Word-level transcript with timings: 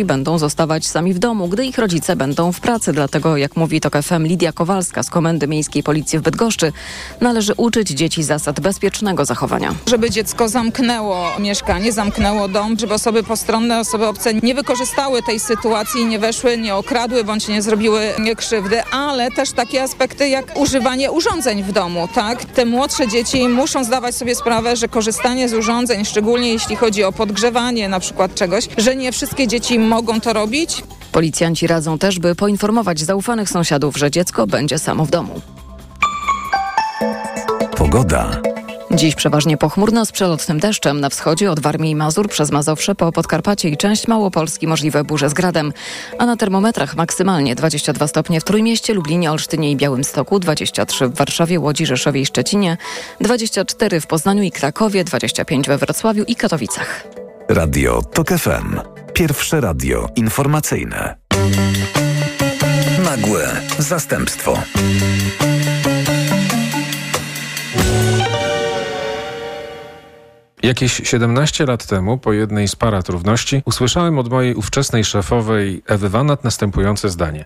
będą 0.00 0.38
zostawać 0.38 0.86
sami 0.86 1.14
w 1.14 1.18
domu, 1.18 1.48
gdy 1.48 1.66
ich 1.66 1.78
rodzice 1.78 2.16
będą 2.16 2.52
w 2.52 2.60
pracy. 2.60 2.92
Dlatego, 2.92 3.36
jak 3.36 3.56
mówi 3.56 3.80
TOK 3.80 4.02
FM 4.02 4.26
Lidia 4.26 4.52
Kowalska 4.52 5.02
z 5.02 5.10
Komendy 5.10 5.48
Miejskiej 5.48 5.82
Policji 5.82 6.18
w 6.18 6.22
Bydgoszczy, 6.22 6.72
należy 7.20 7.52
uczyć 7.56 7.88
dzieci 7.88 8.22
zasad 8.22 8.60
bezpiecznego 8.60 9.24
zachowania. 9.24 9.74
Żeby 9.86 10.10
dziecko 10.10 10.48
zamknęło 10.48 11.26
mieszkanie, 11.38 11.92
zamknęło 11.92 12.48
dom, 12.48 12.78
żeby 12.78 12.94
osoby 12.94 13.22
postronne, 13.22 13.80
osoby 13.80 14.06
obce 14.06 14.34
nie 14.34 14.54
wykorzystały 14.54 15.22
tej 15.22 15.40
sytuacji, 15.40 16.06
nie 16.06 16.18
weszły, 16.18 16.58
nie 16.58 16.74
okradły 16.74 17.24
bądź 17.24 17.48
nie 17.48 17.62
zrobiły 17.62 18.00
krzywdy, 18.36 18.82
ale 18.84 19.30
też 19.30 19.52
takie 19.52 19.82
aspekty 19.82 20.28
jak 20.28 20.58
używanie 20.58 21.10
urządzeń 21.12 21.62
w 21.62 21.72
domu. 21.72 22.08
Tak? 22.14 22.44
Te 22.44 22.64
młodsze 22.64 23.08
dzieci 23.08 23.48
muszą 23.48 23.84
zdawać 23.84 24.14
sobie 24.14 24.34
sprawę, 24.34 24.76
że 24.76 24.88
korzystanie 24.88 25.48
z 25.48 25.54
urządzeń, 25.54 26.04
szczególnie 26.04 26.52
jeśli 26.52 26.76
chodzi 26.76 27.04
o 27.04 27.12
podgrzewanie 27.12 27.88
na 27.88 28.00
przykład 28.00 28.34
czegoś, 28.34 28.68
że 28.78 28.96
nie 28.96 29.12
wszystkie 29.12 29.48
dzieci 29.48 29.78
mogą 29.82 30.20
to 30.20 30.32
robić. 30.32 30.82
Policjanci 31.12 31.66
radzą 31.66 31.98
też, 31.98 32.18
by 32.18 32.34
poinformować 32.34 33.00
zaufanych 33.00 33.48
sąsiadów, 33.48 33.96
że 33.96 34.10
dziecko 34.10 34.46
będzie 34.46 34.78
samo 34.78 35.04
w 35.04 35.10
domu. 35.10 35.40
Pogoda. 37.76 38.42
Dziś 38.94 39.14
przeważnie 39.14 39.56
pochmurno 39.56 40.06
z 40.06 40.12
przelotnym 40.12 40.60
deszczem. 40.60 41.00
Na 41.00 41.08
wschodzie 41.08 41.50
od 41.50 41.60
Warmii 41.60 41.90
i 41.90 41.96
Mazur 41.96 42.28
przez 42.28 42.50
Mazowsze 42.50 42.94
po 42.94 43.12
Podkarpacie 43.12 43.68
i 43.68 43.76
część 43.76 44.08
Małopolski 44.08 44.66
możliwe 44.66 45.04
burze 45.04 45.28
z 45.28 45.34
gradem. 45.34 45.72
A 46.18 46.26
na 46.26 46.36
termometrach 46.36 46.96
maksymalnie 46.96 47.54
22 47.54 48.08
stopnie 48.08 48.40
w 48.40 48.44
Trójmieście, 48.44 48.94
Lublinie, 48.94 49.32
Olsztynie 49.32 49.70
i 49.70 49.76
Białymstoku, 49.76 50.38
23 50.38 51.08
w 51.08 51.14
Warszawie, 51.14 51.60
Łodzi, 51.60 51.86
Rzeszowie 51.86 52.20
i 52.20 52.26
Szczecinie, 52.26 52.76
24 53.20 54.00
w 54.00 54.06
Poznaniu 54.06 54.42
i 54.42 54.50
Krakowie, 54.50 55.04
25 55.04 55.66
we 55.66 55.78
Wrocławiu 55.78 56.24
i 56.24 56.36
Katowicach. 56.36 57.04
Radio 57.48 58.02
TOK 58.02 58.28
FM. 58.28 58.91
Pierwsze 59.14 59.60
radio 59.60 60.08
informacyjne. 60.16 61.16
Nagłe 63.04 63.60
zastępstwo. 63.78 64.58
Jakieś 70.62 70.92
17 70.92 71.66
lat 71.66 71.86
temu, 71.86 72.18
po 72.18 72.32
jednej 72.32 72.68
z 72.68 72.76
parad 72.76 73.08
równości, 73.08 73.62
usłyszałem 73.64 74.18
od 74.18 74.30
mojej 74.30 74.54
ówczesnej 74.54 75.04
szefowej 75.04 75.82
Ewy 75.86 76.08
Wanat 76.08 76.44
następujące 76.44 77.08
zdanie. 77.08 77.44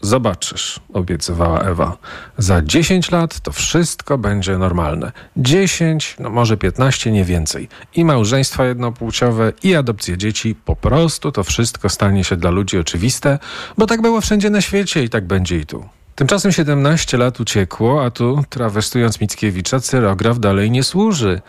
Zobaczysz, 0.00 0.80
obiecywała 0.92 1.60
Ewa. 1.60 1.96
Za 2.38 2.62
10 2.62 3.10
lat 3.10 3.40
to 3.40 3.52
wszystko 3.52 4.18
będzie 4.18 4.58
normalne. 4.58 5.12
10, 5.36 6.16
no 6.18 6.30
może 6.30 6.56
15, 6.56 7.12
nie 7.12 7.24
więcej. 7.24 7.68
I 7.94 8.04
małżeństwa 8.04 8.64
jednopłciowe, 8.64 9.52
i 9.62 9.74
adopcje 9.74 10.18
dzieci. 10.18 10.54
Po 10.64 10.76
prostu 10.76 11.32
to 11.32 11.44
wszystko 11.44 11.88
stanie 11.88 12.24
się 12.24 12.36
dla 12.36 12.50
ludzi 12.50 12.78
oczywiste, 12.78 13.38
bo 13.78 13.86
tak 13.86 14.02
było 14.02 14.20
wszędzie 14.20 14.50
na 14.50 14.60
świecie 14.60 15.04
i 15.04 15.08
tak 15.08 15.26
będzie 15.26 15.56
i 15.56 15.66
tu. 15.66 15.99
Tymczasem 16.14 16.52
17 16.52 17.16
lat 17.16 17.40
uciekło, 17.40 18.04
a 18.04 18.10
tu, 18.10 18.44
trawestując 18.48 19.20
Mickiewicza, 19.20 19.80
cyrograf 19.80 20.38
dalej 20.38 20.70
nie 20.70 20.82
służy. 20.82 21.40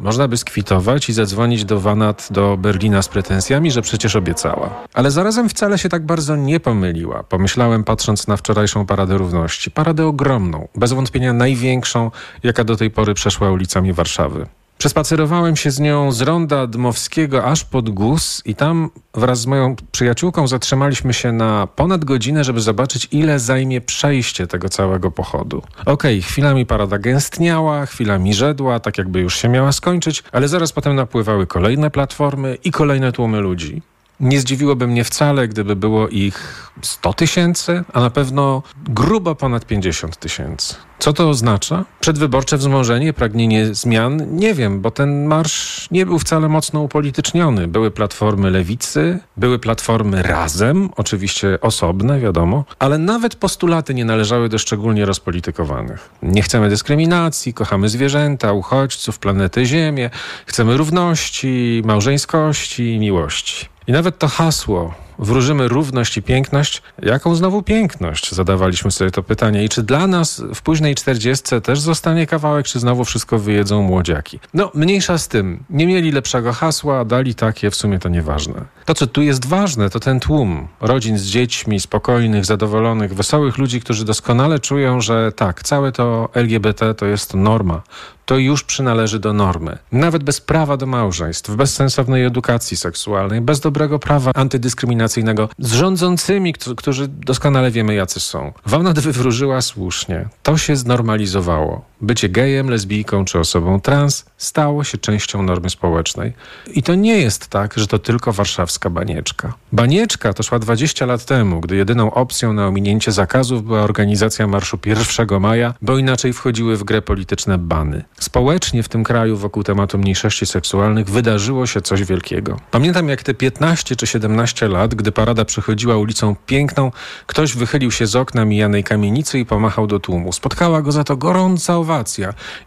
Można 0.00 0.28
by 0.28 0.36
skwitować 0.36 1.08
i 1.08 1.12
zadzwonić 1.12 1.64
do 1.64 1.80
Wanat 1.80 2.28
do 2.30 2.56
Berlina 2.56 3.02
z 3.02 3.08
pretensjami, 3.08 3.70
że 3.70 3.82
przecież 3.82 4.16
obiecała. 4.16 4.84
Ale 4.94 5.10
zarazem 5.10 5.48
wcale 5.48 5.78
się 5.78 5.88
tak 5.88 6.06
bardzo 6.06 6.36
nie 6.36 6.60
pomyliła. 6.60 7.22
Pomyślałem, 7.22 7.84
patrząc 7.84 8.26
na 8.26 8.36
wczorajszą 8.36 8.86
Paradę 8.86 9.18
Równości. 9.18 9.70
Paradę 9.70 10.06
ogromną, 10.06 10.68
bez 10.74 10.92
wątpienia 10.92 11.32
największą, 11.32 12.10
jaka 12.42 12.64
do 12.64 12.76
tej 12.76 12.90
pory 12.90 13.14
przeszła 13.14 13.50
ulicami 13.50 13.92
Warszawy. 13.92 14.46
Przespacerowałem 14.80 15.56
się 15.56 15.70
z 15.70 15.80
nią 15.80 16.12
z 16.12 16.20
ronda 16.20 16.66
Dmowskiego 16.66 17.44
aż 17.44 17.64
pod 17.64 17.90
Guz 17.90 18.42
i 18.44 18.54
tam 18.54 18.90
wraz 19.14 19.40
z 19.40 19.46
moją 19.46 19.76
przyjaciółką 19.92 20.48
zatrzymaliśmy 20.48 21.14
się 21.14 21.32
na 21.32 21.66
ponad 21.66 22.04
godzinę, 22.04 22.44
żeby 22.44 22.60
zobaczyć, 22.60 23.08
ile 23.10 23.38
zajmie 23.38 23.80
przejście 23.80 24.46
tego 24.46 24.68
całego 24.68 25.10
pochodu. 25.10 25.62
Okej, 25.80 25.92
okay, 26.18 26.22
chwilami 26.22 26.66
parada 26.66 26.98
gęstniała, 26.98 27.86
chwilami 27.86 28.34
żedła, 28.34 28.80
tak 28.80 28.98
jakby 28.98 29.20
już 29.20 29.36
się 29.36 29.48
miała 29.48 29.72
skończyć, 29.72 30.22
ale 30.32 30.48
zaraz 30.48 30.72
potem 30.72 30.96
napływały 30.96 31.46
kolejne 31.46 31.90
platformy 31.90 32.58
i 32.64 32.70
kolejne 32.70 33.12
tłumy 33.12 33.40
ludzi. 33.40 33.82
Nie 34.20 34.40
zdziwiłoby 34.40 34.86
mnie 34.86 35.04
wcale, 35.04 35.48
gdyby 35.48 35.76
było 35.76 36.08
ich 36.08 36.70
100 36.82 37.12
tysięcy, 37.12 37.84
a 37.92 38.00
na 38.00 38.10
pewno 38.10 38.62
grubo 38.88 39.34
ponad 39.34 39.66
50 39.66 40.16
tysięcy. 40.16 40.74
Co 40.98 41.12
to 41.12 41.28
oznacza? 41.28 41.84
Przedwyborcze 42.00 42.56
wzmożenie, 42.56 43.12
pragnienie 43.12 43.74
zmian? 43.74 44.36
Nie 44.36 44.54
wiem, 44.54 44.80
bo 44.80 44.90
ten 44.90 45.24
marsz 45.26 45.88
nie 45.90 46.06
był 46.06 46.18
wcale 46.18 46.48
mocno 46.48 46.80
upolityczniony. 46.80 47.68
Były 47.68 47.90
platformy 47.90 48.50
lewicy, 48.50 49.18
były 49.36 49.58
platformy 49.58 50.22
razem, 50.22 50.90
oczywiście 50.96 51.58
osobne, 51.60 52.20
wiadomo, 52.20 52.64
ale 52.78 52.98
nawet 52.98 53.36
postulaty 53.36 53.94
nie 53.94 54.04
należały 54.04 54.48
do 54.48 54.58
szczególnie 54.58 55.04
rozpolitykowanych. 55.04 56.10
Nie 56.22 56.42
chcemy 56.42 56.68
dyskryminacji, 56.68 57.54
kochamy 57.54 57.88
zwierzęta, 57.88 58.52
uchodźców, 58.52 59.18
planetę 59.18 59.66
Ziemię, 59.66 60.10
chcemy 60.46 60.76
równości, 60.76 61.82
małżeńskości 61.84 62.98
miłości. 62.98 63.66
I 63.90 63.92
nawet 63.92 64.18
to 64.18 64.28
hasło 64.28 64.94
wróżymy 65.20 65.68
równość 65.68 66.16
i 66.16 66.22
piękność. 66.22 66.82
Jaką 67.02 67.34
znowu 67.34 67.62
piękność? 67.62 68.32
Zadawaliśmy 68.32 68.90
sobie 68.90 69.10
to 69.10 69.22
pytanie. 69.22 69.64
I 69.64 69.68
czy 69.68 69.82
dla 69.82 70.06
nas 70.06 70.42
w 70.54 70.62
późnej 70.62 70.94
czterdziestce 70.94 71.60
też 71.60 71.80
zostanie 71.80 72.26
kawałek, 72.26 72.66
czy 72.66 72.80
znowu 72.80 73.04
wszystko 73.04 73.38
wyjedzą 73.38 73.82
młodziaki? 73.82 74.40
No, 74.54 74.70
mniejsza 74.74 75.18
z 75.18 75.28
tym. 75.28 75.64
Nie 75.70 75.86
mieli 75.86 76.12
lepszego 76.12 76.52
hasła, 76.52 77.04
dali 77.04 77.34
takie, 77.34 77.70
w 77.70 77.74
sumie 77.74 77.98
to 77.98 78.08
nieważne. 78.08 78.54
To, 78.84 78.94
co 78.94 79.06
tu 79.06 79.22
jest 79.22 79.46
ważne, 79.46 79.90
to 79.90 80.00
ten 80.00 80.20
tłum 80.20 80.68
rodzin 80.80 81.18
z 81.18 81.22
dziećmi, 81.22 81.80
spokojnych, 81.80 82.44
zadowolonych, 82.44 83.14
wesołych 83.14 83.58
ludzi, 83.58 83.80
którzy 83.80 84.04
doskonale 84.04 84.58
czują, 84.58 85.00
że 85.00 85.32
tak, 85.32 85.62
całe 85.62 85.92
to 85.92 86.28
LGBT 86.34 86.94
to 86.94 87.06
jest 87.06 87.34
norma 87.34 87.82
to 88.30 88.38
już 88.38 88.64
przynależy 88.64 89.18
do 89.18 89.32
normy. 89.32 89.78
Nawet 89.92 90.22
bez 90.22 90.40
prawa 90.40 90.76
do 90.76 90.86
małżeństw, 90.86 91.56
bez 91.56 91.74
sensownej 91.74 92.24
edukacji 92.24 92.76
seksualnej, 92.76 93.40
bez 93.40 93.60
dobrego 93.60 93.98
prawa 93.98 94.30
antydyskryminacyjnego, 94.34 95.09
z 95.58 95.72
rządzącymi, 95.72 96.54
którzy 96.76 97.08
doskonale 97.08 97.70
wiemy, 97.70 97.94
jacy 97.94 98.20
są. 98.20 98.52
Wam 98.66 98.84
wywróżyła 98.94 99.60
słusznie. 99.60 100.28
To 100.42 100.56
się 100.56 100.76
znormalizowało. 100.76 101.89
Bycie 102.02 102.28
gejem, 102.28 102.70
lesbijką 102.70 103.24
czy 103.24 103.38
osobą 103.38 103.80
trans 103.80 104.24
stało 104.36 104.84
się 104.84 104.98
częścią 104.98 105.42
normy 105.42 105.70
społecznej. 105.70 106.32
I 106.74 106.82
to 106.82 106.94
nie 106.94 107.18
jest 107.18 107.48
tak, 107.48 107.74
że 107.76 107.86
to 107.86 107.98
tylko 107.98 108.32
warszawska 108.32 108.90
banieczka. 108.90 109.54
Banieczka 109.72 110.32
to 110.32 110.42
szła 110.42 110.58
20 110.58 111.06
lat 111.06 111.24
temu, 111.24 111.60
gdy 111.60 111.76
jedyną 111.76 112.14
opcją 112.14 112.52
na 112.52 112.66
ominięcie 112.66 113.12
zakazów 113.12 113.64
była 113.64 113.82
organizacja 113.82 114.46
marszu 114.46 114.78
1 114.86 115.40
maja, 115.40 115.74
bo 115.82 115.98
inaczej 115.98 116.32
wchodziły 116.32 116.76
w 116.76 116.84
grę 116.84 117.02
polityczne 117.02 117.58
bany. 117.58 118.04
Społecznie 118.20 118.82
w 118.82 118.88
tym 118.88 119.04
kraju 119.04 119.36
wokół 119.36 119.62
tematu 119.62 119.98
mniejszości 119.98 120.46
seksualnych 120.46 121.10
wydarzyło 121.10 121.66
się 121.66 121.80
coś 121.80 122.04
wielkiego. 122.04 122.56
Pamiętam 122.70 123.08
jak 123.08 123.22
te 123.22 123.34
15 123.34 123.96
czy 123.96 124.06
17 124.06 124.68
lat, 124.68 124.94
gdy 124.94 125.12
parada 125.12 125.44
przechodziła 125.44 125.96
ulicą 125.96 126.36
Piękną, 126.46 126.92
ktoś 127.26 127.54
wychylił 127.54 127.90
się 127.90 128.06
z 128.06 128.16
okna 128.16 128.44
mijanej 128.44 128.84
kamienicy 128.84 129.38
i 129.38 129.46
pomachał 129.46 129.86
do 129.86 129.98
tłumu. 129.98 130.32
Spotkała 130.32 130.82
go 130.82 130.92
za 130.92 131.04
to 131.04 131.16
gorąca 131.16 131.78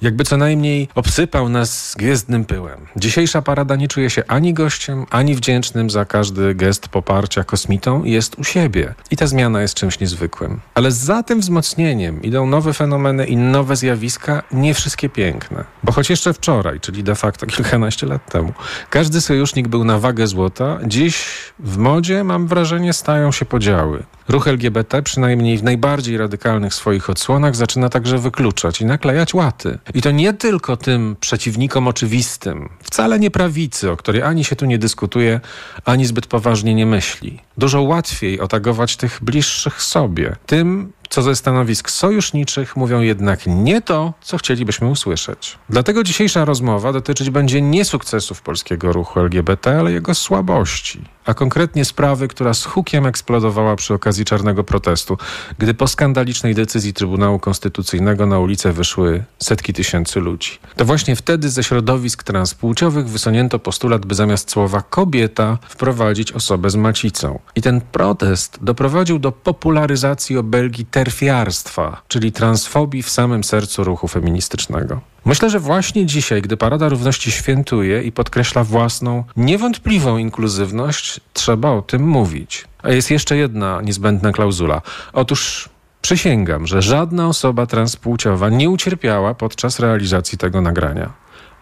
jakby 0.02 0.24
co 0.24 0.38
najmniej 0.38 0.88
obsypał 0.96 1.50
nas 1.50 1.96
gwiezdnym 1.98 2.46
pyłem. 2.46 2.88
Dzisiejsza 2.96 3.42
parada 3.42 3.76
nie 3.76 3.88
czuje 3.88 4.10
się 4.10 4.24
ani 4.28 4.54
gościem, 4.54 5.06
ani 5.10 5.36
wdzięcznym 5.36 5.90
za 5.90 6.06
każdy 6.06 6.56
gest 6.56 6.88
poparcia 6.88 7.44
kosmitą 7.44 8.04
jest 8.04 8.40
u 8.40 8.44
siebie. 8.44 8.94
I 9.12 9.18
ta 9.18 9.28
zmiana 9.28 9.62
jest 9.62 9.74
czymś 9.74 10.00
niezwykłym. 10.00 10.60
Ale 10.74 10.92
za 10.92 11.24
tym 11.24 11.40
wzmocnieniem 11.40 12.22
idą 12.22 12.46
nowe 12.46 12.74
fenomeny 12.74 13.26
i 13.26 13.38
nowe 13.38 13.76
zjawiska, 13.76 14.44
nie 14.52 14.74
wszystkie 14.74 15.10
piękne. 15.10 15.64
Bo 15.84 15.92
choć 15.92 16.10
jeszcze 16.10 16.34
wczoraj, 16.34 16.80
czyli 16.80 17.04
de 17.04 17.16
facto 17.16 17.46
kilkanaście 17.46 18.08
lat 18.08 18.32
temu, 18.32 18.54
każdy 18.90 19.22
sojusznik 19.22 19.68
był 19.68 19.84
na 19.84 20.00
wagę 20.00 20.28
złota, 20.28 20.80
dziś 20.86 21.26
w 21.60 21.78
modzie, 21.78 22.24
mam 22.24 22.48
wrażenie, 22.48 22.94
stają 22.94 23.32
się 23.32 23.46
podziały. 23.46 24.04
Ruch 24.30 24.48
LGBT, 24.48 25.02
przynajmniej 25.02 25.58
w 25.58 25.64
najbardziej 25.64 26.18
radykalnych 26.18 26.74
swoich 26.74 27.10
odsłonach, 27.10 27.56
zaczyna 27.56 27.90
także 27.90 28.18
wykluczać 28.18 28.82
i 28.82 28.86
naklejać 29.14 29.34
łaty. 29.34 29.80
I 29.94 30.02
to 30.02 30.12
nie 30.12 30.34
tylko 30.34 30.78
tym 30.78 31.16
przeciwnikom 31.20 31.88
oczywistym, 31.88 32.70
wcale 32.84 33.20
nie 33.20 33.32
prawicy, 33.32 33.92
o 33.92 33.98
której 33.98 34.22
ani 34.22 34.44
się 34.44 34.56
tu 34.56 34.66
nie 34.66 34.78
dyskutuje, 34.78 35.40
ani 35.86 36.06
zbyt 36.06 36.28
poważnie 36.28 36.76
nie 36.76 36.86
myśli. 36.86 37.40
Dużo 37.58 37.82
łatwiej 37.82 38.40
otagować 38.40 38.98
tych 38.98 39.20
bliższych 39.22 39.82
sobie, 39.82 40.36
tym, 40.46 40.92
co 41.10 41.22
ze 41.22 41.36
stanowisk 41.36 41.90
sojuszniczych 41.90 42.76
mówią 42.76 43.02
jednak 43.02 43.40
nie 43.48 43.82
to, 43.82 44.14
co 44.22 44.38
chcielibyśmy 44.38 44.88
usłyszeć. 44.88 45.58
Dlatego 45.70 46.04
dzisiejsza 46.04 46.46
rozmowa 46.46 46.94
dotyczyć 46.94 47.30
będzie 47.30 47.62
nie 47.62 47.86
sukcesów 47.86 48.42
polskiego 48.42 48.94
ruchu 48.94 49.20
LGBT, 49.20 49.80
ale 49.80 49.92
jego 49.92 50.16
słabości 50.16 51.02
a 51.26 51.34
konkretnie 51.34 51.86
sprawy, 51.86 52.28
która 52.28 52.54
z 52.54 52.66
hukiem 52.66 53.06
eksplodowała 53.06 53.76
przy 53.76 53.94
okazji 53.94 54.26
czarnego 54.26 54.64
protestu, 54.64 55.18
gdy 55.58 55.74
po 55.74 55.88
skandalicznej 55.88 56.56
decyzji 56.56 56.94
Trybunału 56.94 57.40
Konstytucyjnego 57.40 58.26
na 58.26 58.40
ulicę 58.40 58.74
wyszły 58.74 59.24
setki 59.40 59.74
tysięcy 59.74 60.20
ludzi. 60.20 60.60
To 60.76 60.86
właśnie 60.86 61.16
wtedy 61.16 61.50
ze 61.50 61.64
środowisk 61.64 62.24
transpłciowych 62.24 63.10
wysunięto 63.10 63.60
postulat, 63.60 64.06
by 64.06 64.16
zamiast 64.16 64.52
słowa 64.52 64.82
kobieta 64.82 65.58
wprowadzić 65.70 66.32
osobę 66.32 66.70
z 66.70 66.76
macicą. 66.76 67.40
I 67.56 67.62
ten 67.62 67.82
protest 67.82 68.58
doprowadził 68.62 69.20
do 69.20 69.32
popularyzacji 69.32 70.38
obelgi 70.38 70.86
terfiarstwa, 70.86 72.02
czyli 72.08 72.32
transfobii 72.32 73.04
w 73.04 73.10
samym 73.10 73.44
sercu 73.44 73.84
ruchu 73.84 74.08
feministycznego. 74.08 75.13
Myślę, 75.26 75.50
że 75.50 75.60
właśnie 75.60 76.06
dzisiaj, 76.06 76.42
gdy 76.42 76.58
Parada 76.58 76.90
Równości 76.90 77.32
świętuje 77.32 78.04
i 78.04 78.12
podkreśla 78.12 78.64
własną, 78.64 79.24
niewątpliwą 79.36 80.18
inkluzywność, 80.18 81.20
trzeba 81.34 81.72
o 81.72 81.82
tym 81.82 82.08
mówić. 82.08 82.66
A 82.84 82.90
jest 82.90 83.12
jeszcze 83.12 83.38
jedna 83.38 83.82
niezbędna 83.82 84.32
klauzula. 84.32 84.82
Otóż 85.14 85.70
przysięgam, 86.02 86.68
że 86.68 86.82
żadna 86.82 87.28
osoba 87.28 87.66
transpłciowa 87.66 88.50
nie 88.50 88.70
ucierpiała 88.70 89.34
podczas 89.34 89.80
realizacji 89.80 90.38
tego 90.38 90.62
nagrania. 90.62 91.14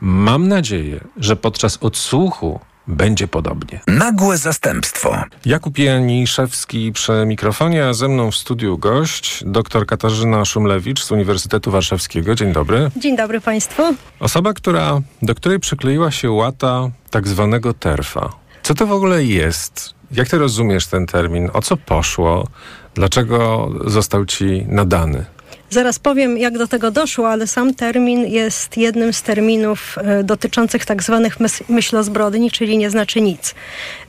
Mam 0.01 0.47
nadzieję, 0.47 0.99
że 1.17 1.35
podczas 1.35 1.77
odsłuchu 1.81 2.59
będzie 2.87 3.27
podobnie. 3.27 3.79
Nagłe 3.87 4.37
zastępstwo. 4.37 5.23
Jakub 5.45 5.77
Janiszewski 5.77 6.91
przy 6.91 7.23
mikrofonie, 7.25 7.85
a 7.85 7.93
ze 7.93 8.07
mną 8.07 8.31
w 8.31 8.35
studiu 8.35 8.77
gość, 8.77 9.43
dr 9.45 9.85
Katarzyna 9.85 10.45
Szumlewicz 10.45 11.03
z 11.03 11.11
Uniwersytetu 11.11 11.71
Warszawskiego. 11.71 12.35
Dzień 12.35 12.53
dobry. 12.53 12.91
Dzień 12.97 13.17
dobry 13.17 13.41
Państwu. 13.41 13.83
Osoba, 14.19 14.53
która, 14.53 15.01
do 15.21 15.35
której 15.35 15.59
przykleiła 15.59 16.11
się 16.11 16.31
łata 16.31 16.89
tak 17.09 17.27
zwanego 17.27 17.73
terfa. 17.73 18.29
Co 18.63 18.73
to 18.75 18.87
w 18.87 18.91
ogóle 18.91 19.23
jest? 19.23 19.93
Jak 20.11 20.29
ty 20.29 20.37
rozumiesz 20.37 20.87
ten 20.87 21.05
termin? 21.05 21.49
O 21.53 21.61
co 21.61 21.77
poszło? 21.77 22.47
Dlaczego 22.95 23.69
został 23.85 24.25
ci 24.25 24.65
nadany? 24.67 25.25
Zaraz 25.73 25.99
powiem, 25.99 26.37
jak 26.37 26.57
do 26.57 26.67
tego 26.67 26.91
doszło, 26.91 27.29
ale 27.29 27.47
sam 27.47 27.73
termin 27.73 28.25
jest 28.25 28.77
jednym 28.77 29.13
z 29.13 29.21
terminów 29.21 29.97
e, 29.97 30.23
dotyczących 30.23 30.85
tak 30.85 31.03
zwanych 31.03 31.37
myślozbrodni, 31.69 32.51
czyli 32.51 32.77
nie 32.77 32.89
znaczy 32.89 33.21
nic. 33.21 33.55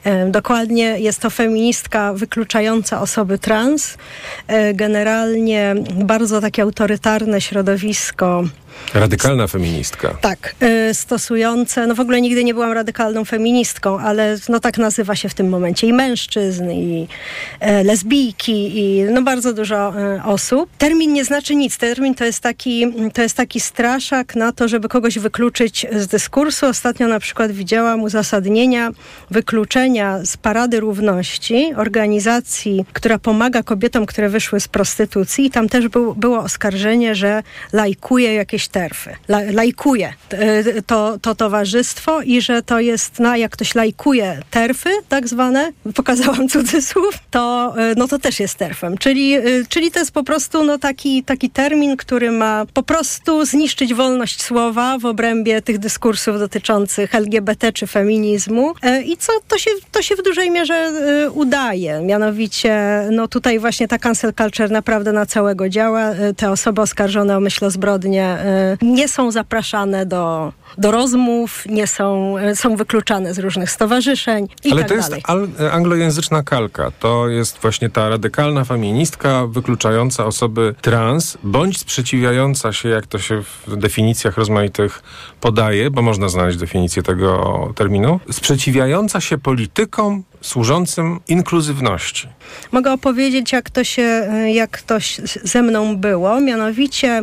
E, 0.04 0.30
dokładnie 0.30 0.84
jest 0.98 1.20
to 1.20 1.30
feministka 1.30 2.12
wykluczająca 2.12 3.00
osoby 3.00 3.38
trans. 3.38 3.96
E, 4.46 4.74
generalnie 4.74 5.74
bardzo 5.94 6.40
takie 6.40 6.62
autorytarne 6.62 7.40
środowisko 7.40 8.44
Radykalna 8.94 9.46
feministka. 9.46 10.16
Tak, 10.20 10.54
y, 10.90 10.94
stosujące, 10.94 11.86
no 11.86 11.94
w 11.94 12.00
ogóle 12.00 12.20
nigdy 12.20 12.44
nie 12.44 12.54
byłam 12.54 12.72
radykalną 12.72 13.24
feministką, 13.24 13.98
ale 13.98 14.38
no 14.48 14.60
tak 14.60 14.78
nazywa 14.78 15.16
się 15.16 15.28
w 15.28 15.34
tym 15.34 15.48
momencie 15.48 15.86
i 15.86 15.92
mężczyzn, 15.92 16.70
i 16.70 17.08
e, 17.60 17.84
lesbijki, 17.84 18.78
i 18.78 19.02
no 19.02 19.22
bardzo 19.22 19.52
dużo 19.52 20.00
e, 20.00 20.24
osób. 20.24 20.70
Termin 20.78 21.12
nie 21.12 21.24
znaczy 21.24 21.54
nic. 21.54 21.78
Termin 21.78 22.14
to 22.14 22.24
jest, 22.24 22.40
taki, 22.40 22.86
to 23.14 23.22
jest 23.22 23.36
taki 23.36 23.60
straszak 23.60 24.36
na 24.36 24.52
to, 24.52 24.68
żeby 24.68 24.88
kogoś 24.88 25.18
wykluczyć 25.18 25.86
z 25.96 26.06
dyskursu. 26.06 26.66
Ostatnio 26.66 27.08
na 27.08 27.20
przykład 27.20 27.52
widziałam 27.52 28.02
uzasadnienia 28.02 28.90
wykluczenia 29.30 30.24
z 30.24 30.36
Parady 30.36 30.80
Równości, 30.80 31.74
organizacji, 31.76 32.84
która 32.92 33.18
pomaga 33.18 33.62
kobietom, 33.62 34.06
które 34.06 34.28
wyszły 34.28 34.60
z 34.60 34.68
prostytucji. 34.68 35.50
Tam 35.50 35.68
też 35.68 35.88
był, 35.88 36.14
było 36.14 36.38
oskarżenie, 36.38 37.14
że 37.14 37.42
lajkuje 37.72 38.34
jakieś 38.34 38.61
jakieś 38.62 38.68
terfy. 38.68 39.10
La, 39.28 39.40
lajkuje 39.52 40.12
e, 40.30 40.82
to, 40.82 41.18
to 41.22 41.34
towarzystwo 41.34 42.22
i 42.22 42.40
że 42.40 42.62
to 42.62 42.80
jest, 42.80 43.20
no 43.20 43.36
jak 43.36 43.52
ktoś 43.52 43.74
lajkuje 43.74 44.42
terfy, 44.50 44.90
tak 45.08 45.28
zwane, 45.28 45.72
pokazałam 45.94 46.48
cudzysłów, 46.48 47.14
to, 47.30 47.74
e, 47.76 47.94
no 47.96 48.08
to 48.08 48.18
też 48.18 48.40
jest 48.40 48.54
terfem. 48.54 48.98
Czyli, 48.98 49.34
e, 49.34 49.42
czyli 49.68 49.90
to 49.90 49.98
jest 49.98 50.12
po 50.12 50.24
prostu 50.24 50.64
no 50.64 50.78
taki, 50.78 51.22
taki 51.22 51.50
termin, 51.50 51.96
który 51.96 52.30
ma 52.30 52.66
po 52.74 52.82
prostu 52.82 53.44
zniszczyć 53.44 53.94
wolność 53.94 54.42
słowa 54.42 54.98
w 54.98 55.06
obrębie 55.06 55.62
tych 55.62 55.78
dyskursów 55.78 56.38
dotyczących 56.38 57.14
LGBT 57.14 57.72
czy 57.72 57.86
feminizmu. 57.86 58.74
I 59.04 59.16
co 59.16 59.32
to 59.48 59.58
się, 59.58 59.70
to 59.92 60.02
się 60.02 60.16
w 60.16 60.22
dużej 60.22 60.50
mierze 60.50 60.92
udaje. 61.34 62.00
Mianowicie, 62.00 63.02
no 63.10 63.28
tutaj 63.28 63.58
właśnie 63.58 63.88
ta 63.88 63.98
cancel 63.98 64.32
culture 64.34 64.70
naprawdę 64.70 65.12
na 65.12 65.26
całego 65.26 65.68
działa. 65.68 66.10
Te 66.36 66.50
osoby 66.50 66.80
oskarżone 66.80 67.36
o 67.36 67.40
myślozbrodnie 67.40 68.36
nie 68.82 69.08
są 69.08 69.30
zapraszane 69.30 70.06
do, 70.06 70.52
do 70.78 70.90
rozmów, 70.90 71.64
nie 71.66 71.86
są, 71.86 72.34
są 72.54 72.76
wykluczane 72.76 73.34
z 73.34 73.38
różnych 73.38 73.70
stowarzyszeń 73.70 74.48
i 74.64 74.72
Ale 74.72 74.80
tak 74.80 74.88
to 74.88 74.94
jest 74.94 75.12
al, 75.24 75.48
anglojęzyczna 75.72 76.42
kalka. 76.42 76.90
To 76.90 77.28
jest 77.28 77.58
właśnie 77.58 77.90
ta 77.90 78.08
radykalna 78.08 78.64
feministka 78.64 79.46
wykluczająca 79.46 80.26
osoby 80.26 80.74
trans, 80.80 81.38
bądź 81.42 81.78
sprzeciwiająca 81.78 82.72
się, 82.72 82.88
jak 82.88 83.06
to 83.06 83.18
się 83.18 83.42
w 83.66 83.76
definicjach 83.76 84.36
rozmaitych 84.36 85.02
podaje, 85.40 85.90
bo 85.90 86.02
można 86.02 86.28
znaleźć 86.28 86.58
definicję 86.58 87.02
tego 87.02 87.72
terminu, 87.74 88.20
sprzeciwiająca 88.30 89.20
się 89.20 89.38
politykom 89.38 90.22
służącym 90.40 91.20
inkluzywności. 91.28 92.28
Mogę 92.72 92.92
opowiedzieć, 92.92 93.52
jak 93.52 93.70
to 93.70 93.84
się, 93.84 94.28
jak 94.52 94.82
to 94.82 94.94
ze 95.44 95.62
mną 95.62 95.96
było. 95.96 96.40
Mianowicie 96.40 97.22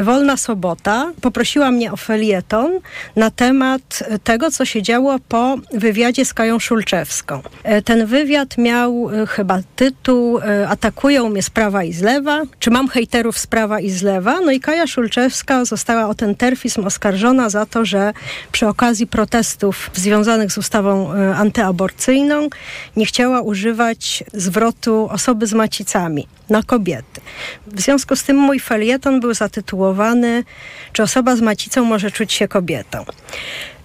Wolna 0.00 0.36
Sobota 0.36 1.12
poprosiła 1.20 1.70
mnie 1.70 1.92
o 1.92 1.96
felieton 1.96 2.72
na 3.16 3.30
temat 3.30 4.02
tego, 4.24 4.50
co 4.50 4.64
się 4.64 4.82
działo 4.82 5.18
po 5.28 5.56
wywiadzie 5.72 6.24
z 6.24 6.34
Kają 6.34 6.58
Szulczewską. 6.58 7.42
E, 7.62 7.82
ten 7.82 8.06
wywiad 8.06 8.58
miał 8.58 9.10
e, 9.10 9.26
chyba 9.26 9.58
tytuł 9.76 10.38
e, 10.38 10.68
Atakują 10.68 11.28
mnie 11.28 11.42
z 11.42 11.50
prawa 11.50 11.84
i 11.84 11.92
z 11.92 12.02
lewa, 12.02 12.42
czy 12.58 12.70
mam 12.70 12.88
hejterów 12.88 13.38
z 13.38 13.46
prawa 13.46 13.80
i 13.80 13.90
z 13.90 14.02
lewa? 14.02 14.40
No 14.40 14.52
i 14.52 14.60
Kaja 14.60 14.86
Szulczewska 14.86 15.64
została 15.64 16.08
o 16.08 16.14
ten 16.14 16.34
terfizm 16.34 16.84
oskarżona 16.86 17.50
za 17.50 17.66
to, 17.66 17.84
że 17.84 18.12
przy 18.52 18.68
okazji 18.68 19.06
protestów 19.06 19.90
związanych 19.94 20.52
z 20.52 20.58
ustawą 20.58 21.12
antyaborcyjną 21.36 22.48
nie 22.96 23.06
chciała 23.06 23.40
używać 23.40 24.24
zwrotu 24.32 25.08
osoby 25.10 25.46
z 25.46 25.52
macicami 25.52 26.26
na 26.52 26.62
kobiety. 26.62 27.20
W 27.66 27.80
związku 27.80 28.16
z 28.16 28.24
tym 28.24 28.36
mój 28.36 28.60
felieton 28.60 29.20
był 29.20 29.34
zatytułowany 29.34 30.44
Czy 30.92 31.02
osoba 31.02 31.36
z 31.36 31.40
macicą 31.40 31.84
może 31.84 32.10
czuć 32.10 32.32
się 32.32 32.48
kobietą? 32.48 33.04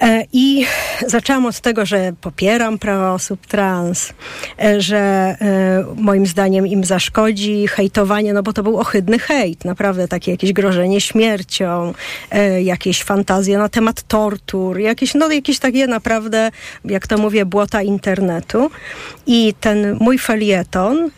E, 0.02 0.24
I 0.34 0.66
zaczęłam 1.08 1.46
od 1.46 1.60
tego, 1.60 1.86
że 1.86 2.14
popieram 2.22 2.80
prawa 2.80 3.14
osób 3.14 3.48
trans, 3.48 4.14
e, 4.64 4.82
że 4.82 4.98
e, 4.98 5.86
moim 5.96 6.26
zdaniem 6.26 6.68
im 6.68 6.84
zaszkodzi 6.84 7.68
hejtowanie, 7.68 8.34
no 8.34 8.44
bo 8.44 8.54
to 8.54 8.64
był 8.64 8.80
ohydny 8.80 9.20
hejt, 9.20 9.66
naprawdę 9.66 10.08
takie 10.08 10.32
jakieś 10.32 10.54
grożenie 10.54 11.02
śmiercią, 11.02 11.94
jakieś 12.64 13.04
fantazje 13.04 13.58
na 13.58 13.70
temat 13.70 14.04
tortur, 14.04 14.80
jakieś, 14.80 15.14
no 15.14 15.32
jakieś 15.32 15.60
takie 15.60 15.88
naprawdę, 15.88 16.52
jak 16.86 17.08
to 17.08 17.18
mówię, 17.18 17.46
błota 17.46 17.82
internetu. 17.82 18.72
I 19.28 19.54
ten 19.60 19.98
mój 20.00 20.18
felieton, 20.18 21.10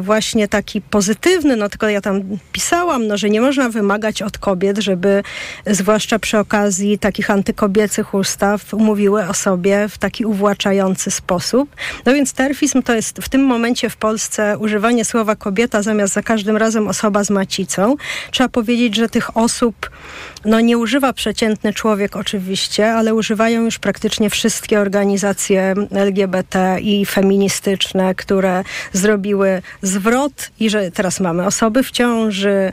właśnie 0.00 0.48
taki 0.48 0.80
pozytywny, 0.80 1.56
no 1.56 1.68
tylko 1.68 1.88
ja 1.88 2.00
tam 2.00 2.22
pisałam, 2.52 3.06
no, 3.06 3.16
że 3.16 3.30
nie 3.30 3.40
można 3.40 3.68
wymagać 3.68 4.22
od 4.22 4.38
kobiet, 4.38 4.78
żeby 4.78 5.22
zwłaszcza 5.66 6.18
przy 6.18 6.38
okazji 6.38 6.98
takich 6.98 7.30
antykobiecych 7.30 8.14
ustaw 8.22 8.72
mówiły 8.72 9.28
o 9.28 9.34
sobie 9.34 9.88
w 9.88 9.98
taki 9.98 10.24
uwłaczający 10.24 11.10
sposób. 11.10 11.76
No 12.06 12.14
więc 12.14 12.32
terfizm 12.32 12.82
to 12.82 12.94
jest 12.94 13.18
w 13.18 13.28
tym 13.28 13.44
momencie 13.44 13.90
w 13.90 13.96
Polsce 13.96 14.58
używanie 14.58 15.04
słowa 15.04 15.36
kobieta 15.36 15.82
zamiast 15.82 16.14
za 16.14 16.22
każdym 16.22 16.56
razem 16.56 16.88
osoba 16.88 17.24
z 17.24 17.30
macicą. 17.30 17.96
Trzeba 18.30 18.48
powiedzieć, 18.48 18.96
że 18.96 19.08
tych 19.08 19.36
osób 19.36 19.90
no 20.44 20.60
nie 20.60 20.78
używa 20.78 21.12
przeciętny 21.12 21.72
człowiek 21.72 22.16
oczywiście, 22.16 22.94
ale 22.94 23.14
używają 23.14 23.62
już 23.62 23.78
praktycznie 23.78 24.30
wszystkie 24.30 24.80
organizacje 24.80 25.74
LGBT 25.90 26.76
i 26.80 27.06
feministyczne, 27.06 28.14
które 28.14 28.64
zrobiły 28.92 29.62
zwrot 29.82 30.50
i 30.60 30.70
że 30.70 30.90
teraz 30.90 31.20
mamy 31.20 31.46
osoby 31.46 31.82
w 31.82 31.90
ciąży, 31.90 32.72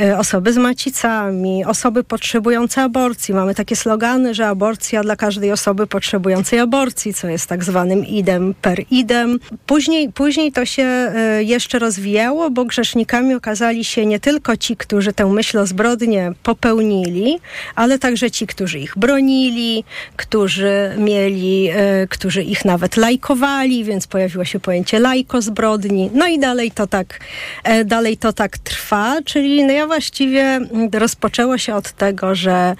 e, 0.00 0.18
osoby 0.18 0.52
z 0.52 0.56
macicami, 0.56 1.64
osoby 1.64 2.04
potrzebujące 2.04 2.82
aborcji. 2.82 3.34
Mamy 3.34 3.54
takie 3.54 3.76
slogany, 3.76 4.34
że 4.34 4.48
aborcja 4.48 4.83
dla 5.02 5.16
każdej 5.16 5.52
osoby 5.52 5.86
potrzebującej 5.86 6.58
aborcji, 6.58 7.14
co 7.14 7.28
jest 7.28 7.46
tak 7.46 7.64
zwanym 7.64 8.06
idem 8.06 8.54
per 8.62 8.84
idem. 8.90 9.38
Później, 9.66 10.12
później 10.12 10.52
to 10.52 10.64
się 10.66 10.82
e, 10.82 11.42
jeszcze 11.42 11.78
rozwijało, 11.78 12.50
bo 12.50 12.64
grzesznikami 12.64 13.34
okazali 13.34 13.84
się 13.84 14.06
nie 14.06 14.20
tylko 14.20 14.56
ci, 14.56 14.76
którzy 14.76 15.12
tę 15.12 15.26
myśl 15.26 15.58
o 15.58 15.66
zbrodnie 15.66 16.32
popełnili, 16.42 17.38
ale 17.74 17.98
także 17.98 18.30
ci, 18.30 18.46
którzy 18.46 18.78
ich 18.78 18.98
bronili, 18.98 19.84
którzy 20.16 20.94
mieli, 20.98 21.68
e, 21.68 22.06
którzy 22.08 22.42
ich 22.42 22.64
nawet 22.64 22.96
lajkowali, 22.96 23.84
więc 23.84 24.06
pojawiło 24.06 24.44
się 24.44 24.60
pojęcie 24.60 24.98
lajko 24.98 25.42
zbrodni. 25.42 26.10
No 26.14 26.26
i 26.26 26.38
dalej 26.38 26.70
to 26.70 26.86
tak, 26.86 27.20
e, 27.64 27.84
dalej 27.84 28.16
to 28.16 28.32
tak 28.32 28.58
trwa, 28.58 29.16
czyli 29.24 29.64
no 29.64 29.72
ja 29.72 29.86
właściwie 29.86 30.60
rozpoczęło 30.92 31.58
się 31.58 31.74
od 31.74 31.92
tego, 31.92 32.34
że 32.34 32.76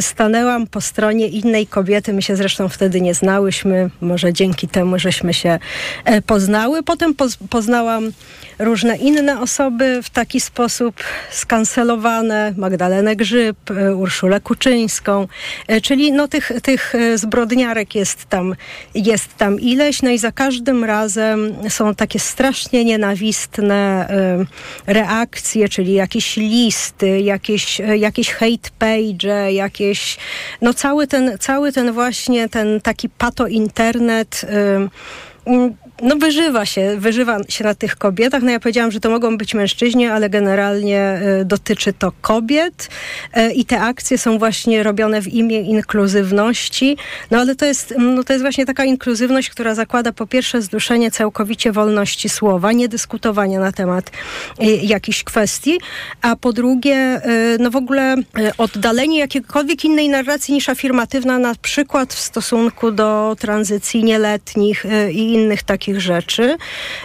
stanęłam 0.00 0.66
po 0.66 0.80
stronie 0.80 1.28
innej 1.30 1.66
kobiety. 1.66 2.12
My 2.12 2.22
się 2.22 2.36
zresztą 2.36 2.68
wtedy 2.68 3.00
nie 3.00 3.14
znałyśmy, 3.14 3.90
może 4.00 4.32
dzięki 4.32 4.68
temu, 4.68 4.98
żeśmy 4.98 5.34
się 5.34 5.58
poznały. 6.26 6.82
Potem 6.82 7.14
poznałam 7.50 8.12
różne 8.60 8.96
inne 8.96 9.40
osoby 9.40 10.00
w 10.02 10.10
taki 10.10 10.40
sposób 10.40 10.94
skancelowane, 11.30 12.54
Magdalenę 12.56 13.16
Grzyb, 13.16 13.70
e, 13.70 13.94
Urszulę 13.94 14.40
Kuczyńską, 14.40 15.28
e, 15.68 15.80
czyli 15.80 16.12
no 16.12 16.28
tych, 16.28 16.52
tych 16.62 16.94
e, 16.94 17.18
zbrodniarek 17.18 17.94
jest 17.94 18.24
tam, 18.24 18.54
jest 18.94 19.36
tam 19.36 19.60
ileś, 19.60 20.02
no 20.02 20.10
i 20.10 20.18
za 20.18 20.32
każdym 20.32 20.84
razem 20.84 21.54
są 21.68 21.94
takie 21.94 22.18
strasznie 22.18 22.84
nienawistne 22.84 23.80
reakcje, 24.86 25.68
czyli 25.68 25.92
jakieś 25.92 26.36
listy, 26.36 27.20
jakieś, 27.20 27.78
jakieś 27.78 28.32
hate 28.32 28.70
page, 28.78 29.52
jakieś, 29.52 30.16
no 30.62 30.74
cały 30.74 31.06
ten, 31.06 31.38
cały 31.40 31.72
ten 31.72 31.92
właśnie 31.92 32.48
ten 32.48 32.80
taki 32.80 33.08
pato 33.08 33.46
internet 33.46 34.46
no 36.02 36.16
wyżywa 36.16 36.66
się, 36.66 36.96
wyżywa 36.98 37.38
się 37.48 37.64
na 37.64 37.74
tych 37.74 37.96
kobietach. 37.96 38.42
No 38.42 38.50
ja 38.50 38.60
powiedziałam, 38.60 38.92
że 38.92 39.00
to 39.00 39.10
mogą 39.10 39.38
być 39.38 39.54
mężczyźni, 39.54 40.06
ale 40.06 40.30
generalnie 40.30 41.20
y, 41.40 41.44
dotyczy 41.44 41.92
to 41.92 42.12
kobiet 42.20 42.88
y, 43.36 43.52
i 43.52 43.64
te 43.64 43.80
akcje 43.80 44.18
są 44.18 44.38
właśnie 44.38 44.82
robione 44.82 45.22
w 45.22 45.28
imię 45.28 45.60
inkluzywności. 45.60 46.96
No 47.30 47.38
ale 47.38 47.56
to 47.56 47.66
jest, 47.66 47.94
no 47.98 48.24
to 48.24 48.32
jest 48.32 48.42
właśnie 48.42 48.66
taka 48.66 48.84
inkluzywność, 48.84 49.50
która 49.50 49.74
zakłada 49.74 50.12
po 50.12 50.26
pierwsze 50.26 50.62
zduszenie 50.62 51.10
całkowicie 51.10 51.72
wolności 51.72 52.28
słowa, 52.28 52.72
niedyskutowania 52.72 53.60
na 53.60 53.72
temat 53.72 54.10
y, 54.62 54.64
jakichś 54.82 55.24
kwestii, 55.24 55.78
a 56.22 56.36
po 56.36 56.52
drugie, 56.52 57.20
no 57.58 57.70
w 57.70 57.76
ogóle 57.76 58.14
oddalenie 58.58 59.18
jakiejkolwiek 59.18 59.84
innej 59.84 60.08
narracji 60.08 60.54
niż 60.54 60.68
afirmatywna, 60.68 61.38
na 61.38 61.54
przykład 61.54 62.14
w 62.14 62.18
stosunku 62.18 62.90
do 62.90 63.36
tranzycji 63.38 64.04
nieletnich 64.04 64.86
i 65.12 65.32
innych 65.32 65.62
takich 65.62 65.89
takich 65.90 66.00
rzeczy, 66.00 66.56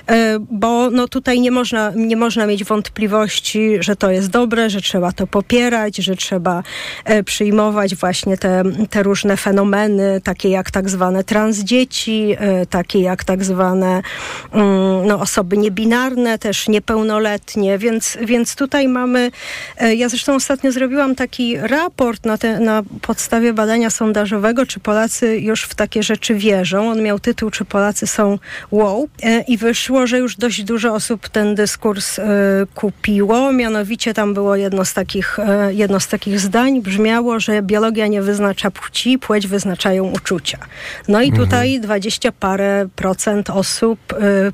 e, 0.10 0.38
bo 0.40 0.90
no 0.90 1.08
tutaj 1.08 1.40
nie 1.40 1.52
można, 1.52 1.92
nie 1.96 2.18
można 2.18 2.46
mieć 2.46 2.64
wątpliwości, 2.64 3.78
że 3.80 3.96
to 3.96 4.12
jest 4.12 4.30
dobre, 4.30 4.70
że 4.70 4.82
trzeba 4.82 5.12
to 5.12 5.28
popierać, 5.28 5.98
że 5.98 6.16
trzeba 6.16 6.64
e, 7.06 7.24
przyjmować 7.24 7.96
właśnie 7.96 8.38
te, 8.38 8.64
te 8.90 9.04
różne 9.04 9.38
fenomeny, 9.38 10.22
takie 10.24 10.50
jak 10.50 10.72
tak 10.72 10.90
zwane 10.90 11.24
transdzieci, 11.24 12.36
e, 12.38 12.66
takie 12.66 13.00
jak 13.00 13.24
tak 13.24 13.44
zwane 13.44 14.02
mm, 14.52 15.08
no, 15.08 15.20
osoby 15.20 15.58
niebinarne, 15.58 16.40
też 16.40 16.68
niepełnoletnie, 16.68 17.78
więc, 17.78 18.18
więc 18.22 18.56
tutaj 18.56 18.88
mamy, 18.88 19.32
ja 19.96 20.10
zresztą 20.10 20.36
ostatnio 20.36 20.72
zrobiłam 20.72 21.16
taki 21.16 21.58
raport 21.58 22.26
na, 22.26 22.38
te, 22.38 22.60
na 22.60 22.84
podstawie 23.02 23.54
badania 23.54 23.90
sondażowego, 23.90 24.66
czy 24.66 24.80
Polacy 24.80 25.38
już 25.38 25.64
w 25.64 25.76
takie 25.76 26.04
rzeczy 26.04 26.36
wierzą. 26.36 26.92
On 26.92 27.02
miał 27.02 27.20
tytuł, 27.20 27.50
czy 27.50 27.66
Polacy 27.66 28.08
są 28.08 28.40
wow 28.76 29.10
e, 29.24 29.42
i 29.42 29.58
wyszło, 29.58 30.08
że 30.08 30.18
już 30.18 30.36
dość 30.36 30.64
dużo 30.64 30.94
osób 30.94 31.30
ten 31.30 31.56
dyskurs 31.56 32.20
e, 32.20 32.26
kupiło. 32.76 33.52
Mianowicie 33.52 34.14
tam 34.14 34.34
było 34.34 34.56
jedno 34.56 34.86
z 34.86 34.94
takich, 34.94 35.40
e, 35.40 35.74
jedno 35.74 36.00
z 36.00 36.08
takich 36.08 36.40
zdań, 36.40 36.82
brzmiało, 36.82 37.40
że 37.40 37.62
biologia 37.62 38.08
nie 38.08 38.22
wyznacza 38.22 38.72
płci, 38.72 39.20
płeć 39.20 39.48
wyznaczają 39.48 40.04
uczucia. 40.12 40.58
No 41.08 41.22
i 41.22 41.30
mhm. 41.30 41.44
tutaj 41.44 41.80
dwadzieścia 41.80 42.32
parę 42.32 42.88
procent 42.96 43.50
osób 43.50 44.00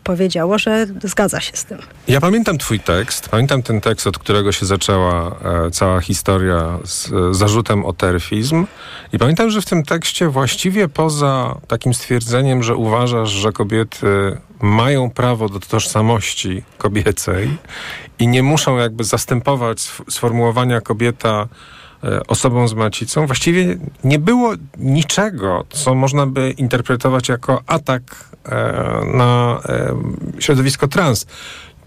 powiedziało, 0.03 0.57
że 0.57 0.87
zgadza 1.03 1.39
się 1.41 1.51
z 1.55 1.65
tym. 1.65 1.77
Ja 2.07 2.21
pamiętam 2.21 2.57
twój 2.57 2.79
tekst, 2.79 3.29
pamiętam 3.29 3.63
ten 3.63 3.81
tekst, 3.81 4.07
od 4.07 4.17
którego 4.17 4.51
się 4.51 4.65
zaczęła 4.65 5.35
cała 5.71 6.01
historia 6.01 6.79
z 6.83 7.11
zarzutem 7.31 7.85
o 7.85 7.93
terfizm 7.93 8.65
i 9.13 9.19
pamiętam, 9.19 9.49
że 9.49 9.61
w 9.61 9.65
tym 9.65 9.83
tekście 9.83 10.27
właściwie 10.27 10.87
poza 10.87 11.55
takim 11.67 11.93
stwierdzeniem, 11.93 12.63
że 12.63 12.75
uważasz, 12.75 13.29
że 13.29 13.51
kobiety 13.51 14.00
mają 14.62 15.10
prawo 15.10 15.50
do 15.50 15.60
tożsamości 15.60 16.63
kobiecej 16.77 17.58
i 18.20 18.27
nie 18.27 18.43
muszą 18.43 18.77
jakby 18.77 19.03
zastępować 19.03 19.91
sformułowania 20.10 20.81
kobieta 20.81 21.48
e, 22.03 22.27
osobą 22.27 22.67
z 22.67 22.74
macicą, 22.74 23.25
właściwie 23.25 23.77
nie 24.03 24.20
było 24.20 24.53
niczego, 24.77 25.65
co 25.70 25.96
można 25.96 26.27
by 26.27 26.51
interpretować 26.51 27.29
jako 27.29 27.62
atak 27.67 28.03
e, 28.46 29.05
na 29.13 29.62
środowisko 30.39 30.88
trans. 30.88 31.25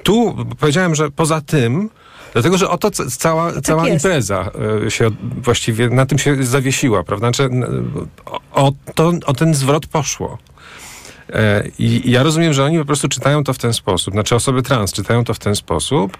Tu 0.02 0.46
powiedziałem, 0.60 0.94
że 0.94 1.10
poza 1.10 1.40
tym 1.40 1.90
Dlatego, 2.32 2.58
że 2.58 2.70
oto 2.70 2.90
cała, 2.90 3.52
tak 3.52 3.64
cała 3.64 3.88
impreza 3.88 4.50
się 4.88 5.10
właściwie 5.42 5.88
na 5.88 6.06
tym 6.06 6.18
się 6.18 6.44
zawiesiła, 6.44 7.04
prawda? 7.04 7.26
Znaczy, 7.26 7.50
o, 8.52 8.72
to, 8.94 9.12
o 9.26 9.32
ten 9.32 9.54
zwrot 9.54 9.86
poszło. 9.86 10.38
E, 11.32 11.68
I 11.78 12.10
ja 12.10 12.22
rozumiem, 12.22 12.52
że 12.52 12.64
oni 12.64 12.78
po 12.78 12.84
prostu 12.84 13.08
czytają 13.08 13.44
to 13.44 13.52
w 13.52 13.58
ten 13.58 13.72
sposób, 13.72 14.14
znaczy 14.14 14.34
osoby 14.34 14.62
trans 14.62 14.92
czytają 14.92 15.24
to 15.24 15.34
w 15.34 15.38
ten 15.38 15.56
sposób, 15.56 16.16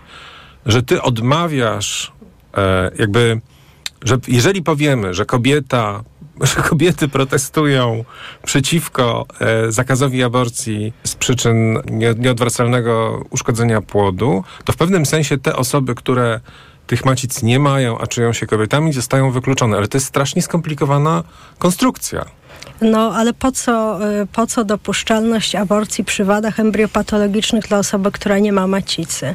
że 0.67 0.83
ty 0.83 1.03
odmawiasz 1.03 2.13
e, 2.57 2.91
jakby, 2.99 3.41
że 4.05 4.19
jeżeli 4.29 4.63
powiemy, 4.63 5.15
że 5.15 5.27
kobieta, 5.27 6.03
że 6.55 6.63
kobiety 6.63 7.09
protestują 7.09 8.05
przeciwko 8.45 9.27
e, 9.41 9.73
zakazowi 9.73 10.23
aborcji 10.23 10.93
z 11.05 11.15
przyczyn 11.15 11.79
nieodwracalnego 12.19 13.25
uszkodzenia 13.31 13.81
płodu, 13.81 14.45
to 14.65 14.73
w 14.73 14.77
pewnym 14.77 15.07
sensie 15.07 15.39
te 15.39 15.57
osoby, 15.57 15.95
które 15.95 16.41
tych 16.87 17.05
macic 17.05 17.43
nie 17.43 17.59
mają, 17.59 17.99
a 17.99 18.07
czują 18.07 18.33
się 18.33 18.47
kobietami, 18.47 18.93
zostają 18.93 19.31
wykluczone. 19.31 19.77
Ale 19.77 19.89
to 19.89 19.97
jest 19.97 20.07
strasznie 20.07 20.43
skomplikowana 20.43 21.25
konstrukcja. 21.59 22.25
No 22.81 23.13
ale 23.15 23.33
po 23.33 23.53
co, 23.53 23.99
y, 24.23 24.27
po 24.27 24.47
co 24.47 24.65
dopuszczalność 24.65 25.55
aborcji 25.55 26.05
przy 26.05 26.25
wadach 26.25 26.61
embriopatologicznych 26.61 27.69
dla 27.69 27.79
osoby, 27.79 28.13
która 28.13 28.39
nie 28.39 28.53
ma 28.53 28.67
macicy? 28.67 29.35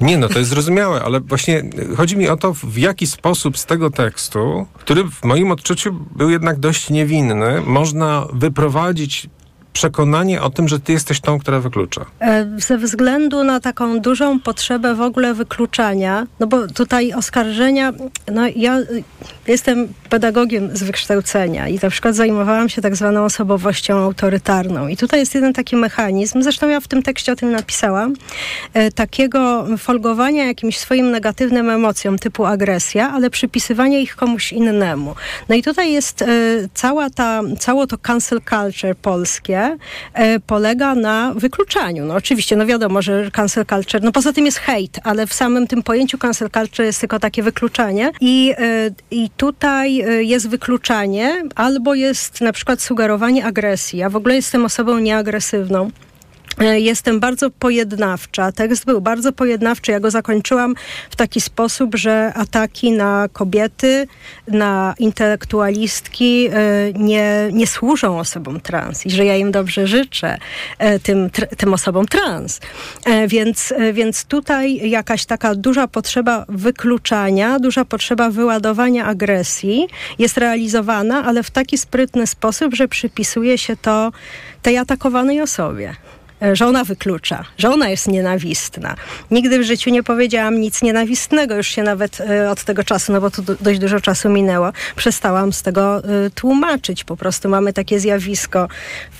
Nie, 0.00 0.18
no 0.18 0.28
to 0.28 0.38
jest 0.38 0.50
zrozumiałe, 0.50 1.02
ale 1.02 1.20
właśnie 1.20 1.62
chodzi 1.96 2.16
mi 2.16 2.28
o 2.28 2.36
to, 2.36 2.54
w 2.54 2.76
jaki 2.76 3.06
sposób 3.06 3.58
z 3.58 3.66
tego 3.66 3.90
tekstu, 3.90 4.66
który 4.74 5.04
w 5.04 5.24
moim 5.24 5.50
odczuciu 5.50 5.92
był 6.16 6.30
jednak 6.30 6.58
dość 6.58 6.90
niewinny, 6.90 7.60
można 7.60 8.26
wyprowadzić 8.32 9.28
przekonanie 9.72 10.42
o 10.42 10.50
tym, 10.50 10.68
że 10.68 10.80
ty 10.80 10.92
jesteś 10.92 11.20
tą, 11.20 11.38
która 11.38 11.60
wyklucza? 11.60 12.06
E, 12.20 12.46
ze 12.58 12.78
względu 12.78 13.44
na 13.44 13.60
taką 13.60 14.00
dużą 14.00 14.40
potrzebę 14.40 14.94
w 14.94 15.00
ogóle 15.00 15.34
wykluczania, 15.34 16.26
no 16.40 16.46
bo 16.46 16.66
tutaj 16.66 17.12
oskarżenia, 17.12 17.92
no 18.32 18.42
ja 18.56 18.78
jestem 19.46 19.88
pedagogiem 20.10 20.76
z 20.76 20.82
wykształcenia 20.82 21.68
i 21.68 21.78
na 21.82 21.90
przykład 21.90 22.14
zajmowałam 22.14 22.68
się 22.68 22.82
tak 22.82 22.96
zwaną 22.96 23.24
osobowością 23.24 23.96
autorytarną. 23.96 24.88
I 24.88 24.96
tutaj 24.96 25.20
jest 25.20 25.34
jeden 25.34 25.52
taki 25.52 25.76
mechanizm, 25.76 26.42
zresztą 26.42 26.68
ja 26.68 26.80
w 26.80 26.88
tym 26.88 27.02
tekście 27.02 27.32
o 27.32 27.36
tym 27.36 27.52
napisałam, 27.52 28.14
e, 28.74 28.90
takiego 28.90 29.66
folgowania 29.78 30.46
jakimś 30.46 30.78
swoim 30.78 31.10
negatywnym 31.10 31.70
emocjom 31.70 32.18
typu 32.18 32.44
agresja, 32.46 33.10
ale 33.12 33.30
przypisywania 33.30 33.98
ich 33.98 34.16
komuś 34.16 34.52
innemu. 34.52 35.14
No 35.48 35.54
i 35.54 35.62
tutaj 35.62 35.92
jest 35.92 36.22
e, 36.22 36.26
cała 36.74 37.10
ta, 37.10 37.40
całe 37.58 37.86
to 37.86 37.98
cancel 37.98 38.40
culture 38.50 38.96
polskie, 39.02 39.59
e, 40.14 40.40
polega 40.40 40.94
na 40.94 41.34
wykluczaniu. 41.36 42.04
No 42.04 42.14
oczywiście, 42.14 42.56
no 42.56 42.66
wiadomo, 42.66 43.02
że 43.02 43.30
cancel 43.30 43.66
culture, 43.66 44.02
no 44.02 44.12
poza 44.12 44.32
tym 44.32 44.46
jest 44.46 44.58
hate, 44.58 45.00
ale 45.04 45.26
w 45.26 45.34
samym 45.34 45.66
tym 45.66 45.82
pojęciu 45.82 46.18
cancel 46.18 46.50
culture 46.50 46.86
jest 46.86 47.00
tylko 47.00 47.18
takie 47.18 47.42
wykluczanie 47.42 48.10
i, 48.20 48.54
e, 48.58 48.90
i 49.10 49.30
tutaj 49.36 50.00
e, 50.00 50.22
jest 50.22 50.48
wykluczanie 50.48 51.42
albo 51.54 51.94
jest 51.94 52.40
na 52.40 52.52
przykład 52.52 52.82
sugerowanie 52.82 53.44
agresji. 53.44 53.98
Ja 53.98 54.10
w 54.10 54.16
ogóle 54.16 54.34
jestem 54.34 54.64
osobą 54.64 54.98
nieagresywną. 54.98 55.90
E, 56.60 56.80
jestem 56.80 57.20
bardzo 57.20 57.50
pojednawcza. 57.50 58.52
Tekst 58.52 58.84
był 58.84 59.00
bardzo 59.00 59.32
pojednawczy. 59.32 59.92
Ja 59.92 60.00
go 60.00 60.10
zakończyłam 60.10 60.74
w 61.10 61.16
taki 61.16 61.40
sposób, 61.40 61.94
że 61.94 62.32
ataki 62.34 62.92
na 62.92 63.28
kobiety, 63.32 64.06
na 64.48 64.94
intelektualistki 64.98 66.48
e, 66.52 66.52
nie, 66.92 67.48
nie 67.52 67.66
służą 67.66 68.18
osobom 68.18 68.60
trans 68.60 69.06
i 69.06 69.10
że 69.10 69.24
ja 69.24 69.36
im 69.36 69.52
dobrze 69.52 69.86
życzę, 69.86 70.38
e, 70.78 70.98
tym, 70.98 71.30
tym 71.56 71.74
osobom 71.74 72.06
trans. 72.06 72.60
Więc, 73.28 73.74
więc 73.92 74.24
tutaj 74.24 74.90
jakaś 74.90 75.24
taka 75.24 75.54
duża 75.54 75.88
potrzeba 75.88 76.44
wykluczania, 76.48 77.58
duża 77.58 77.84
potrzeba 77.84 78.30
wyładowania 78.30 79.04
agresji 79.06 79.86
jest 80.18 80.38
realizowana, 80.38 81.24
ale 81.24 81.42
w 81.42 81.50
taki 81.50 81.78
sprytny 81.78 82.26
sposób, 82.26 82.74
że 82.74 82.88
przypisuje 82.88 83.58
się 83.58 83.76
to 83.76 84.12
tej 84.62 84.78
atakowanej 84.78 85.40
osobie. 85.40 85.96
E, 86.42 86.56
że 86.56 86.66
ona 86.66 86.84
wyklucza, 86.84 87.44
że 87.58 87.70
ona 87.70 87.88
jest 87.88 88.08
nienawistna. 88.08 88.96
Nigdy 89.30 89.58
w 89.58 89.62
życiu 89.62 89.90
nie 89.90 90.02
powiedziałam 90.02 90.60
nic 90.60 90.82
nienawistnego, 90.82 91.56
już 91.56 91.66
się 91.66 91.82
nawet 91.82 92.20
e, 92.20 92.50
od 92.50 92.64
tego 92.64 92.84
czasu, 92.84 93.12
no 93.12 93.20
bo 93.20 93.30
tu 93.30 93.42
dość 93.60 93.78
dużo 93.80 94.00
czasu 94.00 94.28
minęło, 94.28 94.72
przestałam 94.96 95.52
z 95.52 95.62
tego 95.62 95.98
e, 95.98 96.30
tłumaczyć. 96.30 97.04
Po 97.04 97.16
prostu 97.16 97.48
mamy 97.48 97.72
takie 97.72 98.00
zjawisko 98.00 98.68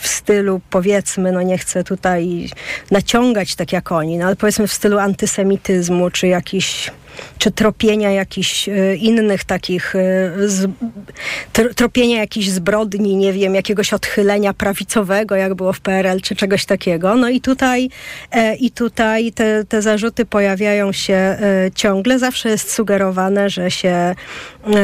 w 0.01 0.09
stylu, 0.09 0.61
powiedzmy, 0.71 1.33
no 1.33 1.43
nie 1.43 1.59
chcę 1.59 1.85
tutaj 1.85 2.49
naciągać 2.91 3.55
tak 3.55 3.73
jak 3.73 3.93
oni, 3.93 4.19
no 4.19 4.27
ale 4.27 4.37
powiedzmy 4.37 4.67
w 4.67 4.73
stylu 4.73 4.99
antysemityzmu, 4.99 6.11
czy 6.11 6.27
jakiś 6.27 6.91
czy 7.39 7.51
tropienia 7.51 8.11
jakichś 8.11 8.69
e, 8.69 8.97
innych 8.97 9.45
takich, 9.45 9.97
e, 9.97 11.73
tropienia 11.77 12.21
jakichś 12.21 12.49
zbrodni, 12.49 13.17
nie 13.17 13.33
wiem, 13.33 13.55
jakiegoś 13.55 13.93
odchylenia 13.93 14.55
prawicowego, 14.55 15.37
jak 15.37 15.55
było 15.55 15.73
w 15.73 15.81
PRL, 15.81 16.21
czy 16.21 16.37
czegoś 16.37 16.65
takiego. 16.65 17.15
No 17.15 17.29
i 17.29 17.41
tutaj, 17.41 17.91
e, 18.33 18.57
i 18.57 18.71
tutaj 18.71 19.33
te, 19.33 19.65
te 19.65 19.83
zarzuty 19.83 20.25
pojawiają 20.25 20.93
się 20.93 21.39
ciągle. 21.75 22.19
Zawsze 22.19 22.49
jest 22.49 22.73
sugerowane, 22.73 23.51
że 23.51 23.71
się, 23.71 24.15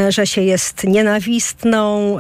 że 0.08 0.26
się 0.26 0.42
jest 0.42 0.84
nienawistną, 0.84 2.16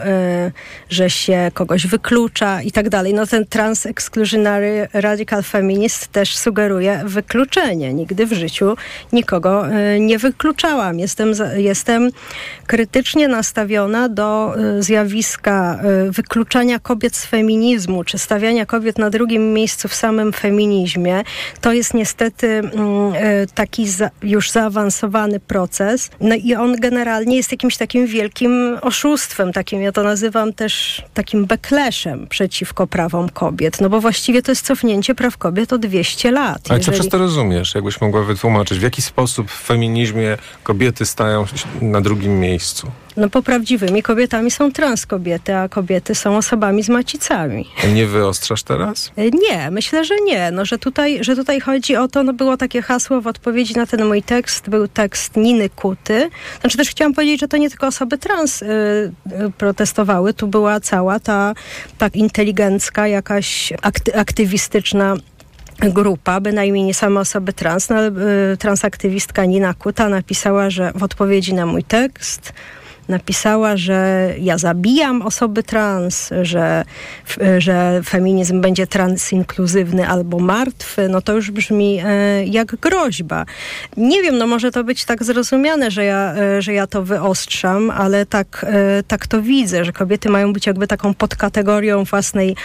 że 0.90 1.10
się 1.10 1.50
kogoś 1.54 1.86
wyklucza 1.86 2.62
i 2.62 2.72
tak 2.72 2.88
dalej. 2.88 3.14
No 3.14 3.26
ten 3.26 3.44
trans-exclusionary 3.44 4.88
radical 4.92 5.42
feminist 5.42 6.06
też 6.12 6.36
sugeruje 6.36 7.02
wykluczenie. 7.04 7.94
Nigdy 7.94 8.26
w 8.26 8.32
życiu 8.32 8.76
nikogo 9.12 9.64
nie 10.00 10.18
wykluczałam. 10.18 10.98
Jestem, 10.98 11.32
jestem 11.56 12.10
krytycznie 12.66 13.28
nastawiona 13.28 14.08
do 14.08 14.54
zjawiska 14.78 15.80
wykluczania 16.10 16.78
kobiet 16.78 17.16
z 17.16 17.26
feminizmu, 17.26 18.04
czy 18.04 18.18
stawiania 18.18 18.66
kobiet 18.66 18.98
na 18.98 19.10
drugim 19.10 19.52
miejscu 19.52 19.88
w 19.88 19.94
samym 19.94 20.32
feminizmie. 20.32 21.22
To 21.60 21.72
jest 21.72 21.94
niestety 21.94 22.46
mm, 22.46 23.12
taki 23.54 23.86
już 24.22 24.50
zaawansowany 24.50 25.40
proces. 25.40 26.10
No 26.20 26.34
i 26.34 26.54
on 26.54 26.76
generalnie 26.76 27.36
jest 27.36 27.45
jakimś 27.52 27.76
takim 27.76 28.06
wielkim 28.06 28.78
oszustwem, 28.82 29.52
takim 29.52 29.82
ja 29.82 29.92
to 29.92 30.02
nazywam 30.02 30.52
też 30.52 31.02
takim 31.14 31.46
backlashem 31.46 32.26
przeciwko 32.26 32.86
prawom 32.86 33.28
kobiet. 33.28 33.80
No 33.80 33.88
bo 33.88 34.00
właściwie 34.00 34.42
to 34.42 34.52
jest 34.52 34.66
cofnięcie 34.66 35.14
praw 35.14 35.38
kobiet 35.38 35.72
o 35.72 35.78
200 35.78 36.30
lat. 36.30 36.60
Ale 36.68 36.78
Jeżeli... 36.78 36.84
co 36.84 36.92
przez 36.92 37.08
to 37.08 37.18
rozumiesz? 37.18 37.74
Jakbyś 37.74 38.00
mogła 38.00 38.22
wytłumaczyć, 38.22 38.78
w 38.78 38.82
jaki 38.82 39.02
sposób 39.02 39.50
feminizmie 39.50 40.36
kobiety 40.62 41.06
stają 41.06 41.44
na 41.82 42.00
drugim 42.00 42.40
miejscu? 42.40 42.90
No 43.16 43.28
bo 43.28 43.42
prawdziwymi 43.42 44.02
kobietami 44.02 44.50
są 44.50 44.72
trans 44.72 45.06
kobiety, 45.06 45.56
a 45.56 45.68
kobiety 45.68 46.14
są 46.14 46.36
osobami 46.36 46.82
z 46.82 46.88
macicami. 46.88 47.68
Nie 47.94 48.06
wyostrzasz 48.06 48.62
teraz? 48.62 49.12
E, 49.16 49.30
nie, 49.30 49.70
myślę, 49.70 50.04
że 50.04 50.14
nie. 50.24 50.50
No, 50.50 50.64
że, 50.64 50.78
tutaj, 50.78 51.24
że 51.24 51.36
tutaj 51.36 51.60
chodzi 51.60 51.96
o 51.96 52.08
to, 52.08 52.22
no 52.22 52.32
było 52.32 52.56
takie 52.56 52.82
hasło 52.82 53.20
w 53.20 53.26
odpowiedzi 53.26 53.74
na 53.74 53.86
ten 53.86 54.04
mój 54.04 54.22
tekst, 54.22 54.70
był 54.70 54.88
tekst 54.88 55.36
Niny 55.36 55.68
Kuty. 55.68 56.30
Znaczy 56.60 56.78
też 56.78 56.88
chciałam 56.88 57.14
powiedzieć, 57.14 57.40
że 57.40 57.48
to 57.48 57.56
nie 57.56 57.70
tylko 57.70 57.86
osoby 57.86 58.18
trans 58.18 58.62
y, 58.62 58.66
y, 58.66 59.12
protestowały, 59.58 60.34
tu 60.34 60.48
była 60.48 60.80
cała 60.80 61.20
ta 61.20 61.54
tak 61.98 62.16
inteligencka, 62.16 63.06
jakaś 63.08 63.72
akty 63.82 64.14
aktywistyczna 64.14 65.16
grupa, 65.78 66.40
bynajmniej 66.40 66.84
nie 66.84 66.94
same 66.94 67.20
osoby 67.20 67.52
trans, 67.52 67.88
no, 67.88 67.96
ale 67.96 68.08
y, 68.52 68.56
transaktywistka 68.56 69.44
Nina 69.44 69.74
Kuta 69.74 70.08
napisała, 70.08 70.70
że 70.70 70.92
w 70.94 71.02
odpowiedzi 71.02 71.54
na 71.54 71.66
mój 71.66 71.84
tekst 71.84 72.52
napisała, 73.08 73.76
że 73.76 74.30
ja 74.38 74.58
zabijam 74.58 75.22
osoby 75.22 75.62
trans, 75.62 76.30
że, 76.42 76.84
że 77.58 78.00
feminizm 78.04 78.60
będzie 78.60 78.86
transinkluzywny 78.86 80.08
albo 80.08 80.38
martwy, 80.38 81.08
no 81.08 81.22
to 81.22 81.32
już 81.32 81.50
brzmi 81.50 82.00
e, 82.04 82.44
jak 82.44 82.76
groźba. 82.76 83.46
Nie 83.96 84.22
wiem, 84.22 84.38
no 84.38 84.46
może 84.46 84.70
to 84.70 84.84
być 84.84 85.04
tak 85.04 85.24
zrozumiane, 85.24 85.90
że 85.90 86.04
ja, 86.04 86.34
e, 86.34 86.62
że 86.62 86.72
ja 86.72 86.86
to 86.86 87.02
wyostrzam, 87.02 87.90
ale 87.90 88.26
tak, 88.26 88.66
e, 88.68 89.02
tak 89.02 89.26
to 89.26 89.42
widzę, 89.42 89.84
że 89.84 89.92
kobiety 89.92 90.28
mają 90.30 90.52
być 90.52 90.66
jakby 90.66 90.86
taką 90.86 91.14
podkategorią 91.14 92.04
własnej 92.04 92.56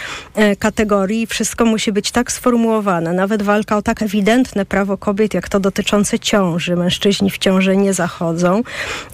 kategorii. 0.58 1.26
Wszystko 1.26 1.64
musi 1.64 1.92
być 1.92 2.10
tak 2.10 2.32
sformułowane. 2.32 3.12
Nawet 3.12 3.42
walka 3.42 3.76
o 3.76 3.82
tak 3.82 4.02
ewidentne 4.02 4.66
prawo 4.66 4.96
kobiet, 4.96 5.34
jak 5.34 5.48
to 5.48 5.60
dotyczące 5.60 6.18
ciąży. 6.18 6.76
Mężczyźni 6.76 7.30
w 7.30 7.38
ciąży 7.38 7.76
nie 7.76 7.94
zachodzą, 7.94 8.62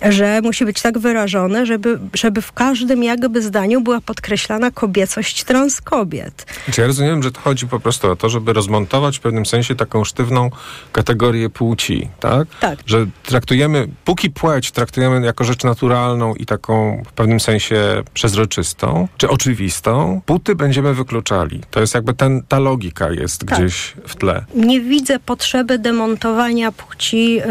że 0.08 0.40
musi 0.42 0.64
być 0.64 0.82
tak 0.82 0.98
wyrażone, 0.98 1.17
wyrażone, 1.18 1.66
żeby, 1.66 1.98
żeby 2.14 2.42
w 2.42 2.52
każdym 2.52 3.02
jakby 3.02 3.42
zdaniu 3.42 3.80
była 3.80 4.00
podkreślana 4.00 4.70
kobiecość 4.70 5.44
trans 5.44 5.80
kobiet. 5.80 6.46
Czy 6.72 6.80
ja 6.80 6.86
rozumiem, 6.86 7.22
że 7.22 7.32
to 7.32 7.40
chodzi 7.40 7.66
po 7.66 7.80
prostu 7.80 8.10
o 8.10 8.16
to, 8.16 8.28
żeby 8.28 8.52
rozmontować 8.52 9.18
w 9.18 9.20
pewnym 9.20 9.46
sensie 9.46 9.74
taką 9.74 10.04
sztywną 10.04 10.50
kategorię 10.92 11.50
płci, 11.50 12.08
tak? 12.20 12.48
Tak. 12.60 12.78
Że 12.86 13.06
traktujemy, 13.22 13.88
póki 14.04 14.30
płeć 14.30 14.70
traktujemy 14.70 15.26
jako 15.26 15.44
rzecz 15.44 15.64
naturalną 15.64 16.34
i 16.34 16.46
taką 16.46 17.02
w 17.06 17.12
pewnym 17.12 17.40
sensie 17.40 18.02
przezroczystą, 18.14 19.08
czy 19.16 19.28
oczywistą, 19.28 20.20
buty 20.26 20.54
będziemy 20.54 20.94
wykluczali. 20.94 21.60
To 21.70 21.80
jest 21.80 21.94
jakby 21.94 22.14
ten, 22.14 22.42
ta 22.48 22.58
logika 22.58 23.10
jest 23.10 23.46
tak. 23.46 23.58
gdzieś 23.58 23.94
w 24.06 24.16
tle. 24.16 24.44
Nie 24.54 24.80
widzę 24.80 25.18
potrzeby 25.18 25.78
demontowania 25.78 26.72
płci 26.72 27.34
yy, 27.34 27.44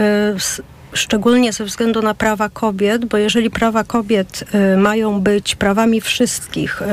szczególnie 0.94 1.54
ze 1.54 1.66
względu 1.66 2.02
na 2.02 2.14
prawa 2.14 2.50
kobiet, 2.50 3.06
bo 3.06 3.18
jeżeli 3.18 3.50
prawa 3.50 3.84
kobiet 3.84 4.44
y, 4.74 4.78
mają 4.78 5.22
być 5.22 5.56
prawami 5.56 6.02
wszystkich, 6.02 6.82
y, 6.82 6.86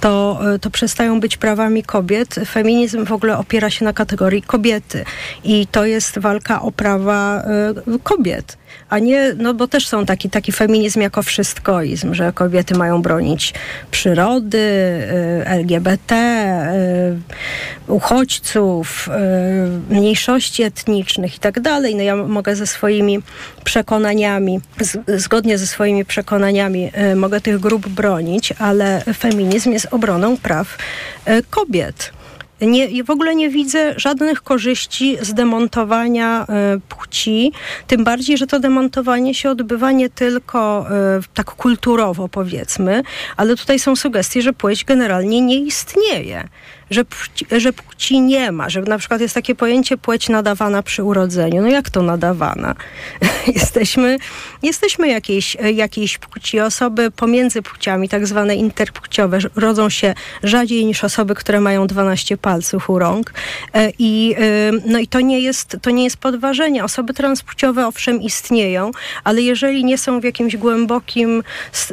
to, 0.00 0.40
y, 0.54 0.58
to 0.58 0.70
przestają 0.70 1.20
być 1.20 1.36
prawami 1.36 1.82
kobiet. 1.82 2.34
Feminizm 2.46 3.04
w 3.04 3.12
ogóle 3.12 3.38
opiera 3.38 3.70
się 3.70 3.84
na 3.84 3.92
kategorii 3.92 4.42
kobiety 4.42 5.04
i 5.44 5.66
to 5.66 5.84
jest 5.84 6.18
walka 6.18 6.62
o 6.62 6.72
prawa 6.72 7.42
kobiet 8.02 8.58
a 8.88 8.98
nie, 8.98 9.34
no 9.36 9.54
bo 9.54 9.68
też 9.68 9.88
są 9.88 10.06
taki, 10.06 10.30
taki 10.30 10.52
feminizm 10.52 11.00
jako 11.00 11.22
wszystkoizm, 11.22 12.14
że 12.14 12.32
kobiety 12.32 12.74
mają 12.74 13.02
bronić 13.02 13.54
przyrody, 13.90 14.58
y, 14.58 15.46
LGBT, 15.46 16.14
y, 17.88 17.92
uchodźców, 17.92 19.08
y, 19.08 19.94
mniejszości 19.94 20.62
etnicznych 20.62 21.36
i 21.36 21.38
tak 21.38 21.60
dalej. 21.60 21.94
No 21.94 22.02
ja 22.02 22.16
mogę 22.16 22.56
ze 22.56 22.66
swoimi 22.66 23.18
przekonaniami, 23.64 24.60
zgodnie 25.16 25.58
ze 25.58 25.66
swoimi 25.66 26.04
przekonaniami 26.04 26.90
mogę 27.16 27.40
tych 27.40 27.58
grup 27.58 27.88
bronić, 27.88 28.52
ale 28.58 29.02
feminizm 29.14 29.72
jest 29.72 29.88
obroną 29.90 30.36
praw 30.36 30.78
kobiet. 31.50 32.17
Nie, 32.60 33.04
w 33.04 33.10
ogóle 33.10 33.34
nie 33.34 33.50
widzę 33.50 33.94
żadnych 33.96 34.42
korzyści 34.42 35.16
z 35.20 35.34
demontowania 35.34 36.46
y, 36.76 36.80
płci, 36.88 37.52
tym 37.86 38.04
bardziej, 38.04 38.38
że 38.38 38.46
to 38.46 38.60
demontowanie 38.60 39.34
się 39.34 39.50
odbywa 39.50 39.92
nie 39.92 40.10
tylko 40.10 40.86
y, 41.18 41.22
tak 41.34 41.46
kulturowo, 41.46 42.28
powiedzmy, 42.28 43.02
ale 43.36 43.56
tutaj 43.56 43.78
są 43.78 43.96
sugestie, 43.96 44.42
że 44.42 44.52
płeć 44.52 44.84
generalnie 44.84 45.40
nie 45.40 45.58
istnieje 45.58 46.48
że 46.90 47.04
płci, 47.04 47.46
że 47.56 47.72
płci 47.72 48.20
nie 48.20 48.52
ma, 48.52 48.68
że 48.68 48.82
na 48.82 48.98
przykład 48.98 49.20
jest 49.20 49.34
takie 49.34 49.54
pojęcie 49.54 49.96
płeć 49.96 50.28
nadawana 50.28 50.82
przy 50.82 51.04
urodzeniu. 51.04 51.62
No 51.62 51.68
jak 51.68 51.90
to 51.90 52.02
nadawana? 52.02 52.74
jesteśmy, 53.54 54.18
jesteśmy 54.62 55.08
jakiejś, 55.08 55.56
jakiejś 55.74 56.18
płci. 56.18 56.60
Osoby 56.60 57.10
pomiędzy 57.10 57.62
płciami, 57.62 58.08
tak 58.08 58.26
zwane 58.26 58.56
interpłciowe, 58.56 59.38
rodzą 59.56 59.90
się 59.90 60.14
rzadziej 60.42 60.86
niż 60.86 61.04
osoby, 61.04 61.34
które 61.34 61.60
mają 61.60 61.86
12 61.86 62.36
palców 62.36 62.90
u 62.90 62.98
rąk. 62.98 63.32
E, 63.74 63.92
I, 63.98 64.34
no 64.86 64.98
i 64.98 65.06
to 65.06 65.20
nie, 65.20 65.40
jest, 65.40 65.76
to 65.82 65.90
nie 65.90 66.04
jest 66.04 66.16
podważenie. 66.16 66.84
Osoby 66.84 67.14
transpłciowe 67.14 67.86
owszem 67.86 68.22
istnieją, 68.22 68.90
ale 69.24 69.42
jeżeli 69.42 69.84
nie 69.84 69.98
są 69.98 70.20
w 70.20 70.24
jakimś 70.24 70.56
głębokim 70.56 71.42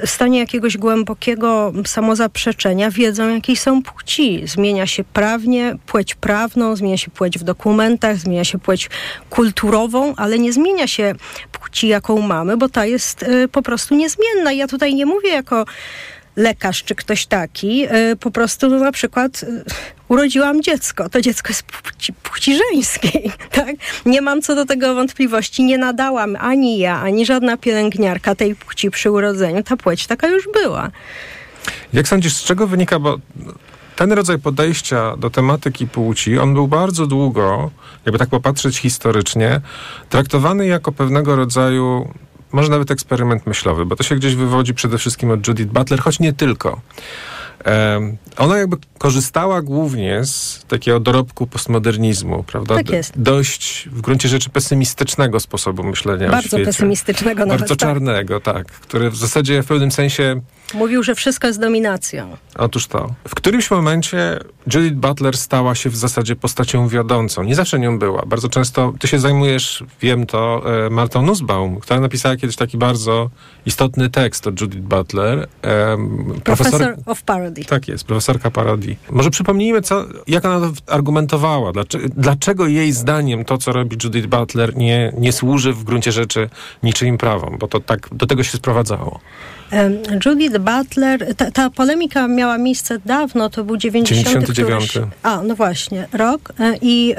stanie 0.05 0.39
jakiegoś 0.39 0.77
głębokiego 0.77 1.73
samozaprzeczenia, 1.85 2.91
wiedzą 2.91 3.29
jakiej 3.29 3.55
są 3.55 3.83
płci. 3.83 4.41
Zmienia 4.47 4.84
zmienia 4.85 4.95
się 4.95 5.03
prawnie, 5.03 5.75
płeć 5.85 6.15
prawną, 6.15 6.75
zmienia 6.75 6.97
się 6.97 7.11
płeć 7.11 7.39
w 7.39 7.43
dokumentach, 7.43 8.17
zmienia 8.17 8.43
się 8.43 8.59
płeć 8.59 8.89
kulturową, 9.29 10.13
ale 10.15 10.39
nie 10.39 10.53
zmienia 10.53 10.87
się 10.87 11.15
płci, 11.51 11.87
jaką 11.87 12.21
mamy, 12.21 12.57
bo 12.57 12.69
ta 12.69 12.85
jest 12.85 13.23
y, 13.23 13.47
po 13.47 13.61
prostu 13.61 13.95
niezmienna. 13.95 14.51
Ja 14.51 14.67
tutaj 14.67 14.95
nie 14.95 15.05
mówię 15.05 15.29
jako 15.29 15.65
lekarz 16.35 16.83
czy 16.83 16.95
ktoś 16.95 17.25
taki, 17.25 17.85
y, 17.85 18.15
po 18.15 18.31
prostu 18.31 18.69
na 18.69 18.91
przykład 18.91 19.43
y, 19.43 19.63
urodziłam 20.07 20.61
dziecko, 20.61 21.09
to 21.09 21.21
dziecko 21.21 21.49
jest 21.49 21.63
płci, 21.63 22.13
płci 22.13 22.57
żeńskiej, 22.57 23.31
tak? 23.61 23.75
Nie 24.05 24.21
mam 24.21 24.41
co 24.41 24.55
do 24.55 24.65
tego 24.65 24.95
wątpliwości, 24.95 25.63
nie 25.63 25.77
nadałam 25.77 26.37
ani 26.39 26.77
ja, 26.77 27.01
ani 27.01 27.25
żadna 27.25 27.57
pielęgniarka 27.57 28.35
tej 28.35 28.55
płci 28.55 28.91
przy 28.91 29.11
urodzeniu, 29.11 29.63
ta 29.63 29.77
płeć 29.77 30.07
taka 30.07 30.27
już 30.27 30.47
była. 30.53 30.91
Jak 31.93 32.07
sądzisz, 32.07 32.33
z 32.33 32.43
czego 32.43 32.67
wynika, 32.67 32.99
bo 32.99 33.19
ten 33.95 34.11
rodzaj 34.11 34.39
podejścia 34.39 35.17
do 35.17 35.29
tematyki 35.29 35.87
płci, 35.87 36.39
on 36.39 36.53
był 36.53 36.67
bardzo 36.67 37.07
długo, 37.07 37.71
jakby 38.05 38.19
tak 38.19 38.29
popatrzeć 38.29 38.77
historycznie, 38.77 39.61
traktowany 40.09 40.67
jako 40.67 40.91
pewnego 40.91 41.35
rodzaju 41.35 42.13
może 42.51 42.69
nawet 42.69 42.91
eksperyment 42.91 43.47
myślowy, 43.47 43.85
bo 43.85 43.95
to 43.95 44.03
się 44.03 44.15
gdzieś 44.15 44.35
wywodzi 44.35 44.73
przede 44.73 44.97
wszystkim 44.97 45.31
od 45.31 45.47
Judith 45.47 45.71
Butler, 45.71 45.99
choć 45.99 46.19
nie 46.19 46.33
tylko. 46.33 46.81
Ona 48.37 48.57
jakby 48.57 48.77
korzystała 48.97 49.61
głównie 49.61 50.25
z 50.25 50.65
takiego 50.67 50.99
dorobku 50.99 51.47
postmodernizmu, 51.47 52.43
prawda? 52.43 52.75
Tak 52.75 52.89
jest. 52.89 53.13
Dość 53.15 53.89
w 53.91 54.01
gruncie 54.01 54.29
rzeczy 54.29 54.49
pesymistycznego 54.49 55.39
sposobu 55.39 55.83
myślenia 55.83 56.29
Bardzo 56.29 56.57
pesymistycznego 56.57 57.45
nawet. 57.45 57.59
Bardzo 57.59 57.75
tak. 57.75 57.89
czarnego, 57.89 58.39
tak. 58.39 58.67
Który 58.67 59.09
w 59.09 59.15
zasadzie 59.15 59.63
w 59.63 59.65
pewnym 59.65 59.91
sensie 59.91 60.41
Mówił, 60.73 61.03
że 61.03 61.15
wszystko 61.15 61.47
jest 61.47 61.59
dominacją. 61.59 62.37
Otóż 62.55 62.87
to. 62.87 63.13
W 63.27 63.35
którymś 63.35 63.71
momencie 63.71 64.39
Judith 64.73 64.95
Butler 64.95 65.37
stała 65.37 65.75
się 65.75 65.89
w 65.89 65.95
zasadzie 65.95 66.35
postacią 66.35 66.87
wiodącą. 66.87 67.43
Nie 67.43 67.55
zawsze 67.55 67.79
nią 67.79 67.99
była. 67.99 68.25
Bardzo 68.25 68.49
często 68.49 68.93
ty 68.99 69.07
się 69.07 69.19
zajmujesz, 69.19 69.83
wiem 70.01 70.25
to, 70.25 70.61
e, 70.85 70.89
Martą 70.89 71.21
Nussbaum, 71.21 71.79
która 71.79 71.99
napisała 71.99 72.35
kiedyś 72.35 72.55
taki 72.55 72.77
bardzo 72.77 73.29
istotny 73.65 74.09
tekst 74.09 74.47
o 74.47 74.49
Judith 74.49 74.83
Butler. 74.83 75.47
E, 75.63 75.97
Professor 76.43 76.95
of 77.05 77.23
Parody. 77.23 77.65
Tak 77.65 77.87
jest, 77.87 78.03
profesorka 78.03 78.51
parodii. 78.51 78.97
Może 79.11 79.29
przypomnijmy, 79.29 79.81
co, 79.81 80.05
jak 80.27 80.45
ona 80.45 80.59
to 80.59 80.93
argumentowała. 80.93 81.71
Dlaczego, 81.71 82.05
dlaczego 82.17 82.67
jej 82.67 82.91
zdaniem 82.91 83.45
to, 83.45 83.57
co 83.57 83.71
robi 83.71 83.97
Judith 84.03 84.27
Butler, 84.27 84.77
nie, 84.77 85.13
nie 85.17 85.31
służy 85.31 85.73
w 85.73 85.83
gruncie 85.83 86.11
rzeczy 86.11 86.49
niczyim 86.83 87.17
prawom? 87.17 87.57
Bo 87.59 87.67
to 87.67 87.79
tak 87.79 88.09
do 88.11 88.25
tego 88.25 88.43
się 88.43 88.57
sprowadzało. 88.57 89.19
Judith 90.25 90.57
Butler, 90.57 91.35
ta, 91.35 91.51
ta 91.51 91.69
polemika 91.69 92.27
miała 92.27 92.57
miejsce 92.57 92.99
dawno, 93.05 93.49
to 93.49 93.63
był 93.63 93.77
90. 93.77 94.27
99. 94.27 94.89
Któryś, 94.89 95.07
a, 95.23 95.41
no 95.43 95.55
właśnie, 95.55 96.07
rok. 96.13 96.53
E, 96.59 96.73
I 96.81 97.15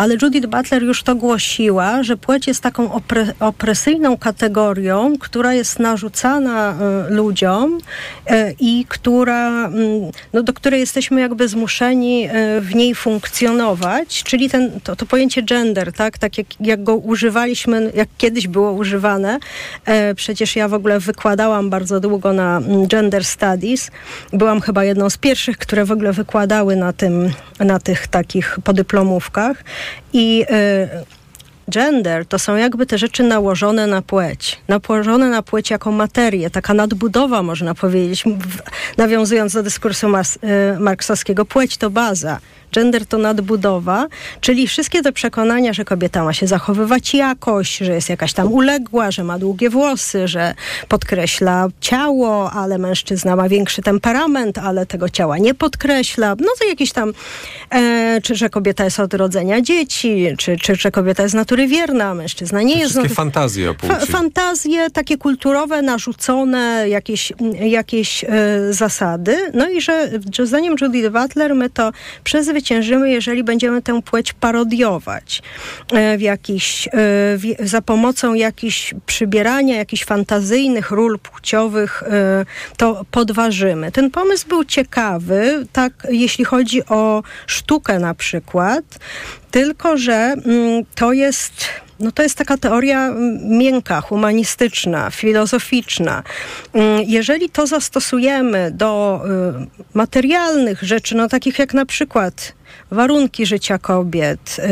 ale 0.00 0.16
Judith 0.22 0.46
Butler 0.46 0.82
już 0.82 1.02
to 1.02 1.14
głosiła, 1.14 2.02
że 2.02 2.16
płeć 2.16 2.46
jest 2.46 2.62
taką 2.62 2.92
opre, 2.92 3.26
opresyjną 3.40 4.16
kategorią, 4.16 5.18
która 5.18 5.54
jest 5.54 5.78
narzucana 5.78 6.74
y, 7.08 7.14
ludziom 7.14 7.78
y, 7.78 8.54
i 8.60 8.84
która, 8.88 9.68
y, 9.68 9.72
no, 10.32 10.42
do 10.42 10.52
której 10.52 10.80
jesteśmy 10.80 11.20
jakby 11.20 11.48
zmuszeni 11.48 12.28
w 12.60 12.74
niej 12.74 12.94
funkcjonować, 12.94 14.22
czyli 14.22 14.50
ten, 14.50 14.80
to, 14.80 14.96
to 14.96 15.06
pojęcie 15.06 15.42
gender, 15.42 15.92
tak, 15.92 16.18
tak 16.18 16.38
jak, 16.38 16.46
jak 16.60 16.82
go 16.82 16.96
używaliśmy, 16.96 17.92
jak 17.94 18.08
kiedyś 18.18 18.48
było 18.48 18.72
używane. 18.72 19.38
Przecież 20.16 20.56
ja 20.56 20.68
w 20.68 20.74
ogóle 20.74 21.00
wykładałam 21.00 21.70
bardzo 21.70 22.00
długo 22.00 22.32
na 22.32 22.56
mm, 22.56 22.86
gender 22.86 23.24
studies. 23.24 23.90
Byłam 24.32 24.60
chyba 24.60 24.84
jedną 24.84 25.10
z 25.10 25.16
pierwszych, 25.16 25.58
które 25.58 25.84
w 25.84 25.92
ogóle 25.92 26.12
wykładały 26.12 26.76
na 26.76 26.92
tym, 26.92 27.30
na 27.58 27.78
tych 27.78 28.06
takich 28.06 28.58
podyplomówkach. 28.64 29.64
I 30.12 30.44
y, 30.50 31.70
gender 31.70 32.26
to 32.26 32.38
są 32.38 32.56
jakby 32.56 32.86
te 32.86 32.98
rzeczy 32.98 33.22
nałożone 33.22 33.86
na 33.86 34.02
płeć. 34.02 34.60
Nałożone 34.68 35.28
na 35.28 35.42
płeć 35.42 35.70
jako 35.70 35.92
materię, 35.92 36.50
taka 36.50 36.74
nadbudowa 36.74 37.42
można 37.42 37.74
powiedzieć, 37.74 38.24
nawiązując 38.96 39.52
do 39.52 39.62
dyskursu 39.62 40.08
mas, 40.08 40.36
y, 40.76 40.80
marksowskiego. 40.80 41.44
Płeć 41.44 41.76
to 41.76 41.90
baza. 41.90 42.38
Gender 42.72 43.06
to 43.06 43.18
nadbudowa, 43.18 44.06
czyli 44.40 44.66
wszystkie 44.66 45.02
te 45.02 45.12
przekonania, 45.12 45.72
że 45.72 45.84
kobieta 45.84 46.24
ma 46.24 46.32
się 46.32 46.46
zachowywać 46.46 47.14
jakoś, 47.14 47.78
że 47.78 47.94
jest 47.94 48.08
jakaś 48.08 48.32
tam 48.32 48.52
uległa, 48.52 49.10
że 49.10 49.24
ma 49.24 49.38
długie 49.38 49.70
włosy, 49.70 50.28
że 50.28 50.54
podkreśla 50.88 51.68
ciało, 51.80 52.50
ale 52.50 52.78
mężczyzna 52.78 53.36
ma 53.36 53.48
większy 53.48 53.82
temperament, 53.82 54.58
ale 54.58 54.86
tego 54.86 55.08
ciała 55.08 55.38
nie 55.38 55.54
podkreśla. 55.54 56.34
No 56.38 56.48
to 56.58 56.68
jakieś 56.68 56.92
tam, 56.92 57.12
e, 57.70 58.20
czy 58.22 58.34
że 58.34 58.50
kobieta 58.50 58.84
jest 58.84 59.00
od 59.00 59.14
rodzenia 59.14 59.60
dzieci, 59.60 60.26
czy, 60.38 60.56
czy 60.56 60.74
że 60.74 60.90
kobieta 60.90 61.22
jest 61.22 61.32
z 61.32 61.36
natury 61.36 61.66
wierna, 61.66 62.14
mężczyzna 62.14 62.62
nie 62.62 62.74
Te 62.74 62.80
jest. 62.80 62.92
Wszystkie 62.92 63.14
fantazje 63.14 63.70
o 63.70 63.74
płci. 63.74 63.94
Fa 63.94 64.06
fantazje 64.06 64.90
takie 64.90 65.18
kulturowe, 65.18 65.82
narzucone, 65.82 66.88
jakieś, 66.88 67.32
jakieś 67.60 68.24
e, 68.24 68.28
zasady. 68.70 69.36
No 69.54 69.68
i 69.68 69.80
że, 69.80 70.10
że 70.32 70.46
zdaniem 70.46 70.74
Judith 70.80 71.08
Butler 71.08 71.54
my 71.54 71.70
to 71.70 71.92
przezwyciężymy 72.24 72.59
zwyciężymy, 72.60 73.10
jeżeli 73.10 73.44
będziemy 73.44 73.82
tę 73.82 74.02
płeć 74.02 74.32
parodiować 74.32 75.42
e, 75.92 76.18
w 76.18 76.20
jakiś, 76.20 76.88
e, 76.88 76.90
w, 77.36 77.42
za 77.60 77.82
pomocą 77.82 78.34
jakichś 78.34 78.94
przybierania, 79.06 79.76
jakichś 79.76 80.04
fantazyjnych 80.04 80.90
ról 80.90 81.18
płciowych, 81.18 82.02
e, 82.02 82.44
to 82.76 83.04
podważymy. 83.10 83.92
Ten 83.92 84.10
pomysł 84.10 84.48
był 84.48 84.64
ciekawy, 84.64 85.66
tak 85.72 85.92
jeśli 86.10 86.44
chodzi 86.44 86.86
o 86.86 87.22
sztukę 87.46 87.98
na 87.98 88.14
przykład, 88.14 88.84
tylko 89.50 89.96
że 89.96 90.14
mm, 90.14 90.84
to 90.94 91.12
jest 91.12 91.66
no 92.00 92.12
to 92.12 92.22
jest 92.22 92.38
taka 92.38 92.56
teoria 92.56 93.10
miękka, 93.42 94.00
humanistyczna, 94.00 95.10
filozoficzna. 95.10 96.22
Jeżeli 97.06 97.50
to 97.50 97.66
zastosujemy 97.66 98.70
do 98.70 99.20
materialnych 99.94 100.82
rzeczy, 100.82 101.16
no 101.16 101.28
takich 101.28 101.58
jak 101.58 101.74
na 101.74 101.86
przykład 101.86 102.52
warunki 102.90 103.46
życia 103.46 103.78
kobiet, 103.78 104.56
y, 104.58 104.62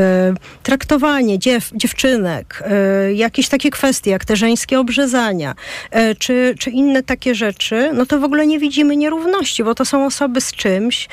traktowanie 0.62 1.38
dziew, 1.38 1.70
dziewczynek, 1.74 2.62
y, 3.10 3.14
jakieś 3.14 3.48
takie 3.48 3.70
kwestie 3.70 4.10
jak 4.10 4.24
te 4.24 4.36
żeńskie 4.36 4.80
obrzezania, 4.80 5.54
y, 5.96 6.14
czy, 6.14 6.54
czy 6.58 6.70
inne 6.70 7.02
takie 7.02 7.34
rzeczy, 7.34 7.90
no 7.94 8.06
to 8.06 8.18
w 8.18 8.24
ogóle 8.24 8.46
nie 8.46 8.58
widzimy 8.58 8.96
nierówności, 8.96 9.64
bo 9.64 9.74
to 9.74 9.84
są 9.84 10.06
osoby 10.06 10.40
z 10.40 10.52
czymś, 10.52 11.08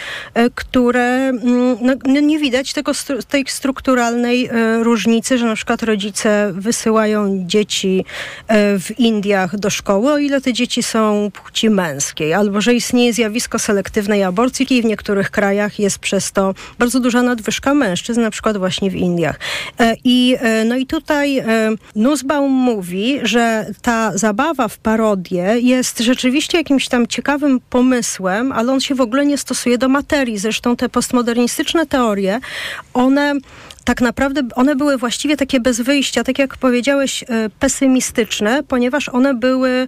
które 0.56 1.04
mm, 1.04 1.78
no, 1.82 1.94
no, 2.06 2.20
nie 2.20 2.40
widać 2.40 2.74
tego, 2.74 2.92
tej 3.28 3.46
strukturalnej 3.48 4.50
różnicy, 4.82 5.38
że 5.38 5.46
na 5.46 5.56
przykład 5.56 5.84
rodzice 5.84 6.52
wysyłają 6.54 7.44
dzieci 7.48 8.06
w 8.80 9.00
Indiach 9.00 9.58
do 9.58 9.70
szkoły, 9.70 10.12
o 10.12 10.18
ile 10.18 10.42
te 10.42 10.54
dzieci 10.54 10.84
są 10.84 11.32
płci 11.44 11.70
męskiej, 11.70 12.34
albo 12.34 12.62
że 12.62 12.74
istnieje 12.74 13.14
zjawisko 13.14 13.60
selektywnej 13.60 14.24
aborcji 14.24 14.78
i 14.78 14.82
w 14.82 14.86
niektórych 14.86 15.32
krajach 15.32 15.80
jest 15.80 16.00
przez 16.00 16.32
to 16.32 16.54
bardzo 16.80 16.95
duża 17.00 17.22
nadwyżka 17.22 17.74
mężczyzn, 17.74 18.22
na 18.22 18.32
przykład 18.32 18.58
właśnie 18.58 18.92
w 18.92 18.96
Indiach. 18.96 19.40
E, 19.80 19.96
I, 20.04 20.38
e, 20.40 20.66
no 20.66 20.76
i 20.76 20.86
tutaj 20.86 21.38
e, 21.38 21.46
Nussbaum 21.96 22.52
mówi, 22.52 23.20
że 23.24 23.66
ta 23.82 24.18
zabawa 24.18 24.68
w 24.68 24.78
parodię 24.78 25.56
jest 25.60 26.00
rzeczywiście 26.00 26.58
jakimś 26.58 26.88
tam 26.88 27.08
ciekawym 27.08 27.60
pomysłem, 27.70 28.52
ale 28.52 28.74
on 28.74 28.80
się 28.80 28.96
w 28.96 29.02
ogóle 29.02 29.26
nie 29.26 29.38
stosuje 29.38 29.78
do 29.78 29.90
materii. 29.90 30.38
Zresztą 30.38 30.76
te 30.76 30.90
postmodernistyczne 30.90 31.86
teorie, 31.86 32.40
one 32.94 33.34
tak 33.86 34.02
naprawdę 34.02 34.42
one 34.56 34.76
były 34.76 34.98
właściwie 34.98 35.38
takie 35.38 35.60
bez 35.60 35.82
wyjścia, 35.82 36.24
tak 36.24 36.40
jak 36.40 36.58
powiedziałeś, 36.58 37.24
e, 37.24 37.50
pesymistyczne, 37.60 38.64
ponieważ 38.64 39.10
one 39.10 39.34
były, 39.34 39.88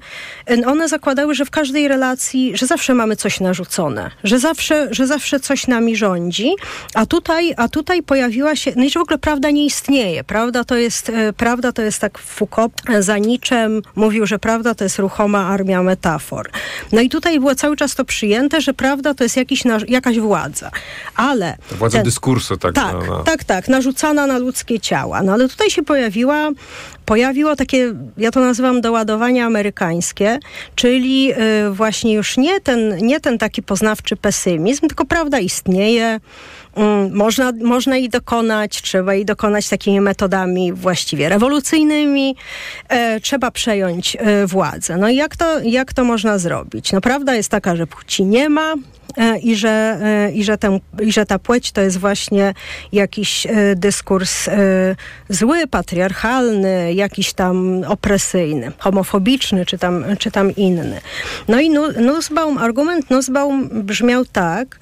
e, 0.50 0.68
one 0.68 0.90
zakładały, 0.90 1.36
że 1.36 1.46
w 1.46 1.52
każdej 1.52 1.88
relacji, 1.88 2.58
że 2.58 2.68
zawsze 2.68 2.94
mamy 2.94 3.16
coś 3.16 3.40
narzucone, 3.40 4.12
że 4.24 4.40
zawsze, 4.40 4.88
że 4.92 5.08
zawsze 5.08 5.40
coś 5.40 5.68
nami 5.68 5.96
rządzi, 5.96 6.52
a 6.94 7.06
tutaj, 7.06 7.54
a 7.58 7.68
tutaj 7.68 8.04
pojawiła 8.04 8.56
się, 8.56 8.72
no 8.76 8.84
i 8.84 8.90
że 8.90 9.00
w 9.00 9.04
ogóle 9.04 9.18
prawda 9.18 9.52
nie 9.52 9.66
istnieje, 9.66 10.24
prawda 10.24 10.64
to 10.64 10.76
jest, 10.76 11.10
e, 11.10 11.34
prawda 11.34 11.72
to 11.72 11.82
jest 11.82 12.00
tak 12.00 12.18
Foucault 12.18 12.74
za 13.00 13.18
niczym 13.18 13.82
mówił, 13.96 14.26
że 14.26 14.40
prawda 14.40 14.76
to 14.76 14.84
jest 14.84 15.00
ruchoma 15.00 15.48
armia 15.48 15.84
metafor. 15.84 16.50
No 16.92 17.02
i 17.02 17.10
tutaj 17.10 17.40
było 17.40 17.56
cały 17.56 17.76
czas 17.76 17.96
to 17.96 18.06
przyjęte, 18.06 18.62
że 18.62 18.74
prawda 18.74 19.14
to 19.14 19.24
jest 19.24 19.38
jakiś, 19.38 19.64
jakaś 19.88 20.20
władza, 20.20 20.72
ale... 21.16 21.58
Władza 21.72 21.98
ten, 21.98 22.06
dyskursu, 22.06 22.58
tak. 22.58 22.74
Tak, 22.74 22.94
no, 22.94 23.02
no. 23.08 23.24
tak, 23.24 23.44
tak, 23.44 23.68
narzucana 23.88 24.28
na 24.28 24.38
ludzkie 24.38 24.80
ciała. 24.80 25.24
No 25.24 25.34
ale 25.34 25.50
tutaj 25.50 25.70
się 25.70 25.84
pojawiła, 25.84 26.50
pojawiło 27.06 27.56
takie, 27.56 27.94
ja 28.18 28.32
to 28.32 28.40
nazywam 28.40 28.82
doładowanie 28.82 29.46
amerykańskie, 29.46 30.40
czyli 30.76 31.34
y, 31.34 31.72
właśnie 31.72 32.14
już 32.14 32.38
nie 32.38 32.62
ten, 32.62 32.98
nie 32.98 33.20
ten 33.20 33.38
taki 33.38 33.64
poznawczy 33.64 34.16
pesymizm, 34.16 34.88
tylko 34.88 35.06
prawda 35.06 35.40
istnieje, 35.40 36.20
można, 37.12 37.52
można 37.62 37.98
jej 37.98 38.10
dokonać, 38.10 38.82
trzeba 38.82 39.14
jej 39.14 39.26
dokonać 39.26 39.70
takimi 39.70 40.02
metodami 40.02 40.74
właściwie 40.74 41.30
rewolucyjnymi, 41.30 42.36
y, 43.16 43.22
trzeba 43.22 43.52
przejąć 43.52 44.16
y, 44.44 44.48
władzę. 44.48 44.98
No 44.98 45.10
i 45.10 45.16
jak 45.16 45.36
to, 45.36 45.60
jak 45.60 45.94
to 45.94 46.04
można 46.04 46.38
zrobić? 46.38 46.92
No 46.92 47.02
prawda 47.02 47.36
jest 47.36 47.50
taka, 47.50 47.76
że 47.76 47.88
płci 47.88 48.26
nie 48.26 48.50
ma, 48.50 48.76
E, 49.18 49.38
i 49.40 49.56
że, 49.56 50.00
e, 50.02 50.32
i, 50.32 50.44
że 50.44 50.58
ten, 50.58 50.80
i 51.02 51.12
że 51.12 51.26
ta 51.26 51.40
płeć 51.40 51.72
to 51.72 51.82
jest 51.82 51.98
właśnie 51.98 52.54
jakiś 52.92 53.46
e, 53.46 53.76
dyskurs 53.76 54.50
zły, 55.30 55.68
patriarchalny, 55.68 56.94
jakiś 56.94 57.34
tam 57.34 57.84
opresyjny, 57.88 58.72
homofobiczny 58.78 59.66
czy 59.66 59.78
tam, 59.78 60.06
czy 60.20 60.32
tam 60.32 60.56
inny. 60.56 61.02
No 61.48 61.60
i 61.60 61.70
Nussbaum, 61.70 62.58
argument 62.58 63.10
Nussbaum 63.10 63.70
brzmiał 63.84 64.26
tak, 64.26 64.80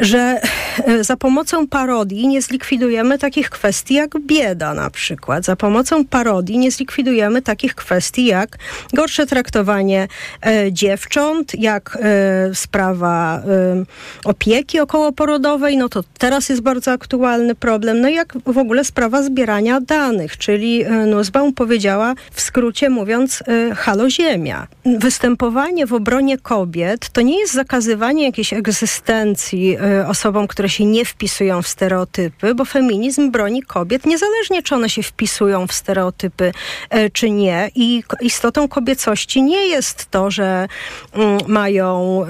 że 0.00 0.40
e, 0.84 1.04
za 1.04 1.16
pomocą 1.16 1.66
parodii 1.66 2.28
nie 2.28 2.42
zlikwidujemy 2.42 3.18
takich 3.18 3.50
kwestii 3.50 3.94
jak 3.94 4.20
bieda 4.20 4.74
na 4.74 4.90
przykład. 4.90 5.44
Za 5.44 5.56
pomocą 5.56 6.04
parodii 6.04 6.58
nie 6.58 6.70
zlikwidujemy 6.70 7.42
takich 7.42 7.74
kwestii 7.74 8.24
jak 8.24 8.58
gorsze 8.92 9.26
traktowanie 9.26 10.08
e, 10.46 10.72
dziewcząt, 10.72 11.54
jak 11.54 11.98
e, 12.00 12.54
sprawa 12.54 13.38
e, 13.38 13.84
opieki 14.24 14.80
okołoporodowej, 14.80 15.76
no 15.76 15.88
to 15.88 16.04
teraz 16.18 16.48
jest 16.48 16.62
bardzo 16.62 16.92
aktualny 16.92 17.54
problem. 17.54 18.00
No 18.00 18.08
i 18.08 18.14
jak 18.14 18.34
w 18.46 18.58
ogóle 18.58 18.84
sprawa 18.84 19.22
zbierania 19.22 19.80
danych, 19.80 20.38
czyli 20.38 20.82
e, 20.82 20.90
Nussbaum 20.90 21.52
powiedziała 21.52 22.14
w 22.32 22.40
skrócie 22.40 22.90
mówiąc 22.90 23.42
e, 23.46 23.74
halo 23.74 24.10
ziemia. 24.10 24.66
Występowanie 24.84 25.86
w 25.86 25.92
obronie 25.92 26.38
kobiet 26.38 27.08
to 27.10 27.20
nie 27.20 27.40
jest 27.40 27.52
zakazywanie 27.52 28.24
jakiejś 28.24 28.52
egzystencji 28.52 29.76
Y, 29.76 29.87
osobom, 30.08 30.46
które 30.48 30.68
się 30.68 30.84
nie 30.84 31.04
wpisują 31.04 31.62
w 31.62 31.68
stereotypy, 31.68 32.54
bo 32.54 32.64
feminizm 32.64 33.30
broni 33.30 33.62
kobiet 33.62 34.06
niezależnie, 34.06 34.62
czy 34.62 34.74
one 34.74 34.90
się 34.90 35.02
wpisują 35.02 35.66
w 35.66 35.72
stereotypy, 35.72 36.52
y, 36.94 37.10
czy 37.10 37.30
nie. 37.30 37.70
I 37.74 38.02
istotą 38.20 38.68
kobiecości 38.68 39.42
nie 39.42 39.68
jest 39.68 40.06
to, 40.10 40.30
że 40.30 40.68
mm, 41.12 41.38
mają 41.46 42.22
y, 42.24 42.26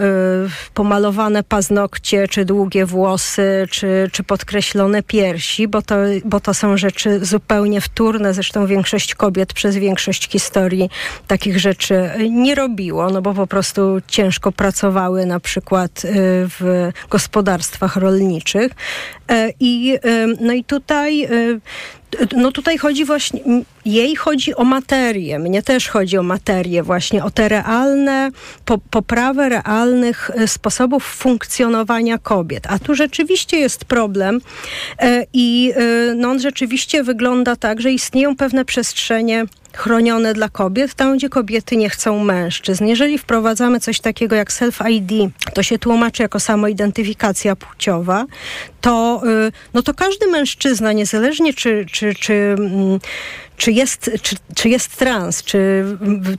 pomalowane 0.74 1.42
paznokcie, 1.42 2.28
czy 2.28 2.44
długie 2.44 2.86
włosy, 2.86 3.66
czy, 3.70 4.10
czy 4.12 4.22
podkreślone 4.22 5.02
piersi, 5.02 5.68
bo 5.68 5.82
to, 5.82 5.94
bo 6.24 6.40
to 6.40 6.54
są 6.54 6.76
rzeczy 6.76 7.24
zupełnie 7.24 7.80
wtórne. 7.80 8.34
Zresztą 8.34 8.66
większość 8.66 9.14
kobiet 9.14 9.52
przez 9.52 9.76
większość 9.76 10.28
historii 10.30 10.90
takich 11.26 11.58
rzeczy 11.58 12.10
nie 12.30 12.54
robiło, 12.54 13.10
no 13.10 13.22
bo 13.22 13.34
po 13.34 13.46
prostu 13.46 13.80
ciężko 14.06 14.52
pracowały 14.52 15.26
na 15.26 15.40
przykład 15.40 16.02
w 16.58 16.90
gospodarce 17.10 17.47
gospodarstwach 17.48 17.96
rolniczych. 17.96 18.72
E, 19.30 19.52
I, 19.60 19.98
e, 20.04 20.26
no 20.40 20.52
i 20.52 20.64
tutaj 20.64 21.24
e, 21.24 21.28
no 22.36 22.52
tutaj 22.52 22.78
chodzi 22.78 23.04
właśnie, 23.04 23.40
jej 23.84 24.16
chodzi 24.16 24.54
o 24.54 24.64
materię, 24.64 25.38
mnie 25.38 25.62
też 25.62 25.88
chodzi 25.88 26.18
o 26.18 26.22
materię, 26.22 26.82
właśnie 26.82 27.24
o 27.24 27.30
te 27.30 27.48
realne, 27.48 28.30
po, 28.64 28.78
poprawę 28.78 29.48
realnych 29.48 30.30
sposobów 30.46 31.04
funkcjonowania 31.04 32.18
kobiet. 32.18 32.66
A 32.68 32.78
tu 32.78 32.94
rzeczywiście 32.94 33.58
jest 33.58 33.84
problem 33.84 34.40
i 35.32 35.72
no 36.16 36.30
on 36.30 36.40
rzeczywiście 36.40 37.02
wygląda 37.02 37.56
tak, 37.56 37.80
że 37.80 37.92
istnieją 37.92 38.36
pewne 38.36 38.64
przestrzenie 38.64 39.46
chronione 39.72 40.34
dla 40.34 40.48
kobiet, 40.48 40.94
tam 40.94 41.16
gdzie 41.16 41.28
kobiety 41.28 41.76
nie 41.76 41.90
chcą 41.90 42.24
mężczyzn. 42.24 42.86
Jeżeli 42.86 43.18
wprowadzamy 43.18 43.80
coś 43.80 44.00
takiego 44.00 44.36
jak 44.36 44.52
self-ID, 44.52 45.28
to 45.54 45.62
się 45.62 45.78
tłumaczy 45.78 46.22
jako 46.22 46.40
samoidentyfikacja 46.40 47.56
płciowa, 47.56 48.24
to, 48.80 49.22
y, 49.48 49.52
no 49.74 49.82
to 49.82 49.94
każdy 49.94 50.26
mężczyzna, 50.26 50.92
niezależnie 50.92 51.54
czy, 51.54 51.86
czy, 51.92 52.14
czy, 52.14 52.34
mm, 52.58 52.98
czy, 53.58 53.72
jest, 53.72 54.10
czy, 54.22 54.36
czy 54.54 54.68
jest 54.68 54.96
trans, 54.96 55.42
czy, 55.42 55.84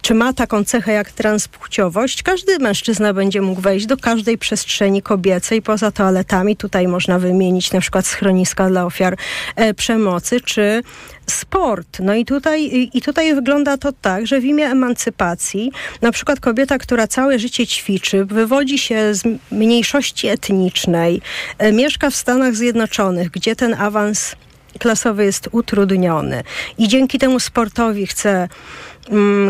czy 0.02 0.14
ma 0.14 0.34
taką 0.34 0.64
cechę 0.64 0.92
jak 0.92 1.12
transpłciowość, 1.12 2.24
każdy 2.24 2.60
mężczyzna 2.60 3.14
będzie 3.14 3.42
mógł 3.42 3.62
wejść 3.62 3.86
do 3.86 3.98
każdej 3.98 4.38
przestrzeni 4.38 5.02
kobiecej 5.02 5.62
poza 5.62 5.92
toaletami. 5.92 6.56
Tutaj 6.56 6.88
można 6.88 7.20
wymienić 7.20 7.72
na 7.72 7.82
przykład 7.82 8.08
schroniska 8.08 8.70
dla 8.70 8.86
ofiar 8.86 9.18
e, 9.56 9.74
przemocy, 9.74 10.42
czy 10.42 10.84
sport. 11.30 12.00
No 12.00 12.16
i 12.16 12.26
tutaj, 12.26 12.90
i 12.94 13.02
tutaj 13.02 13.36
wygląda 13.36 13.78
to 13.78 13.92
tak, 13.92 14.28
że 14.28 14.40
w 14.40 14.46
imię 14.46 14.66
emancypacji 14.66 15.72
na 16.02 16.12
przykład 16.12 16.40
kobieta, 16.40 16.78
która 16.78 17.08
całe 17.08 17.40
życie 17.40 17.68
ćwiczy, 17.68 18.26
wywodzi 18.26 18.78
się 18.78 19.14
z 19.14 19.24
mniejszości 19.52 20.28
etnicznej, 20.28 21.22
e, 21.58 21.72
mieszka 21.72 22.10
w 22.10 22.16
Stanach 22.16 22.56
Zjednoczonych, 22.56 23.30
gdzie 23.30 23.56
ten 23.56 23.74
awans 23.74 24.36
klasowy 24.80 25.26
jest 25.26 25.50
utrudniony. 25.52 26.44
I 26.78 26.88
dzięki 26.88 27.20
temu 27.20 27.40
sportowi 27.40 28.08
chce 28.08 28.48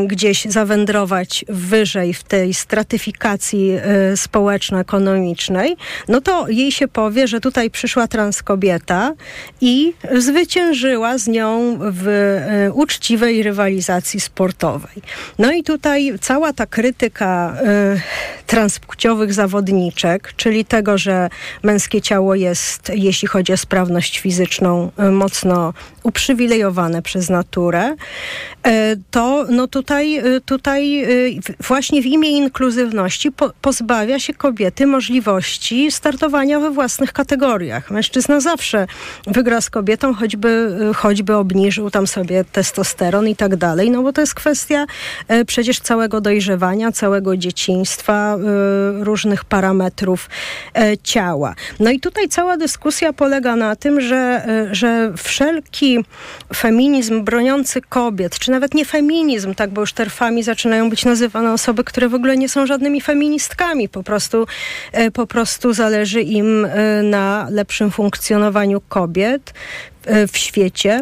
gdzieś 0.08 0.46
zawędrować 0.46 1.46
wyżej 1.50 2.14
w 2.14 2.24
tej 2.24 2.54
stratyfikacji 2.54 3.72
y, 4.14 4.18
społeczno-ekonomicznej, 4.18 5.78
no 6.08 6.22
to 6.22 6.48
jej 6.48 6.72
się 6.72 6.88
powie, 6.88 7.28
że 7.28 7.40
tutaj 7.40 7.70
przyszła 7.70 8.08
transkobieta 8.08 9.14
i 9.62 9.94
zwyciężyła 10.18 11.18
z 11.18 11.28
nią 11.28 11.80
w 11.82 12.08
y, 12.68 12.74
uczciwej 12.74 13.44
rywalizacji 13.44 14.20
sportowej. 14.20 15.02
No 15.40 15.52
i 15.52 15.64
tutaj 15.64 16.14
cała 16.22 16.54
ta 16.54 16.66
krytyka 16.66 17.56
y, 17.96 18.46
transpłciowych 18.48 19.34
zawodniczek, 19.34 20.34
czyli 20.36 20.66
tego, 20.66 20.98
że 20.98 21.30
męskie 21.64 22.02
ciało 22.02 22.36
jest, 22.36 22.92
jeśli 22.94 23.28
chodzi 23.28 23.54
o 23.54 23.58
sprawność 23.58 24.20
fizyczną, 24.20 24.92
mocno 25.12 25.74
uprzywilejowane 26.04 27.02
przez 27.02 27.30
naturę, 27.30 27.96
to 29.12 29.46
no 29.50 29.68
tutaj, 29.68 30.20
y, 30.36 30.42
tutaj 30.42 31.04
y, 31.04 31.40
właśnie 31.68 32.02
w 32.02 32.06
imię 32.06 32.30
inkluzywności 32.30 33.32
po, 33.32 33.52
pozbawia 33.62 34.20
się 34.20 34.34
kobiety 34.34 34.88
możliwości 34.88 35.92
startowania 35.92 36.60
we 36.60 36.72
własnych 36.72 37.14
kategoriach. 37.14 37.92
Mężczyzna 37.92 38.40
zawsze 38.40 38.88
wygra 39.28 39.62
z 39.62 39.70
kobietą, 39.70 40.14
choćby, 40.14 40.78
y, 40.92 40.94
choćby 40.94 41.36
obniżył 41.36 41.90
tam 41.90 42.08
sobie 42.08 42.46
testosteron 42.52 43.28
i 43.28 43.36
tak 43.36 43.56
dalej, 43.56 43.92
no 43.92 44.04
bo 44.04 44.14
to 44.14 44.22
jest 44.22 44.34
kwestia 44.34 44.86
przecież 45.48 45.80
całego 45.80 46.22
dojrzewania, 46.22 46.92
całego 46.92 47.38
dzieciństwa, 47.38 48.38
różnych 49.00 49.46
parametrów 49.46 50.30
ciała. 51.04 51.56
No 51.80 51.90
i 51.92 52.00
tutaj 52.00 52.30
cała 52.30 52.58
dyskusja 52.58 53.14
polega 53.14 53.56
na 53.56 53.76
tym, 53.76 54.02
że, 54.02 54.48
że 54.72 55.14
wszelki 55.18 56.06
feminizm 56.56 57.24
broniący 57.24 57.82
kobiet, 57.82 58.40
czy 58.40 58.52
nawet 58.52 58.74
nie 58.74 58.86
feminizm, 58.86 59.29
feminizm, 59.30 59.56
tak, 59.56 59.70
bo 59.70 59.82
już 59.82 59.94
terfami 59.94 60.44
zaczynają 60.44 60.90
być 60.90 61.06
nazywane 61.06 61.54
osoby, 61.54 61.84
które 61.84 62.10
w 62.10 62.14
ogóle 62.14 62.38
nie 62.38 62.50
są 62.50 62.66
żadnymi 62.66 63.02
feministkami, 63.02 63.90
po 63.90 64.04
prostu, 64.04 64.48
e, 64.92 65.12
po 65.12 65.28
prostu 65.28 65.74
zależy 65.74 66.22
im 66.22 66.66
e, 66.66 67.04
na 67.04 67.48
lepszym 67.52 67.92
funkcjonowaniu 67.92 68.82
kobiet 68.82 69.54
e, 70.06 70.28
w 70.28 70.38
świecie 70.38 71.02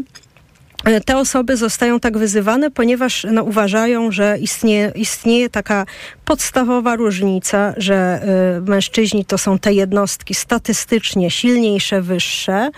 te 1.06 1.18
osoby 1.18 1.58
zostają 1.58 2.00
tak 2.00 2.18
wyzywane, 2.18 2.72
ponieważ 2.72 3.28
no, 3.32 3.44
uważają, 3.44 4.12
że 4.12 4.38
istnieje, 4.42 4.92
istnieje 4.96 5.50
taka 5.50 5.86
podstawowa 6.26 6.96
różnica, 6.96 7.74
że 7.78 8.22
y, 8.58 8.62
mężczyźni 8.62 9.26
to 9.26 9.38
są 9.38 9.60
te 9.60 9.74
jednostki 9.74 10.36
statystycznie 10.36 11.32
silniejsze, 11.32 12.02
wyższe 12.02 12.70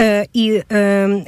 y, 0.00 0.02
i 0.34 0.52
y, 0.52 0.62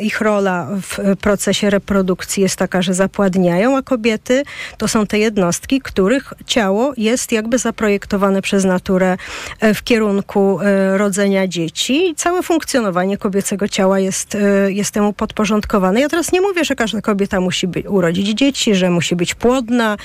ich 0.03 0.21
rola 0.21 0.69
w 0.83 1.17
procesie 1.17 1.71
reprodukcji 1.71 2.43
jest 2.43 2.57
taka, 2.57 2.83
że 2.83 2.95
zapładniają, 2.95 3.77
a 3.77 3.83
kobiety 3.83 4.43
to 4.79 4.89
są 4.89 5.07
te 5.07 5.19
jednostki, 5.19 5.81
których 5.81 6.33
ciało 6.47 6.93
jest 6.97 7.33
jakby 7.33 7.59
zaprojektowane 7.59 8.43
przez 8.43 8.65
naturę 8.65 9.17
y, 9.65 9.75
w 9.75 9.83
kierunku 9.83 10.61
y, 10.61 10.99
rodzenia 10.99 11.47
dzieci 11.47 12.11
i 12.11 12.15
całe 12.15 12.43
funkcjonowanie 12.43 13.19
kobiecego 13.19 13.69
ciała 13.69 13.99
jest, 13.99 14.35
y, 14.35 14.73
jest 14.73 14.95
temu 14.95 15.13
podporządkowane. 15.13 16.01
Ja 16.01 16.09
teraz 16.13 16.33
nie 16.33 16.41
mówię, 16.41 16.65
że 16.65 16.75
każda 16.75 17.01
kobieta 17.01 17.41
musi 17.41 17.67
urodzić 17.89 18.29
dzieci, 18.29 18.75
że 18.75 18.91
musi 18.91 19.17
być 19.17 19.35
płodna, 19.35 19.97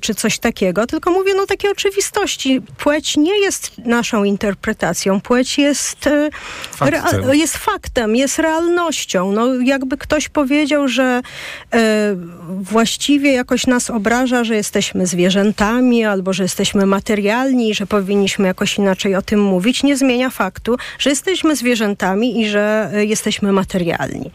czy 0.00 0.14
coś 0.14 0.38
takiego, 0.38 0.86
tylko 0.86 1.10
mówię 1.10 1.34
no 1.34 1.46
takie 1.46 1.70
oczywistości. 1.70 2.60
Płeć 2.78 3.16
nie 3.16 3.40
jest 3.40 3.78
naszą 3.78 4.24
interpretacją. 4.24 5.20
Płeć 5.20 5.58
jest 5.58 6.06
e, 6.06 6.30
faktem, 6.70 7.34
jest, 7.34 7.56
faktem, 7.56 8.16
jest 8.16 8.38
realnością. 8.38 9.32
No, 9.32 9.54
jakby 9.54 9.96
ktoś 9.96 10.28
powiedział, 10.28 10.88
że 10.88 11.22
e, 11.74 12.16
właściwie 12.60 13.32
jakoś 13.32 13.66
nas 13.66 13.90
obraża, 13.90 14.44
że 14.44 14.54
jesteśmy 14.54 15.06
zwierzętami 15.06 16.04
albo 16.04 16.32
że 16.32 16.42
jesteśmy 16.42 16.86
materialni, 16.86 17.74
że 17.74 17.86
powinniśmy 17.86 18.46
jakoś 18.46 18.78
inaczej 18.78 19.14
o 19.14 19.22
tym 19.22 19.42
mówić, 19.42 19.82
nie 19.82 19.96
zmienia 19.96 20.30
faktu, 20.30 20.76
że 20.98 21.10
jesteśmy 21.10 21.56
zwierzętami 21.56 22.40
i 22.40 22.48
że 22.48 22.90
e, 22.94 23.04
jesteśmy 23.04 23.52
materialni. 23.52 24.30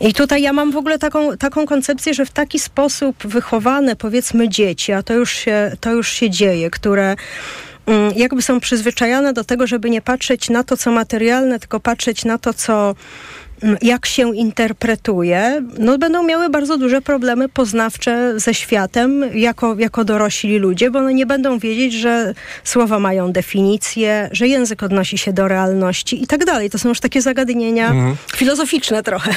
I 0.00 0.14
tutaj 0.14 0.42
ja 0.42 0.52
mam 0.52 0.72
w 0.72 0.76
ogóle 0.76 0.98
taką, 0.98 1.36
taką 1.36 1.66
koncepcję, 1.66 2.14
że 2.14 2.26
w 2.26 2.30
taki 2.30 2.58
sposób 2.58 3.16
wychowane 3.26 3.96
powiedzmy 3.96 4.48
dzieci, 4.48 4.92
a 4.92 5.02
to 5.02 5.14
już 5.14 5.32
się, 5.32 5.72
to 5.80 5.92
już 5.92 6.08
się 6.08 6.30
dzieje, 6.30 6.70
które 6.70 7.16
mm, 7.86 8.12
jakby 8.16 8.42
są 8.42 8.60
przyzwyczajane 8.60 9.32
do 9.32 9.44
tego, 9.44 9.66
żeby 9.66 9.90
nie 9.90 10.02
patrzeć 10.02 10.50
na 10.50 10.64
to, 10.64 10.76
co 10.76 10.90
materialne, 10.90 11.58
tylko 11.58 11.80
patrzeć 11.80 12.24
na 12.24 12.38
to, 12.38 12.54
co 12.54 12.94
jak 13.82 14.06
się 14.06 14.36
interpretuje, 14.36 15.62
no 15.78 15.98
będą 15.98 16.22
miały 16.22 16.50
bardzo 16.50 16.78
duże 16.78 17.02
problemy 17.02 17.48
poznawcze 17.48 18.40
ze 18.40 18.54
światem 18.54 19.24
jako, 19.34 19.74
jako 19.78 20.04
dorośli 20.04 20.58
ludzie, 20.58 20.90
bo 20.90 20.98
one 20.98 21.14
nie 21.14 21.26
będą 21.26 21.58
wiedzieć, 21.58 21.94
że 21.94 22.34
słowa 22.64 22.98
mają 22.98 23.32
definicję, 23.32 24.28
że 24.32 24.48
język 24.48 24.82
odnosi 24.82 25.18
się 25.18 25.32
do 25.32 25.48
realności 25.48 26.22
i 26.22 26.26
tak 26.26 26.44
dalej. 26.44 26.70
To 26.70 26.78
są 26.78 26.88
już 26.88 27.00
takie 27.00 27.22
zagadnienia 27.22 27.90
mhm. 27.90 28.16
filozoficzne 28.36 29.02
trochę. 29.02 29.30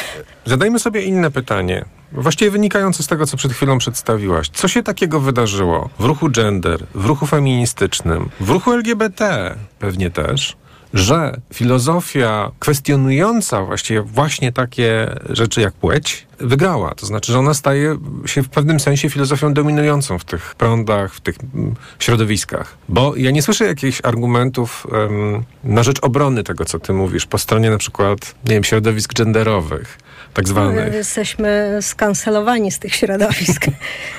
Zadajmy 0.45 0.79
sobie 0.79 1.01
inne 1.01 1.31
pytanie. 1.31 1.85
właściwie 2.11 2.51
wynikające 2.51 3.03
z 3.03 3.07
tego, 3.07 3.27
co 3.27 3.37
przed 3.37 3.53
chwilą 3.53 3.77
przedstawiłaś. 3.77 4.49
Co 4.49 4.67
się 4.67 4.83
takiego 4.83 5.19
wydarzyło 5.19 5.89
w 5.99 6.05
ruchu 6.05 6.29
gender, 6.29 6.79
w 6.95 7.05
ruchu 7.05 7.27
feministycznym, 7.27 8.29
w 8.39 8.49
ruchu 8.49 8.71
LGBT 8.71 9.55
pewnie 9.79 10.11
też, 10.11 10.55
że 10.93 11.41
filozofia 11.53 12.51
kwestionująca 12.59 13.65
właściwie 13.65 14.01
właśnie 14.01 14.51
takie 14.51 15.15
rzeczy 15.29 15.61
jak 15.61 15.73
płeć 15.73 16.27
wygrała. 16.39 16.95
To 16.95 17.05
znaczy, 17.05 17.31
że 17.31 17.39
ona 17.39 17.53
staje 17.53 17.97
się 18.25 18.43
w 18.43 18.49
pewnym 18.49 18.79
sensie 18.79 19.09
filozofią 19.09 19.53
dominującą 19.53 20.19
w 20.19 20.25
tych 20.25 20.55
prądach, 20.55 21.13
w 21.13 21.21
tych 21.21 21.35
mm, 21.53 21.75
środowiskach. 21.99 22.77
Bo 22.89 23.15
ja 23.15 23.31
nie 23.31 23.41
słyszę 23.41 23.65
jakichś 23.65 24.01
argumentów 24.03 24.87
um, 24.91 25.43
na 25.63 25.83
rzecz 25.83 25.99
obrony 26.01 26.43
tego, 26.43 26.65
co 26.65 26.79
ty 26.79 26.93
mówisz, 26.93 27.25
po 27.25 27.37
stronie 27.37 27.69
na 27.69 27.77
przykład, 27.77 28.35
nie 28.45 28.53
wiem, 28.53 28.63
środowisk 28.63 29.13
genderowych 29.13 29.97
tak 30.33 30.47
zwanych. 30.47 30.93
Jesteśmy 30.93 31.77
skancelowani 31.81 32.71
z 32.71 32.79
tych 32.79 32.95
środowisk. 32.95 33.65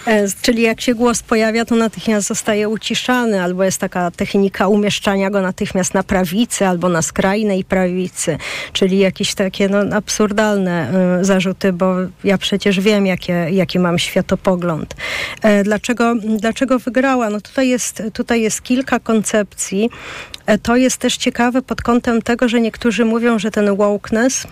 E, 0.06 0.26
czyli 0.42 0.62
jak 0.62 0.80
się 0.80 0.94
głos 0.94 1.22
pojawia, 1.22 1.64
to 1.64 1.74
natychmiast 1.74 2.28
zostaje 2.28 2.68
uciszany, 2.68 3.42
albo 3.42 3.64
jest 3.64 3.78
taka 3.78 4.10
technika 4.10 4.68
umieszczania 4.68 5.30
go 5.30 5.42
natychmiast 5.42 5.94
na 5.94 6.02
prawicy, 6.02 6.66
albo 6.66 6.88
na 6.88 7.02
skrajnej 7.02 7.64
prawicy. 7.64 8.38
Czyli 8.72 8.98
jakieś 8.98 9.34
takie 9.34 9.68
no, 9.68 9.96
absurdalne 9.96 10.92
y, 11.20 11.24
zarzuty, 11.24 11.72
bo 11.72 11.94
ja 12.24 12.38
przecież 12.38 12.80
wiem, 12.80 13.06
jakie, 13.06 13.32
jaki 13.50 13.78
mam 13.78 13.98
światopogląd. 13.98 14.94
E, 15.42 15.64
dlaczego, 15.64 16.14
dlaczego 16.38 16.78
wygrała? 16.78 17.30
No 17.30 17.40
tutaj 17.40 17.68
jest, 17.68 18.02
tutaj 18.12 18.42
jest 18.42 18.62
kilka 18.62 19.00
koncepcji. 19.00 19.90
E, 20.46 20.58
to 20.58 20.76
jest 20.76 20.96
też 20.96 21.16
ciekawe 21.16 21.62
pod 21.62 21.82
kątem 21.82 22.22
tego, 22.22 22.48
że 22.48 22.60
niektórzy 22.60 23.04
mówią, 23.04 23.38
że 23.38 23.50
ten 23.50 23.76
wokeness 23.76 24.46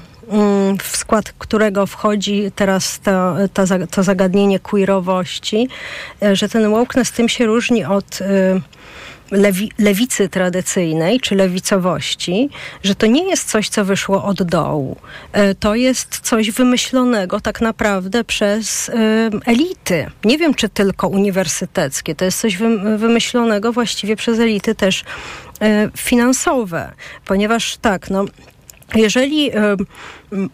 w 0.83 0.97
skład 0.97 1.33
którego 1.39 1.87
wchodzi 1.87 2.51
teraz 2.55 3.01
to, 3.01 3.35
to, 3.55 3.65
to 3.91 4.03
zagadnienie 4.03 4.59
queerowości, 4.61 5.69
e, 6.23 6.37
że 6.37 6.49
ten 6.49 6.71
wokeness 6.71 7.13
tym 7.13 7.29
się 7.29 7.47
różni 7.47 7.85
od 7.85 8.19
e, 8.23 8.61
lewi, 9.31 9.73
lewicy 9.79 10.29
tradycyjnej 10.29 11.21
czy 11.21 11.35
lewicowości, 11.35 12.51
że 12.83 12.95
to 12.95 13.07
nie 13.07 13.31
jest 13.31 13.51
coś, 13.51 13.69
co 13.69 13.85
wyszło 13.85 14.25
od 14.25 14.43
dołu. 14.43 14.97
E, 15.33 15.55
to 15.55 15.75
jest 15.75 16.21
coś 16.21 16.51
wymyślonego 16.51 17.41
tak 17.41 17.61
naprawdę 17.61 18.25
przez 18.25 18.91
elity. 19.47 20.07
Nie 20.25 20.39
wiem, 20.39 20.55
czy 20.55 20.69
tylko 20.69 21.09
uniwersyteckie. 21.09 22.15
To 22.15 22.25
jest 22.25 22.41
coś 22.41 22.57
wymyślonego 22.97 23.73
właściwie 23.73 24.17
przez 24.17 24.39
elity 24.39 24.75
też 24.75 25.05
finansowe, 25.97 26.93
ponieważ 27.25 27.77
tak, 27.77 28.11
no 28.11 28.25
jeżeli 28.95 29.51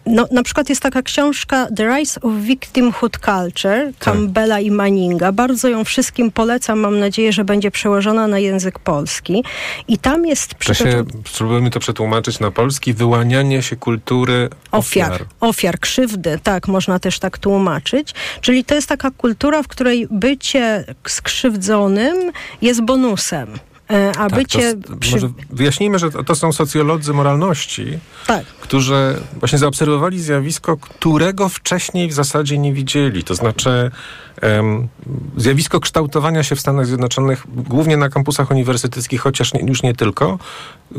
no, 0.05 0.27
na 0.31 0.43
przykład 0.43 0.69
jest 0.69 0.81
taka 0.81 1.01
książka 1.01 1.67
The 1.75 1.95
Rise 1.95 2.21
of 2.21 2.33
Victimhood 2.33 3.17
Culture 3.17 3.93
Campbella 3.99 4.55
tak. 4.55 4.63
i 4.63 4.71
Manninga. 4.71 5.31
Bardzo 5.31 5.69
ją 5.69 5.83
wszystkim 5.83 6.31
polecam. 6.31 6.79
Mam 6.79 6.99
nadzieję, 6.99 7.33
że 7.33 7.43
będzie 7.43 7.71
przełożona 7.71 8.27
na 8.27 8.39
język 8.39 8.79
polski. 8.79 9.43
I 9.87 9.97
tam 9.97 10.25
jest... 10.25 10.55
Przytoczone... 10.55 11.03
Spróbujmy 11.25 11.69
to 11.69 11.79
przetłumaczyć 11.79 12.39
na 12.39 12.51
polski. 12.51 12.93
Wyłanianie 12.93 13.61
się 13.61 13.75
kultury 13.75 14.49
ofiar. 14.71 15.11
Ofiar, 15.11 15.27
ofiar 15.39 15.79
krzywdy. 15.79 16.39
Tak, 16.43 16.67
można 16.67 16.99
też 16.99 17.19
tak 17.19 17.37
tłumaczyć. 17.37 18.13
Czyli 18.41 18.63
to 18.63 18.75
jest 18.75 18.89
taka 18.89 19.11
kultura, 19.11 19.63
w 19.63 19.67
której 19.67 20.07
bycie 20.11 20.83
skrzywdzonym 21.07 22.31
jest 22.61 22.81
bonusem. 22.81 23.47
E, 23.91 24.09
a 24.09 24.29
tak, 24.29 24.39
bycie... 24.39 24.77
To, 24.77 24.97
przy... 24.97 25.11
Może 25.11 25.29
wyjaśnijmy, 25.49 25.99
że 25.99 26.11
to, 26.11 26.23
to, 26.23 26.35
są 26.35 26.51
socjolodzy 26.51 27.13
moralności, 27.13 27.99
tak. 28.27 28.45
którzy 28.45 29.15
właśnie 29.33 29.57
zaobserwowali 29.57 30.19
zjawisko, 30.19 30.77
którego 30.77 31.49
wcześniej 31.49 32.07
w 32.07 32.13
zasadzie 32.13 32.57
nie 32.57 32.73
widzieli. 32.73 33.23
To 33.23 33.35
znaczy 33.35 33.91
zjawisko 35.37 35.79
kształtowania 35.79 36.43
się 36.43 36.55
w 36.55 36.59
Stanach 36.59 36.85
Zjednoczonych, 36.85 37.43
głównie 37.47 37.97
na 37.97 38.09
kampusach 38.09 38.51
uniwersyteckich, 38.51 39.21
chociaż 39.21 39.53
nie, 39.53 39.61
już 39.61 39.83
nie 39.83 39.93
tylko, 39.93 40.39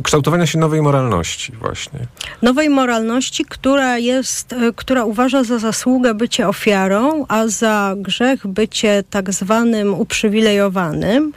kształtowania 0.02 0.46
się 0.46 0.58
nowej 0.58 0.82
moralności 0.82 1.52
właśnie. 1.52 2.00
Nowej 2.42 2.70
moralności, 2.70 3.44
która 3.44 3.98
jest, 3.98 4.52
e, 4.52 4.56
która 4.76 5.04
uważa 5.04 5.44
za 5.44 5.58
zasługę 5.58 6.14
bycie 6.14 6.48
ofiarą, 6.48 7.26
a 7.28 7.46
za 7.46 7.94
grzech 7.96 8.46
bycie 8.46 9.04
tak 9.10 9.32
zwanym 9.32 9.94
uprzywilejowanym. 9.94 11.32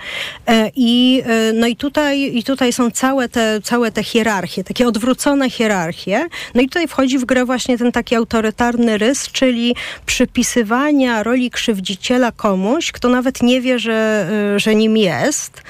E, 0.48 0.72
I, 0.76 1.24
e, 1.26 1.54
no 1.54 1.68
i 1.68 1.76
tutaj, 1.76 2.38
i 2.38 2.44
tutaj 2.44 2.74
są 2.74 2.92
całe 2.92 3.30
te, 3.30 3.62
całe 3.64 3.92
te 3.92 4.04
hierarchie, 4.04 4.64
takie 4.64 4.88
odwrócone 4.88 5.50
hierarchie. 5.50 6.28
No 6.56 6.62
i 6.62 6.68
tutaj 6.68 6.88
wchodzi 6.88 7.18
w 7.18 7.26
grę 7.26 7.46
właśnie 7.46 7.78
ten 7.78 7.92
taki 7.92 8.16
autorytarny 8.16 8.98
rys, 8.98 9.32
czyli 9.32 9.76
przypisywania 10.06 11.24
roli 11.24 11.50
krzywdziciela 11.92 12.32
komuś, 12.32 12.92
kto 12.92 13.10
nawet 13.10 13.42
nie 13.42 13.62
wie, 13.62 13.80
że, 13.80 14.30
że 14.58 14.76
nim 14.76 14.98
jest. 14.98 15.62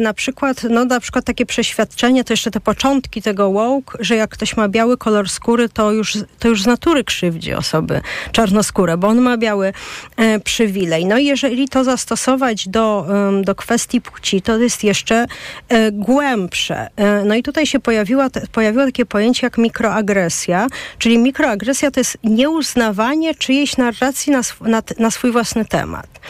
Na 0.00 0.14
przykład, 0.14 0.62
no 0.70 0.84
na 0.84 1.00
przykład 1.00 1.24
takie 1.24 1.46
przeświadczenie, 1.46 2.24
to 2.24 2.32
jeszcze 2.32 2.50
te 2.50 2.60
początki 2.60 3.22
tego 3.22 3.52
woke, 3.52 3.98
że 4.00 4.16
jak 4.16 4.30
ktoś 4.30 4.56
ma 4.56 4.68
biały 4.68 4.96
kolor 4.96 5.28
skóry, 5.28 5.68
to 5.68 5.92
już, 5.92 6.18
to 6.38 6.48
już 6.48 6.62
z 6.62 6.66
natury 6.66 7.04
krzywdzi 7.04 7.54
osoby 7.54 8.00
czarnoskóre, 8.32 8.96
bo 8.96 9.08
on 9.08 9.20
ma 9.20 9.36
biały 9.36 9.72
e, 10.16 10.40
przywilej. 10.40 11.06
No 11.06 11.18
i 11.18 11.24
jeżeli 11.24 11.68
to 11.68 11.84
zastosować 11.84 12.68
do, 12.68 13.06
do 13.42 13.54
kwestii 13.54 14.00
płci, 14.00 14.42
to 14.42 14.58
jest 14.58 14.84
jeszcze 14.84 15.26
e, 15.68 15.92
głębsze. 15.92 16.88
E, 16.96 17.24
no 17.24 17.34
i 17.34 17.42
tutaj 17.42 17.66
się 17.66 17.80
pojawiła, 17.80 18.28
pojawiło 18.52 18.84
takie 18.84 19.06
pojęcie 19.06 19.46
jak 19.46 19.58
mikroagresja, 19.58 20.66
czyli 20.98 21.18
mikroagresja 21.18 21.90
to 21.90 22.00
jest 22.00 22.18
nieuznawanie 22.24 23.34
czyjejś 23.34 23.76
narracji 23.76 24.32
na, 24.32 24.40
na, 24.60 24.82
na 24.98 25.10
swój 25.10 25.32
własny 25.32 25.59
temat. 25.64 26.20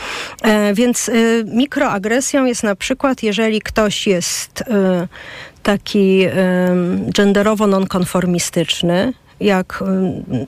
E, 0.43 0.75
więc 0.75 1.09
e, 1.09 1.13
mikroagresją 1.45 2.45
jest 2.45 2.63
na 2.63 2.75
przykład, 2.75 3.23
jeżeli 3.23 3.61
ktoś 3.61 4.07
jest 4.07 4.63
e, 4.63 5.09
taki 5.63 6.27
genderowo 7.15 7.67
nonkonformistyczny, 7.67 9.13
jak 9.41 9.85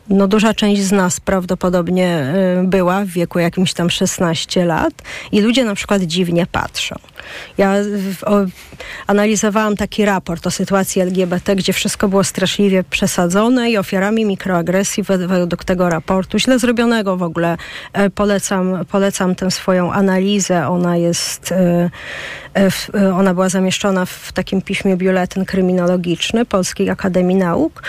no, 0.08 0.28
duża 0.28 0.54
część 0.54 0.82
z 0.82 0.92
nas 0.92 1.20
prawdopodobnie 1.20 2.34
była 2.64 3.04
w 3.04 3.08
wieku 3.08 3.38
jakimś 3.38 3.72
tam 3.72 3.90
16 3.90 4.64
lat 4.64 4.92
i 5.32 5.40
ludzie 5.40 5.64
na 5.64 5.74
przykład 5.74 6.02
dziwnie 6.02 6.46
patrzą. 6.46 6.96
Ja 7.58 7.74
o, 8.26 8.36
analizowałam 9.06 9.76
taki 9.76 10.04
raport 10.04 10.46
o 10.46 10.50
sytuacji 10.50 11.02
LGBT, 11.02 11.56
gdzie 11.56 11.72
wszystko 11.72 12.08
było 12.08 12.24
straszliwie 12.24 12.84
przesadzone 12.84 13.70
i 13.70 13.78
ofiarami 13.78 14.24
mikroagresji 14.24 15.02
według 15.02 15.64
tego 15.64 15.88
raportu, 15.88 16.38
źle 16.38 16.58
zrobionego 16.58 17.16
w 17.16 17.22
ogóle, 17.22 17.56
e, 17.92 18.10
polecam, 18.10 18.84
polecam 18.90 19.34
tę 19.34 19.50
swoją 19.50 19.92
analizę. 19.92 20.68
Ona 20.68 20.96
jest, 20.96 21.52
e, 21.52 21.90
ona 23.14 23.34
była 23.34 23.48
zamieszczona 23.48 24.06
w 24.06 24.32
takim 24.32 24.62
piśmie 24.62 24.96
Biuletyn 24.96 25.44
Kryminologiczny 25.44 26.44
Polskiej 26.44 26.90
Akademii 26.90 27.36
Nauk 27.36 27.82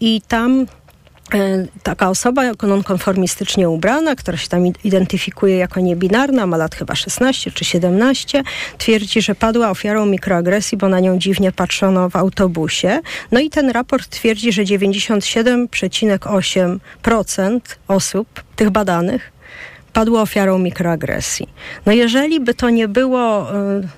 i 0.00 0.22
tam 0.28 0.66
E, 1.34 1.66
taka 1.82 2.10
osoba 2.10 2.42
nonkonformistycznie 2.62 3.68
ubrana, 3.68 4.16
która 4.16 4.38
się 4.38 4.48
tam 4.48 4.66
identyfikuje 4.84 5.56
jako 5.56 5.80
niebinarna, 5.80 6.46
ma 6.46 6.56
lat 6.56 6.74
chyba 6.74 6.94
16 6.94 7.50
czy 7.50 7.64
17, 7.64 8.42
twierdzi, 8.78 9.22
że 9.22 9.34
padła 9.34 9.70
ofiarą 9.70 10.06
mikroagresji, 10.06 10.78
bo 10.78 10.88
na 10.88 11.00
nią 11.00 11.18
dziwnie 11.18 11.52
patrzono 11.52 12.10
w 12.10 12.16
autobusie. 12.16 13.00
No 13.32 13.40
i 13.40 13.50
ten 13.50 13.70
raport 13.70 14.08
twierdzi, 14.08 14.52
że 14.52 14.62
97,8% 14.62 17.60
osób, 17.88 18.42
tych 18.56 18.70
badanych, 18.70 19.32
padło 19.98 20.20
ofiarą 20.20 20.58
mikroagresji. 20.58 21.48
No 21.86 21.92
jeżeli 21.92 22.40
by 22.40 22.54
to 22.54 22.70
nie 22.70 22.88
było... 22.88 23.46
Yy, 23.52 23.88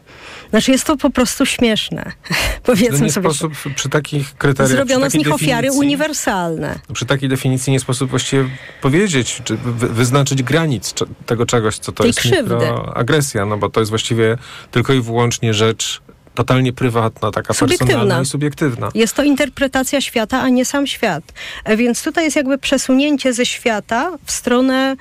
znaczy 0.51 0.71
jest 0.71 0.85
to 0.85 0.97
po 0.97 1.11
prostu 1.11 1.47
śmieszne. 1.47 2.13
Powiedzmy 2.63 3.01
nie 3.01 3.13
sobie. 3.13 3.35
sposób 3.35 3.53
przy 3.77 3.89
takich 3.89 4.35
kryteriach. 4.35 4.73
Zrobiono 4.73 5.11
z 5.11 5.15
nich 5.15 5.33
ofiary 5.33 5.73
uniwersalne. 5.73 6.79
Przy 6.93 7.07
takiej 7.07 7.29
definicji 7.29 7.73
nie 7.73 7.81
sposób 7.81 8.11
właściwie 8.11 8.49
powiedzieć, 8.83 9.41
czy 9.45 9.57
wyznaczyć 9.77 10.43
granic 10.43 10.95
tego 11.27 11.47
czegoś, 11.47 11.79
co 11.79 11.93
to 11.93 12.03
Tej 12.03 12.09
jest 12.09 12.21
krzywdy. 12.21 12.69
agresja, 12.95 13.47
no 13.47 13.57
bo 13.59 13.69
to 13.69 13.81
jest 13.81 13.91
właściwie 13.91 14.39
tylko 14.71 14.93
i 14.93 15.01
wyłącznie 15.01 15.55
rzecz 15.55 16.03
totalnie 16.35 16.73
prywatna, 16.73 17.31
taka 17.31 17.55
subiektywna. 17.55 17.95
personalna 17.95 18.23
i 18.23 18.27
subiektywna. 18.27 18.89
Jest 18.95 19.15
to 19.15 19.23
interpretacja 19.23 20.01
świata, 20.01 20.41
a 20.41 20.49
nie 20.49 20.65
sam 20.65 20.87
świat. 20.87 21.25
E, 21.65 21.77
więc 21.77 22.03
tutaj 22.03 22.25
jest 22.25 22.37
jakby 22.37 22.59
przesunięcie 22.59 23.33
ze 23.33 23.47
świata 23.47 24.13
w 24.25 24.33
stronę 24.33 24.97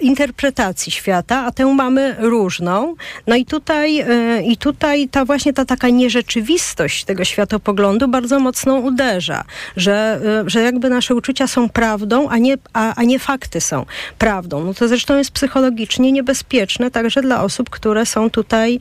interpretacji 0.00 0.92
świata, 0.92 1.44
a 1.46 1.52
tę 1.52 1.66
mamy 1.66 2.16
różną. 2.18 2.94
No 3.26 3.36
i 3.36 3.44
tutaj, 3.44 4.00
e, 4.00 4.42
i 4.42 4.56
tutaj 4.56 5.08
ta 5.08 5.24
właśnie 5.24 5.52
ta 5.52 5.64
taka 5.64 5.88
nierzeczywistość 5.88 7.04
tego 7.04 7.24
światopoglądu 7.24 8.08
bardzo 8.08 8.40
mocno 8.40 8.74
uderza, 8.74 9.44
że, 9.76 10.20
e, 10.44 10.50
że 10.50 10.62
jakby 10.62 10.90
nasze 10.90 11.14
uczucia 11.14 11.46
są 11.46 11.68
prawdą, 11.68 12.28
a 12.28 12.38
nie, 12.38 12.56
a, 12.72 12.94
a 12.94 13.02
nie 13.02 13.18
fakty 13.18 13.60
są 13.60 13.86
prawdą. 14.18 14.64
No 14.64 14.74
to 14.74 14.88
zresztą 14.88 15.18
jest 15.18 15.30
psychologicznie 15.30 16.12
niebezpieczne 16.12 16.90
także 16.90 17.22
dla 17.22 17.42
osób, 17.42 17.70
które 17.70 18.06
są 18.06 18.30
tutaj 18.30 18.80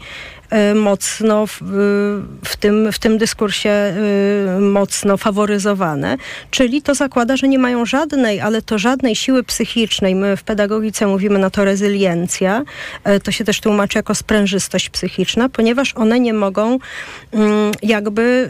mocno 0.75 1.47
w, 1.47 1.60
w, 2.45 2.55
tym, 2.60 2.91
w 2.91 2.99
tym 2.99 3.17
dyskursie 3.17 3.93
mocno 4.60 5.17
faworyzowane. 5.17 6.17
Czyli 6.51 6.81
to 6.81 6.95
zakłada, 6.95 7.38
że 7.38 7.47
nie 7.47 7.60
mają 7.60 7.86
żadnej, 7.86 8.41
ale 8.41 8.62
to 8.62 8.77
żadnej 8.77 9.15
siły 9.15 9.43
psychicznej. 9.43 10.15
My 10.15 10.38
w 10.38 10.43
pedagogice 10.43 11.07
mówimy 11.07 11.39
na 11.39 11.49
to 11.49 11.65
rezyliencja. 11.65 12.63
To 13.23 13.31
się 13.31 13.43
też 13.43 13.62
tłumaczy 13.62 13.97
jako 13.97 14.15
sprężystość 14.15 14.89
psychiczna, 14.89 15.49
ponieważ 15.49 15.93
one 15.95 16.19
nie 16.19 16.33
mogą 16.33 16.79
mm, 17.31 17.71
jakby 17.83 18.49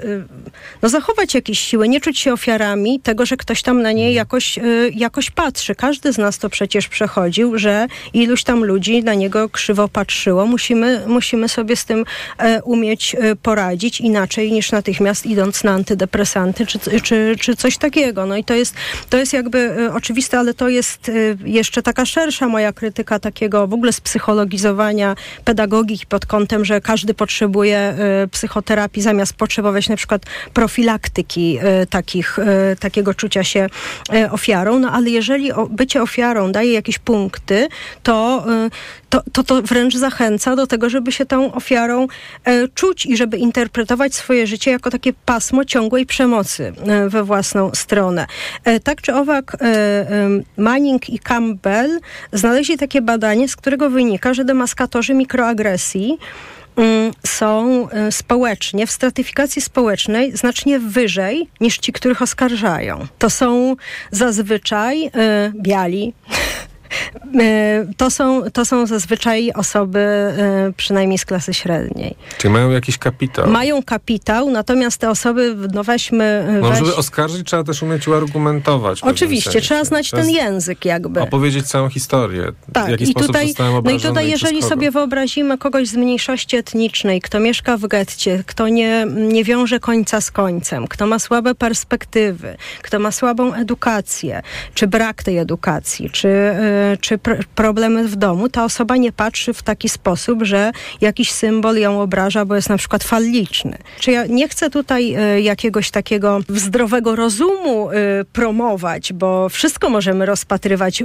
no, 0.82 0.90
zachować 0.90 1.34
jakiejś 1.34 1.60
siły, 1.60 1.90
nie 1.90 2.02
czuć 2.02 2.20
się 2.20 2.34
ofiarami 2.34 3.00
tego, 3.00 3.26
że 3.26 3.38
ktoś 3.38 3.62
tam 3.62 3.82
na 3.82 3.92
niej 3.92 4.14
jakoś, 4.14 4.60
jakoś 4.94 5.32
patrzy. 5.32 5.76
Każdy 5.76 6.14
z 6.14 6.18
nas 6.18 6.38
to 6.38 6.50
przecież 6.50 6.88
przechodził, 6.88 7.58
że 7.58 7.88
iluś 8.14 8.44
tam 8.44 8.64
ludzi 8.64 9.04
na 9.04 9.14
niego 9.14 9.50
krzywo 9.50 9.88
patrzyło. 9.88 10.46
Musimy, 10.46 11.02
musimy 11.08 11.50
sobie 11.50 11.76
z 11.76 11.86
tym 11.88 12.06
e, 12.38 12.64
umieć 12.64 13.16
e, 13.16 13.36
poradzić 13.36 14.02
inaczej 14.02 14.52
niż 14.52 14.72
natychmiast 14.72 15.26
idąc 15.26 15.64
na 15.64 15.72
antydepresanty 15.72 16.66
czy, 16.66 16.80
czy, 17.02 17.36
czy 17.40 17.56
coś 17.56 17.78
takiego. 17.78 18.26
No 18.26 18.38
i 18.38 18.44
to 18.44 18.54
jest, 18.54 18.76
to 19.10 19.18
jest 19.18 19.34
jakby 19.34 19.60
e, 19.60 19.94
oczywiste, 19.94 20.40
ale 20.40 20.54
to 20.54 20.70
jest 20.70 21.12
jeszcze 21.46 21.84
taka 21.84 22.06
szersza 22.06 22.48
moja 22.48 22.74
krytyka 22.74 23.20
takiego 23.20 23.68
w 23.68 23.74
ogóle 23.74 23.94
spsychologizowania 23.94 25.16
pedagogiki 25.46 26.06
pod 26.06 26.26
kątem, 26.26 26.66
że 26.66 26.82
każdy 26.82 27.14
potrzebuje 27.14 27.96
psychoterapii 28.32 29.02
zamiast 29.02 29.34
potrzebować 29.34 29.90
na 29.90 29.96
przykład 29.96 30.22
profilaktyki 30.54 31.60
takich, 31.90 32.38
takiego 32.80 33.14
czucia 33.14 33.44
się 33.44 33.68
ofiarą. 34.32 34.80
No 34.80 34.92
ale 34.92 35.10
jeżeli 35.10 35.52
bycie 35.70 36.02
ofiarą 36.02 36.52
daje 36.52 36.74
jakieś 36.74 37.00
punkty, 37.00 37.68
to, 38.04 38.46
to, 39.10 39.22
to, 39.32 39.44
to 39.44 39.62
wręcz 39.62 39.96
zachęca 39.96 40.56
do 40.56 40.68
tego, 40.68 40.90
żeby 40.90 41.12
się 41.12 41.26
tą 41.26 41.54
ofiarą 41.54 42.08
e, 42.46 42.68
czuć 42.68 43.06
i 43.06 43.18
żeby 43.18 43.38
interpretować 43.38 44.16
swoje 44.16 44.48
życie 44.48 44.72
jako 44.72 44.90
takie 44.90 45.14
pasmo 45.26 45.66
ciągłej 45.66 46.06
przemocy 46.06 46.74
e, 46.88 47.10
we 47.10 47.24
własną 47.24 47.72
stronę. 47.76 48.28
E, 48.64 48.80
tak 48.80 49.02
czy 49.02 49.16
owak 49.16 49.58
Manning 50.58 51.10
i 51.10 51.20
Campbell 51.20 52.00
znaleźli 52.34 52.78
takie 52.78 53.02
badanie, 53.02 53.48
z 53.48 53.56
którego 53.56 53.90
wynika, 53.90 54.34
że 54.34 54.46
demaskatorzy 54.46 55.14
mikroagresji 55.14 56.18
mm, 56.76 57.12
są 57.26 57.88
społecznie, 58.12 58.88
w 58.88 58.92
stratyfikacji 58.92 59.62
społecznej 59.62 60.38
znacznie 60.38 60.80
wyżej 60.80 61.50
niż 61.62 61.78
ci, 61.78 61.94
których 61.94 62.22
oskarżają. 62.22 63.08
To 63.20 63.30
są 63.30 63.76
zazwyczaj 64.12 65.12
biali, 65.62 66.14
E, 66.30 66.77
to 67.98 68.12
są, 68.12 68.52
to 68.52 68.66
są 68.66 68.86
zazwyczaj 68.86 69.52
osoby 69.52 70.00
e, 70.00 70.74
przynajmniej 70.78 71.18
z 71.18 71.26
klasy 71.26 71.54
średniej. 71.54 72.16
Czyli 72.38 72.54
mają 72.54 72.72
jakiś 72.72 72.98
kapitał. 72.98 73.50
Mają 73.50 73.84
kapitał, 73.84 74.50
natomiast 74.50 74.98
te 74.98 75.10
osoby, 75.10 75.56
no 75.74 75.84
weźmy... 75.84 76.46
E, 76.50 76.52
no, 76.62 76.70
weź... 76.70 76.80
żeby 76.80 76.96
oskarżyć, 76.96 77.48
trzeba 77.48 77.64
też 77.64 77.84
umieć 77.84 78.08
uargumentować. 78.08 79.02
Oczywiście, 79.02 79.62
trzeba 79.62 79.84
znać 79.84 80.12
ten 80.12 80.30
język 80.30 80.86
jakby. 80.86 81.22
Opowiedzieć 81.22 81.68
całą 81.68 81.90
historię. 81.90 82.52
Tak, 82.74 82.88
w 82.88 82.90
jaki 82.90 83.04
i 83.04 83.08
sposób 83.08 83.28
tutaj, 83.28 83.54
No 83.84 83.92
i 83.92 84.00
tutaj, 84.00 84.30
jeżeli 84.30 84.64
sobie 84.64 84.92
wyobrazimy 84.92 85.58
kogoś 85.58 85.88
z 85.88 85.96
mniejszości 85.96 86.58
etnicznej, 86.58 87.22
kto 87.22 87.40
mieszka 87.40 87.78
w 87.78 87.88
getcie, 87.88 88.44
kto 88.46 88.68
nie, 88.68 89.06
nie 89.10 89.44
wiąże 89.44 89.80
końca 89.80 90.22
z 90.22 90.32
końcem, 90.32 90.88
kto 90.88 91.08
ma 91.08 91.20
słabe 91.20 91.56
perspektywy, 91.56 92.58
kto 92.82 93.00
ma 93.00 93.12
słabą 93.12 93.54
edukację, 93.54 94.42
czy 94.74 94.88
brak 94.88 95.24
tej 95.24 95.38
edukacji, 95.38 96.10
czy 96.10 96.28
czy 97.02 97.18
pr 97.18 97.46
problemy 97.56 98.08
w 98.08 98.16
domu, 98.16 98.50
ta 98.50 98.64
osoba 98.64 98.98
nie 98.98 99.12
patrzy 99.12 99.54
w 99.54 99.64
taki 99.64 99.90
sposób, 99.90 100.44
że 100.44 100.72
jakiś 101.02 101.32
symbol 101.32 101.78
ją 101.78 102.02
obraża, 102.02 102.46
bo 102.46 102.56
jest 102.56 102.70
na 102.70 102.78
przykład 102.78 103.04
falliczny. 103.04 103.78
Czy 104.00 104.12
ja 104.12 104.26
nie 104.26 104.48
chcę 104.48 104.70
tutaj 104.70 105.16
y, 105.38 105.42
jakiegoś 105.42 105.92
takiego 105.92 106.40
zdrowego 106.50 107.16
rozumu 107.16 107.92
y, 107.92 107.96
promować, 108.34 109.14
bo 109.14 109.50
wszystko 109.50 109.90
możemy 109.90 110.26
rozpatrywać 110.26 111.04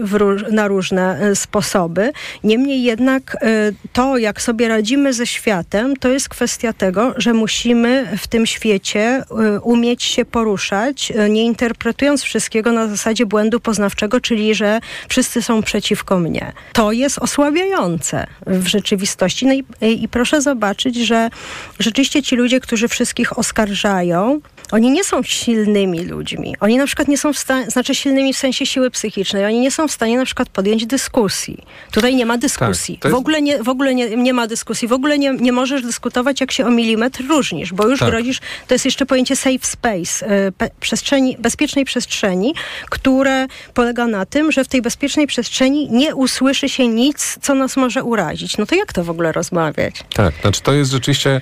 na 0.51 0.69
różne 0.69 1.31
y, 1.31 1.37
sposoby. 1.37 2.13
Niemniej 2.45 2.83
jednak 2.83 3.37
to, 3.93 4.19
jak 4.19 4.43
sobie 4.43 4.69
radzimy 4.69 5.13
ze 5.13 5.27
światem, 5.27 5.97
to 5.97 6.09
jest 6.09 6.29
kwestia 6.29 6.73
tego, 6.73 7.15
że 7.17 7.33
musimy 7.33 8.19
w 8.19 8.29
tym 8.29 8.47
świecie 8.47 9.25
umieć 9.63 10.03
się 10.03 10.25
poruszać, 10.25 11.13
nie 11.31 11.45
interpretując 11.45 12.23
wszystkiego 12.23 12.73
na 12.73 12.89
zasadzie 12.89 13.27
błędu 13.27 13.61
poznawczego, 13.61 14.21
czyli 14.21 14.55
że 14.55 14.81
wszyscy 15.09 15.43
są 15.43 15.62
przeciwko 15.63 16.19
mnie. 16.19 16.53
To 16.73 16.93
jest 16.93 17.19
osłabiające 17.19 18.27
w 18.47 18.67
rzeczywistości. 18.67 19.47
No 19.47 19.53
i, 19.53 19.65
i 20.03 20.09
proszę 20.09 20.43
zobaczyć, 20.43 20.97
że 20.97 21.31
rzeczywiście 21.79 22.23
ci 22.23 22.37
ludzie, 22.37 22.61
którzy 22.61 22.89
wszystkich 22.89 23.39
oskarżają, 23.39 24.41
oni 24.73 24.91
nie 24.91 25.05
są 25.05 25.23
silnymi 25.23 26.05
ludźmi. 26.05 26.57
Oni 26.61 26.77
na 26.77 26.87
przykład 26.87 27.09
nie 27.09 27.19
są 27.19 27.33
w 27.33 27.39
stanie, 27.39 27.71
znaczy 27.71 27.95
silnymi 27.95 28.35
w 28.35 28.37
sensie 28.37 28.67
siły 28.67 28.91
psychicznej, 28.91 29.45
oni 29.45 29.61
nie 29.61 29.71
są 29.71 29.89
w 29.89 29.93
stanie 29.93 30.19
na 30.19 30.25
przykład 30.25 30.49
podjąć 30.49 30.87
dyskusji. 30.87 31.65
Tutaj 31.91 32.15
nie 32.15 32.27
ma 32.27 32.39
dyskusji. 32.39 32.95
Tak, 32.95 33.05
jest... 33.05 33.17
W 33.17 33.19
ogóle, 33.19 33.43
nie, 33.43 33.63
w 33.63 33.69
ogóle 33.69 33.95
nie, 33.95 34.17
nie 34.17 34.35
ma 34.35 34.47
dyskusji. 34.47 34.89
W 34.89 34.93
ogóle 34.93 35.19
nie, 35.19 35.35
nie 35.35 35.53
możesz 35.53 35.83
dyskutować, 35.83 36.41
jak 36.41 36.53
się 36.53 36.67
o 36.67 36.71
milimetr 36.71 37.25
różnisz, 37.29 37.73
bo 37.73 37.89
już 37.89 38.01
tak. 38.01 38.11
grozisz, 38.11 38.41
to 38.67 38.75
jest 38.75 38.85
jeszcze 38.85 39.07
pojęcie 39.07 39.37
safe 39.37 39.59
space, 39.63 40.27
y, 40.47 40.71
przestrzeni, 40.81 41.37
bezpiecznej 41.39 41.85
przestrzeni, 41.85 42.55
które 42.91 43.47
polega 43.75 44.07
na 44.07 44.27
tym, 44.27 44.53
że 44.53 44.65
w 44.65 44.69
tej 44.69 44.83
bezpiecznej 44.83 45.27
przestrzeni 45.27 45.89
nie 45.91 46.15
usłyszy 46.15 46.69
się 46.69 46.89
nic, 46.89 47.39
co 47.43 47.55
nas 47.55 47.77
może 47.77 48.03
urazić. 48.03 48.59
No 48.59 48.67
to 48.67 48.75
jak 48.75 48.93
to 48.93 49.05
w 49.05 49.11
ogóle 49.11 49.33
rozmawiać? 49.33 50.05
Tak, 50.15 50.35
znaczy 50.43 50.63
to 50.63 50.73
jest 50.73 50.91
rzeczywiście 50.91 51.41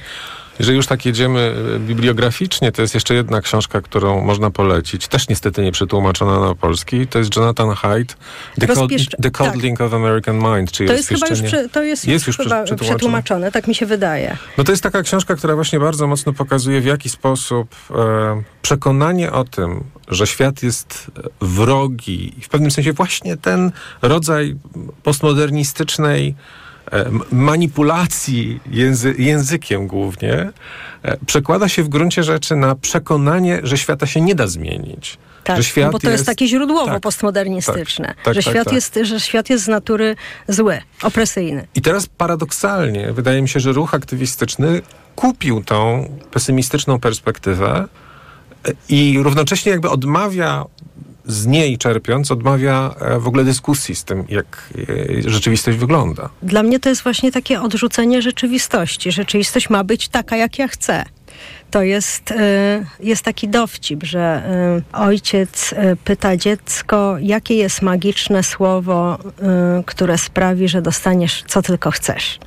jeżeli 0.60 0.76
już 0.76 0.86
tak 0.86 1.06
jedziemy 1.06 1.54
e, 1.76 1.78
bibliograficznie, 1.78 2.72
to 2.72 2.82
jest 2.82 2.94
jeszcze 2.94 3.14
jedna 3.14 3.40
książka, 3.40 3.80
którą 3.80 4.24
można 4.24 4.50
polecić. 4.50 5.08
Też 5.08 5.28
niestety 5.28 5.62
nie 5.62 5.72
przetłumaczona 5.72 6.40
na 6.40 6.54
polski. 6.54 7.06
To 7.06 7.18
jest 7.18 7.36
Jonathan 7.36 7.74
Haidt, 7.74 8.16
The, 8.60 8.66
Rozpieszcz... 8.66 9.16
The 9.22 9.30
Coddling 9.30 9.78
tak. 9.78 9.86
of 9.86 9.94
American 9.94 10.38
Mind. 10.38 10.72
Czyli 10.72 10.88
to 10.88 10.94
jest 10.94 11.08
chyba 11.08 11.26
już, 11.26 11.42
prze, 11.42 11.68
to 11.68 11.82
jest, 11.82 12.08
jest 12.08 12.26
już, 12.26 12.38
już 12.38 12.46
chyba 12.46 12.62
przetłumaczone? 12.62 12.98
przetłumaczone, 12.98 13.52
tak 13.52 13.68
mi 13.68 13.74
się 13.74 13.86
wydaje. 13.86 14.36
No 14.58 14.64
to 14.64 14.72
jest 14.72 14.82
taka 14.82 15.02
książka, 15.02 15.36
która 15.36 15.54
właśnie 15.54 15.80
bardzo 15.80 16.06
mocno 16.06 16.32
pokazuje, 16.32 16.80
w 16.80 16.84
jaki 16.84 17.08
sposób 17.08 17.74
e, 17.90 18.42
przekonanie 18.62 19.32
o 19.32 19.44
tym, 19.44 19.84
że 20.08 20.26
świat 20.26 20.62
jest 20.62 21.10
wrogi 21.40 22.38
i 22.38 22.42
w 22.42 22.48
pewnym 22.48 22.70
sensie 22.70 22.92
właśnie 22.92 23.36
ten 23.36 23.72
rodzaj 24.02 24.56
postmodernistycznej 25.02 26.34
manipulacji 27.32 28.60
języ 28.70 29.14
językiem 29.18 29.86
głównie 29.86 30.50
e, 31.02 31.16
przekłada 31.26 31.68
się 31.68 31.82
w 31.82 31.88
gruncie 31.88 32.22
rzeczy 32.22 32.56
na 32.56 32.74
przekonanie, 32.74 33.60
że 33.62 33.78
świata 33.78 34.06
się 34.06 34.20
nie 34.20 34.34
da 34.34 34.46
zmienić. 34.46 35.18
Tak, 35.44 35.56
że 35.56 35.64
świat 35.64 35.92
bo 35.92 35.98
to 35.98 36.06
jest, 36.06 36.12
jest 36.12 36.26
takie 36.26 36.46
źródłowo 36.46 36.86
tak, 36.86 37.02
postmodernistyczne, 37.02 38.06
tak, 38.06 38.24
tak, 38.24 38.34
że, 38.34 38.42
tak, 38.42 38.52
świat 38.52 38.64
tak. 38.64 38.74
Jest, 38.74 38.98
że 39.02 39.20
świat 39.20 39.50
jest 39.50 39.64
z 39.64 39.68
natury 39.68 40.16
zły, 40.48 40.80
opresyjny. 41.02 41.66
I 41.74 41.82
teraz 41.82 42.06
paradoksalnie 42.06 43.12
wydaje 43.12 43.42
mi 43.42 43.48
się, 43.48 43.60
że 43.60 43.72
ruch 43.72 43.94
aktywistyczny 43.94 44.82
kupił 45.16 45.64
tą 45.64 46.08
pesymistyczną 46.30 47.00
perspektywę 47.00 47.88
e, 48.68 48.72
i 48.88 49.18
równocześnie 49.22 49.72
jakby 49.72 49.90
odmawia 49.90 50.64
z 51.26 51.46
niej 51.46 51.78
czerpiąc, 51.78 52.30
odmawia 52.30 52.94
e, 53.00 53.18
w 53.18 53.26
ogóle 53.26 53.44
dyskusji 53.44 53.96
z 53.96 54.04
tym, 54.04 54.24
jak 54.28 54.70
e, 55.26 55.30
rzeczywistość 55.30 55.78
wygląda. 55.78 56.30
Dla 56.42 56.62
mnie 56.62 56.80
to 56.80 56.88
jest 56.88 57.02
właśnie 57.02 57.32
takie 57.32 57.60
odrzucenie 57.60 58.22
rzeczywistości. 58.22 59.12
Rzeczywistość 59.12 59.70
ma 59.70 59.84
być 59.84 60.08
taka, 60.08 60.36
jak 60.36 60.58
ja 60.58 60.68
chcę. 60.68 61.04
To 61.70 61.82
jest, 61.82 62.30
e, 62.30 62.84
jest 63.00 63.22
taki 63.22 63.48
dowcip, 63.48 64.04
że 64.04 64.42
ojciec 64.92 65.74
pyta 66.04 66.36
dziecko, 66.36 67.16
jakie 67.20 67.54
jest 67.54 67.82
magiczne 67.82 68.42
słowo, 68.42 69.18
które 69.86 70.18
sprawi, 70.18 70.68
że 70.68 70.82
dostaniesz 70.82 71.44
co 71.46 71.62
tylko 71.62 71.90
chcesz 71.90 72.38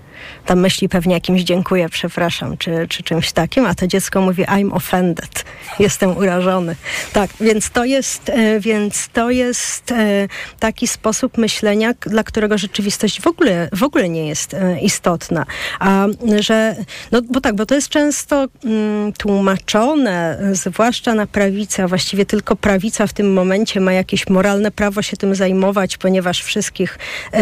tam 0.45 0.59
myśli 0.59 0.89
pewnie 0.89 1.13
jakimś 1.13 1.41
dziękuję, 1.41 1.89
przepraszam, 1.89 2.57
czy, 2.57 2.87
czy 2.89 3.03
czymś 3.03 3.31
takim, 3.31 3.65
a 3.65 3.75
to 3.75 3.87
dziecko 3.87 4.21
mówi 4.21 4.43
I'm 4.43 4.73
offended, 4.73 5.45
jestem 5.79 6.17
urażony. 6.17 6.75
Tak, 7.13 7.29
więc 7.41 7.69
to 7.69 7.85
jest, 7.85 8.29
e, 8.29 8.59
więc 8.59 9.09
to 9.13 9.29
jest 9.29 9.91
e, 9.91 10.27
taki 10.59 10.87
sposób 10.87 11.37
myślenia, 11.37 11.93
dla 12.01 12.23
którego 12.23 12.57
rzeczywistość 12.57 13.21
w 13.21 13.27
ogóle, 13.27 13.69
w 13.73 13.83
ogóle 13.83 14.09
nie 14.09 14.27
jest 14.27 14.53
e, 14.53 14.79
istotna. 14.79 15.45
A 15.79 16.05
że, 16.39 16.75
no 17.11 17.21
bo 17.21 17.41
tak, 17.41 17.55
bo 17.55 17.65
to 17.65 17.75
jest 17.75 17.89
często 17.89 18.47
mm, 18.65 19.13
tłumaczone, 19.13 20.39
zwłaszcza 20.51 21.13
na 21.13 21.27
prawicy, 21.27 21.83
a 21.83 21.87
właściwie 21.87 22.25
tylko 22.25 22.55
prawica 22.55 23.07
w 23.07 23.13
tym 23.13 23.33
momencie 23.33 23.79
ma 23.79 23.93
jakieś 23.93 24.29
moralne 24.29 24.71
prawo 24.71 25.01
się 25.01 25.17
tym 25.17 25.35
zajmować, 25.35 25.97
ponieważ 25.97 26.43
wszystkich 26.43 26.99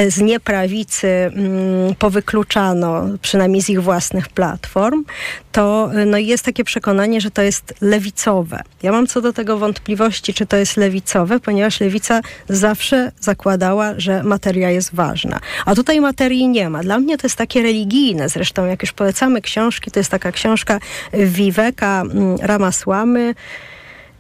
z 0.08 0.22
nieprawicy 0.22 1.08
mm, 1.08 1.96
powykluczano 1.96 2.71
czytano, 2.72 3.06
przynajmniej 3.22 3.62
z 3.62 3.70
ich 3.70 3.84
własnych 3.84 4.30
platform, 4.30 5.04
to 5.52 5.90
no 6.06 6.18
jest 6.18 6.46
takie 6.46 6.64
przekonanie, 6.64 7.22
że 7.22 7.32
to 7.32 7.42
jest 7.42 7.74
lewicowe. 7.82 8.62
Ja 8.84 8.92
mam 8.92 9.08
co 9.08 9.22
do 9.22 9.34
tego 9.34 9.58
wątpliwości, 9.58 10.34
czy 10.34 10.46
to 10.46 10.58
jest 10.58 10.78
lewicowe, 10.78 11.40
ponieważ 11.40 11.80
lewica 11.80 12.22
zawsze 12.50 13.12
zakładała, 13.20 13.94
że 13.98 14.24
materia 14.24 14.70
jest 14.70 14.96
ważna. 14.96 15.40
A 15.66 15.76
tutaj 15.76 16.02
materii 16.02 16.48
nie 16.48 16.70
ma. 16.70 16.84
Dla 16.84 17.00
mnie 17.00 17.18
to 17.18 17.28
jest 17.28 17.38
takie 17.38 17.62
religijne. 17.62 18.30
Zresztą 18.30 18.66
jak 18.66 18.82
już 18.82 18.92
polecamy 18.92 19.42
książki, 19.42 19.92
to 19.92 20.00
jest 20.00 20.12
taka 20.12 20.32
książka 20.32 20.80
Viveka 21.14 22.02
mm, 22.02 22.38
Ramasłamy, 22.42 23.36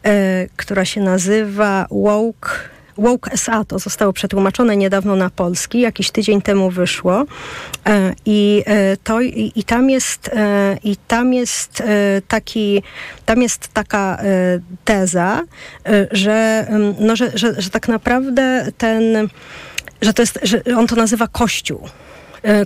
e, 0.06 0.47
która 0.56 0.86
się 0.86 1.02
nazywa 1.02 1.88
Woke 1.91 2.49
Woke 2.98 3.32
SA 3.32 3.66
to 3.66 3.80
zostało 3.80 4.14
przetłumaczone 4.14 4.78
niedawno 4.78 5.16
na 5.16 5.30
polski, 5.30 5.80
jakiś 5.80 6.12
tydzień 6.12 6.42
temu 6.42 6.70
wyszło. 6.70 7.26
E, 7.86 8.14
i, 8.26 8.64
e, 8.66 8.98
to, 8.98 9.22
i, 9.22 9.52
i 9.56 9.64
tam 9.64 9.89
jest, 9.89 10.28
e, 10.28 10.78
i 10.84 10.96
tam 11.08 11.34
jest 11.34 11.84
taki, 12.28 12.84
tam 13.26 13.42
jest 13.42 13.68
taka 13.68 14.18
teza, 14.86 15.42
że, 16.12 16.68
no, 17.00 17.16
że, 17.16 17.32
że, 17.34 17.62
że 17.62 17.70
tak 17.70 17.88
naprawdę 17.88 18.68
ten, 18.78 19.28
że 20.02 20.14
to 20.14 20.22
jest, 20.22 20.39
że 20.44 20.62
on 20.78 20.88
to 20.88 20.96
nazywa 20.96 21.28
kościół 21.28 21.89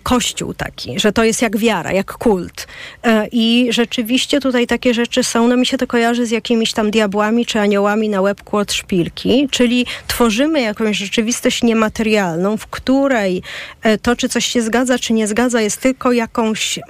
kościół 0.03 0.53
taki, 0.53 0.99
że 0.99 1.11
to 1.11 1.23
jest 1.23 1.41
jak 1.41 1.57
wiara, 1.57 1.93
jak 1.93 2.13
kult. 2.13 2.67
E, 3.03 3.27
I 3.31 3.67
rzeczywiście 3.69 4.39
tutaj 4.39 4.67
takie 4.67 4.93
rzeczy 4.93 5.23
są, 5.23 5.47
no 5.47 5.57
mi 5.57 5.65
się 5.65 5.77
to 5.77 5.87
kojarzy 5.87 6.25
z 6.25 6.31
jakimiś 6.31 6.73
tam 6.73 6.91
diabłami 6.91 7.45
czy 7.45 7.59
aniołami 7.59 8.09
na 8.09 8.21
łebku 8.21 8.57
od 8.57 8.73
szpilki, 8.73 9.47
czyli 9.51 9.85
tworzymy 10.07 10.61
jakąś 10.61 10.97
rzeczywistość 10.97 11.63
niematerialną, 11.63 12.57
w 12.57 12.67
której 12.67 13.41
e, 13.81 13.97
to, 13.97 14.15
czy 14.15 14.29
coś 14.29 14.45
się 14.45 14.61
zgadza, 14.61 14.99
czy 14.99 15.13
nie 15.13 15.27
zgadza, 15.27 15.61
jest 15.61 15.81
tylko 15.81 16.11
jakąś 16.11 16.79
E, 16.79 16.81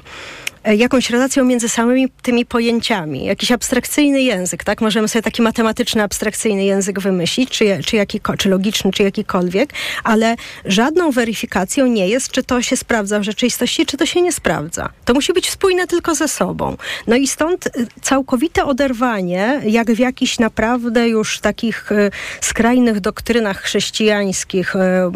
jakąś 0.74 1.10
relacją 1.10 1.46
między 1.46 1.70
samymi 1.70 2.10
tymi 2.22 2.46
pojęciami. 2.46 3.26
Jakiś 3.26 3.52
abstrakcyjny 3.52 4.22
język, 4.22 4.64
tak? 4.64 4.82
Możemy 4.82 5.08
sobie 5.08 5.24
taki 5.24 5.42
matematyczny, 5.42 6.04
abstrakcyjny 6.04 6.64
język 6.64 7.00
wymyślić, 7.00 7.50
czy, 7.50 7.80
czy, 7.86 7.96
jaki, 7.96 8.20
czy 8.38 8.50
logiczny, 8.50 8.92
czy 8.92 9.04
jakikolwiek, 9.04 9.70
ale 10.04 10.36
żadną 10.66 11.12
weryfikacją 11.12 11.88
nie 11.88 12.08
jest, 12.08 12.32
czy 12.32 12.44
to 12.44 12.62
się 12.62 12.78
sprawdza 12.78 13.20
w 13.20 13.24
rzeczywistości, 13.24 13.86
czy 13.86 13.98
to 13.98 14.06
się 14.06 14.22
nie 14.22 14.32
sprawdza. 14.32 14.90
To 15.06 15.14
musi 15.14 15.34
być 15.34 15.50
spójne 15.50 15.88
tylko 15.88 16.16
ze 16.16 16.28
sobą. 16.28 16.78
No 17.08 17.16
i 17.16 17.28
stąd 17.28 17.68
y, 17.68 17.88
całkowite 18.02 18.66
oderwanie, 18.66 19.62
jak 19.66 19.92
w 19.92 20.00
jakichś 20.00 20.40
naprawdę 20.40 21.10
już 21.10 21.40
takich 21.40 21.92
y, 21.92 22.12
skrajnych 22.42 23.00
doktrynach 23.00 23.62
chrześcijańskich, 23.62 24.74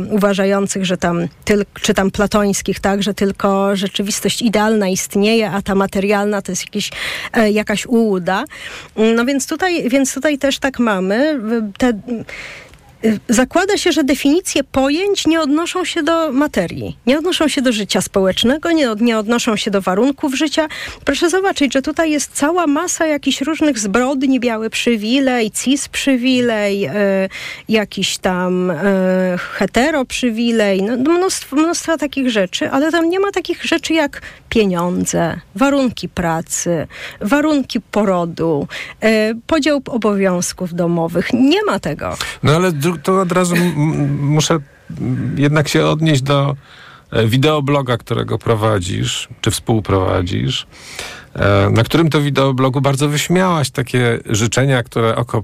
uważających, 0.09 0.85
że 0.85 0.97
tam, 0.97 1.27
czy 1.81 1.93
tam 1.93 2.11
platońskich, 2.11 2.79
tak, 2.79 3.03
że 3.03 3.13
tylko 3.13 3.75
rzeczywistość 3.75 4.41
idealna 4.41 4.87
istnieje, 4.87 5.38
istnieje, 5.39 5.51
a 5.51 5.61
ta 5.61 5.75
materialna 5.75 6.41
to 6.41 6.51
jest 6.51 6.65
jakieś, 6.65 6.91
e, 7.33 7.51
jakaś 7.51 7.85
ułuda. 7.85 8.45
No 9.15 9.25
więc 9.25 9.47
tutaj, 9.47 9.89
więc 9.89 10.13
tutaj 10.13 10.37
też 10.37 10.59
tak 10.59 10.79
mamy. 10.79 11.39
Te, 11.77 11.93
zakłada 13.29 13.77
się, 13.77 13.91
że 13.91 14.03
definicje 14.03 14.63
pojęć 14.63 15.27
nie 15.27 15.41
odnoszą 15.41 15.85
się 15.85 16.03
do 16.03 16.31
materii, 16.31 16.97
nie 17.05 17.17
odnoszą 17.17 17.47
się 17.47 17.61
do 17.61 17.71
życia 17.71 18.01
społecznego, 18.01 18.71
nie, 18.71 18.89
nie 18.99 19.17
odnoszą 19.17 19.55
się 19.55 19.71
do 19.71 19.81
warunków 19.81 20.35
życia. 20.35 20.67
Proszę 21.05 21.29
zobaczyć, 21.29 21.73
że 21.73 21.81
tutaj 21.81 22.11
jest 22.11 22.31
cała 22.33 22.67
masa 22.67 23.05
jakichś 23.05 23.41
różnych 23.41 23.79
zbrodni, 23.79 24.39
biały 24.39 24.69
przywilej, 24.69 25.51
cis 25.51 25.87
przywilej, 25.87 26.85
y, 26.85 26.91
jakiś 27.69 28.17
tam 28.17 28.71
y, 28.71 28.75
hetero 29.37 30.05
przywilej, 30.05 30.83
no, 30.83 30.97
mnóstwo, 30.97 31.55
mnóstwo 31.55 31.97
takich 31.97 32.29
rzeczy, 32.29 32.69
ale 32.71 32.91
tam 32.91 33.09
nie 33.09 33.19
ma 33.19 33.31
takich 33.31 33.63
rzeczy 33.63 33.93
jak 33.93 34.21
pieniądze, 34.49 35.39
warunki 35.55 36.09
pracy, 36.09 36.87
warunki 37.21 37.81
porodu, 37.81 38.67
y, 39.03 39.35
podział 39.47 39.81
obowiązków 39.85 40.73
domowych. 40.73 41.33
Nie 41.33 41.63
ma 41.63 41.79
tego. 41.79 42.17
No 42.43 42.55
ale 42.55 42.71
to 42.97 43.21
od 43.21 43.31
razu 43.31 43.55
muszę 44.21 44.59
jednak 45.35 45.67
się 45.67 45.85
odnieść 45.85 46.21
do 46.21 46.55
e, 47.11 47.27
wideobloga, 47.27 47.97
którego 47.97 48.37
prowadzisz, 48.37 49.27
czy 49.41 49.51
współprowadzisz, 49.51 50.67
e, 51.35 51.69
na 51.69 51.83
którym 51.83 52.09
to 52.09 52.21
wideoblogu 52.21 52.81
bardzo 52.81 53.09
wyśmiałaś 53.09 53.69
takie 53.69 54.19
życzenia, 54.25 54.83
które 54.83 55.15
Oko 55.15 55.43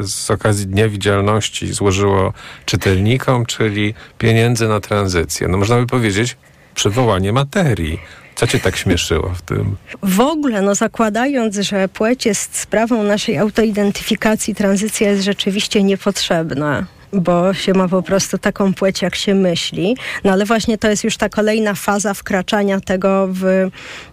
z 0.00 0.30
okazji 0.30 0.66
Dnia 0.66 0.88
Widzialności 0.88 1.72
złożyło 1.72 2.32
czytelnikom, 2.66 3.46
czyli 3.46 3.94
pieniędzy 4.18 4.68
na 4.68 4.80
tranzycję. 4.80 5.48
No 5.48 5.58
można 5.58 5.76
by 5.76 5.86
powiedzieć, 5.86 6.36
przywołanie 6.74 7.32
materii. 7.32 7.98
Co 8.34 8.46
cię 8.46 8.60
tak 8.60 8.76
śmieszyło 8.76 9.28
w 9.28 9.42
tym? 9.42 9.76
W 10.02 10.20
ogóle, 10.20 10.62
no 10.62 10.74
zakładając, 10.74 11.56
że 11.56 11.88
płeć 11.88 12.26
jest 12.26 12.56
sprawą 12.56 13.02
naszej 13.02 13.38
autoidentyfikacji, 13.38 14.54
tranzycja 14.54 15.10
jest 15.10 15.24
rzeczywiście 15.24 15.82
niepotrzebna 15.82 16.86
bo 17.14 17.54
się 17.54 17.72
ma 17.72 17.88
po 17.88 18.02
prostu 18.02 18.38
taką 18.38 18.74
płeć, 18.74 19.02
jak 19.02 19.14
się 19.14 19.34
myśli. 19.34 19.96
No 20.24 20.32
ale 20.32 20.44
właśnie 20.44 20.78
to 20.78 20.88
jest 20.88 21.04
już 21.04 21.16
ta 21.16 21.28
kolejna 21.28 21.74
faza 21.74 22.14
wkraczania 22.14 22.80
tego 22.80 23.28
w 23.30 23.44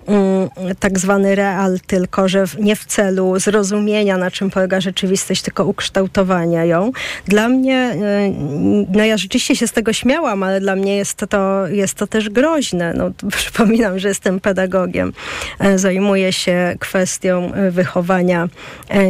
mm, 0.08 0.49
tak 0.80 0.99
zwany 0.99 1.36
real, 1.36 1.80
tylko 1.88 2.28
że 2.28 2.45
nie 2.60 2.76
w 2.76 2.86
celu 2.86 3.39
zrozumienia, 3.39 4.18
na 4.18 4.32
czym 4.32 4.49
polega 4.49 4.82
rzeczywistość, 4.82 5.41
tylko 5.41 5.66
ukształtowania 5.66 6.66
ją. 6.66 6.91
Dla 7.26 7.49
mnie, 7.49 7.91
y, 7.93 8.97
no 8.97 9.04
ja 9.04 9.18
rzeczywiście 9.18 9.56
się 9.56 9.68
z 9.68 9.72
tego 9.72 9.93
śmiałam, 9.93 10.43
ale 10.43 10.60
dla 10.60 10.76
mnie 10.76 10.97
jest 10.97 11.14
to, 11.14 11.28
to 11.28 11.68
jest 11.68 11.93
to 11.93 12.08
też 12.08 12.30
groźne. 12.30 12.93
No, 12.93 13.12
przypominam, 13.38 13.99
że 13.99 14.08
jestem 14.08 14.39
pedagogiem. 14.39 15.14
E, 15.60 15.80
zajmuję 15.80 16.34
się 16.34 16.76
kwestią 16.80 17.54
e, 17.54 17.72
wychowania 17.72 18.47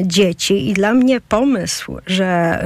dzieci 0.04 0.70
i 0.70 0.74
dla 0.74 0.94
mnie 0.94 1.22
pomysł, 1.22 1.98
że 2.08 2.60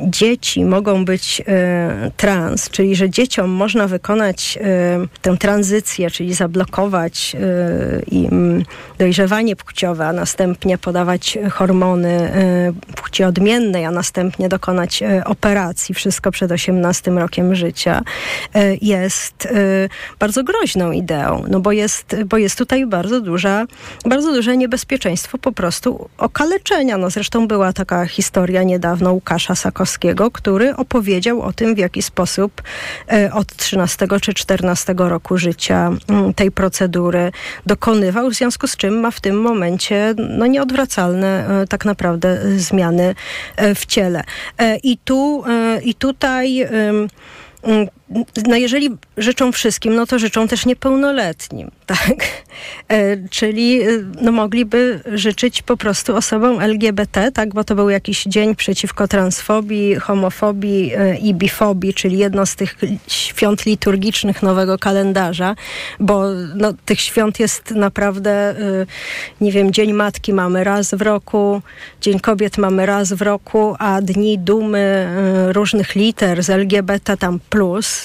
dzieci 0.00 0.64
mogą 0.64 1.04
być 1.04 1.42
e, 1.46 2.10
trans, 2.16 2.70
czyli 2.70 2.96
że 2.96 3.10
dzieciom 3.10 3.50
można 3.50 3.86
wykonać 3.86 4.58
e, 4.60 4.60
tę 5.22 5.36
tranzycję, 5.36 6.10
czyli 6.10 6.34
zablokować 6.34 7.36
e, 7.36 8.00
im 8.10 8.64
dojrzewanie 8.98 9.56
płciowe, 9.56 10.06
a 10.06 10.12
następnie 10.12 10.78
podawać 10.78 11.38
hormony 11.50 12.32
płci 12.96 13.24
odmiennej, 13.24 13.84
a 13.84 13.90
następnie 13.90 14.48
dokonać 14.48 15.02
operacji, 15.24 15.94
wszystko 15.94 16.30
przed 16.30 16.52
18 16.52 17.10
rokiem 17.10 17.54
życia, 17.54 18.02
jest 18.82 19.48
bardzo 20.18 20.44
groźną 20.44 20.92
ideą, 20.92 21.44
no 21.48 21.60
bo 21.60 21.72
jest, 21.72 22.16
bo 22.26 22.38
jest 22.38 22.58
tutaj 22.58 22.86
bardzo 22.86 23.20
duża, 23.20 23.66
bardzo 24.04 24.32
duże 24.32 24.56
niebezpieczeństwo 24.56 25.38
po 25.38 25.52
prostu 25.52 26.08
okaleczenia. 26.18 26.98
No 26.98 27.10
zresztą 27.10 27.48
była 27.48 27.72
taka 27.72 28.06
historia 28.06 28.62
niedawno 28.62 29.12
Łukasza 29.12 29.54
Sakowskiego, 29.54 29.87
który 30.32 30.76
opowiedział 30.76 31.42
o 31.42 31.52
tym, 31.52 31.74
w 31.74 31.78
jaki 31.78 32.02
sposób 32.02 32.62
e, 33.12 33.32
od 33.32 33.56
13 33.56 34.06
czy 34.22 34.34
14 34.34 34.94
roku 34.98 35.38
życia 35.38 35.90
mm, 36.08 36.34
tej 36.34 36.50
procedury 36.50 37.32
dokonywał, 37.66 38.30
w 38.30 38.34
związku 38.34 38.66
z 38.66 38.76
czym 38.76 39.00
ma 39.00 39.10
w 39.10 39.20
tym 39.20 39.40
momencie 39.40 40.14
no, 40.16 40.46
nieodwracalne 40.46 41.60
e, 41.62 41.66
tak 41.66 41.84
naprawdę 41.84 42.40
zmiany 42.56 43.14
e, 43.56 43.74
w 43.74 43.86
ciele. 43.86 44.24
I 44.82 44.98
tu 45.04 45.44
i 45.84 45.94
tutaj 45.94 46.66
no 48.46 48.56
jeżeli 48.56 48.90
życzą 49.16 49.52
wszystkim, 49.52 49.94
no 49.94 50.06
to 50.06 50.18
życzą 50.18 50.48
też 50.48 50.66
niepełnoletnim, 50.66 51.70
tak? 51.86 52.16
E, 52.88 53.28
czyli 53.28 53.82
e, 53.82 53.86
no 54.20 54.32
mogliby 54.32 55.00
życzyć 55.12 55.62
po 55.62 55.76
prostu 55.76 56.16
osobom 56.16 56.60
LGBT, 56.60 57.32
tak? 57.32 57.54
Bo 57.54 57.64
to 57.64 57.74
był 57.74 57.90
jakiś 57.90 58.24
dzień 58.24 58.54
przeciwko 58.54 59.08
transfobii, 59.08 59.94
homofobii 59.94 60.92
e, 60.94 61.16
i 61.16 61.34
bifobii, 61.34 61.94
czyli 61.94 62.18
jedno 62.18 62.46
z 62.46 62.56
tych 62.56 62.76
świąt 63.08 63.66
liturgicznych 63.66 64.42
nowego 64.42 64.78
kalendarza, 64.78 65.54
bo 66.00 66.24
no, 66.54 66.72
tych 66.84 67.00
świąt 67.00 67.40
jest 67.40 67.70
naprawdę, 67.70 68.54
nie 69.40 69.52
wiem, 69.52 69.72
Dzień 69.72 69.92
Matki 69.92 70.32
mamy 70.32 70.64
raz 70.64 70.94
w 70.94 71.02
roku, 71.02 71.62
Dzień 72.00 72.20
Kobiet 72.20 72.58
mamy 72.58 72.86
raz 72.86 73.12
w 73.12 73.22
roku, 73.22 73.76
a 73.78 74.02
dni 74.02 74.38
dumy 74.38 75.08
różnych 75.52 75.94
liter 75.94 76.42
z 76.42 76.50
LGBT 76.50 77.16
tam 77.16 77.40
plus, 77.50 77.97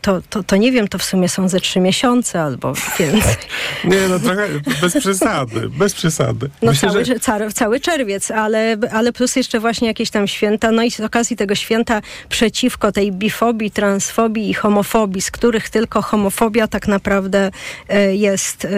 to, 0.00 0.20
to, 0.30 0.42
to 0.42 0.56
nie 0.56 0.72
wiem, 0.72 0.88
to 0.88 0.98
w 0.98 1.04
sumie 1.04 1.28
są 1.28 1.48
ze 1.48 1.60
trzy 1.60 1.80
miesiące 1.80 2.42
albo 2.42 2.72
więcej. 2.98 3.36
Nie, 3.84 4.08
no 4.08 4.18
trochę 4.18 4.48
bez 4.80 4.96
przesady, 4.96 5.68
bez 5.68 5.94
przesady. 5.94 6.50
No 6.62 6.72
Myślę, 6.72 6.90
cały, 6.90 7.04
że... 7.04 7.20
cały, 7.20 7.52
cały 7.52 7.80
czerwiec, 7.80 8.30
ale, 8.30 8.76
ale 8.92 9.12
plus 9.12 9.36
jeszcze 9.36 9.60
właśnie 9.60 9.88
jakieś 9.88 10.10
tam 10.10 10.28
święta, 10.28 10.70
no 10.70 10.82
i 10.82 10.90
z 10.90 11.00
okazji 11.00 11.36
tego 11.36 11.54
święta 11.54 12.02
przeciwko 12.28 12.92
tej 12.92 13.12
bifobii, 13.12 13.70
transfobii 13.70 14.50
i 14.50 14.54
homofobii, 14.54 15.22
z 15.22 15.30
których 15.30 15.70
tylko 15.70 16.02
homofobia 16.02 16.68
tak 16.68 16.88
naprawdę 16.88 17.50
e, 17.88 18.16
jest 18.16 18.64
e, 18.64 18.68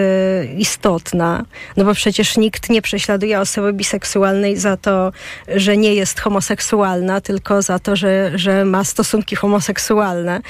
istotna, 0.45 1.45
no 1.77 1.85
bo 1.85 1.95
przecież 1.95 2.37
nikt 2.37 2.71
nie 2.71 2.83
prześladuje 2.83 3.41
osoby 3.41 3.73
biseksualnej 3.73 4.57
za 4.57 4.77
to, 4.77 5.13
że 5.57 5.77
nie 5.77 5.95
jest 5.95 6.21
homoseksualna, 6.21 7.21
tylko 7.21 7.63
za 7.63 7.79
to, 7.79 7.97
że, 7.97 8.31
że 8.35 8.65
ma 8.65 8.85
stosunki 8.85 9.37
homoseksualne 9.37 10.28
normalne, 10.29 10.41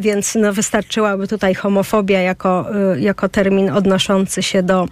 więc 0.00 0.34
no, 0.34 0.52
wystarczyłaby 0.52 1.28
tutaj 1.28 1.54
homofobia 1.54 2.20
jako, 2.20 2.66
jako 2.98 3.28
termin 3.28 3.70
odnoszący 3.70 4.42
się 4.42 4.62
do 4.62 4.84
E, 4.84 4.88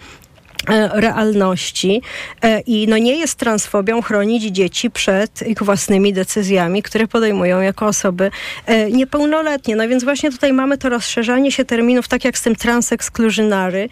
realności 0.93 2.03
e, 2.43 2.61
i 2.61 2.87
no 2.89 2.99
nie 2.99 3.17
jest 3.17 3.35
transfobią 3.35 4.03
chronić 4.03 4.43
dzieci 4.43 4.91
przed 4.91 5.47
ich 5.47 5.63
własnymi 5.63 6.13
decyzjami, 6.13 6.83
które 6.83 7.07
podejmują 7.07 7.61
jako 7.61 7.87
osoby 7.87 8.31
e, 8.67 8.91
niepełnoletnie. 8.91 9.77
No 9.77 9.89
więc 9.89 10.05
właśnie 10.05 10.31
tutaj 10.31 10.53
mamy 10.53 10.79
to 10.79 10.89
rozszerzanie 10.89 11.53
się 11.53 11.65
terminów, 11.65 12.09
tak 12.09 12.25
jak 12.25 12.39
z 12.39 12.43
tym 12.43 12.57
transexclusionary, 12.57 13.89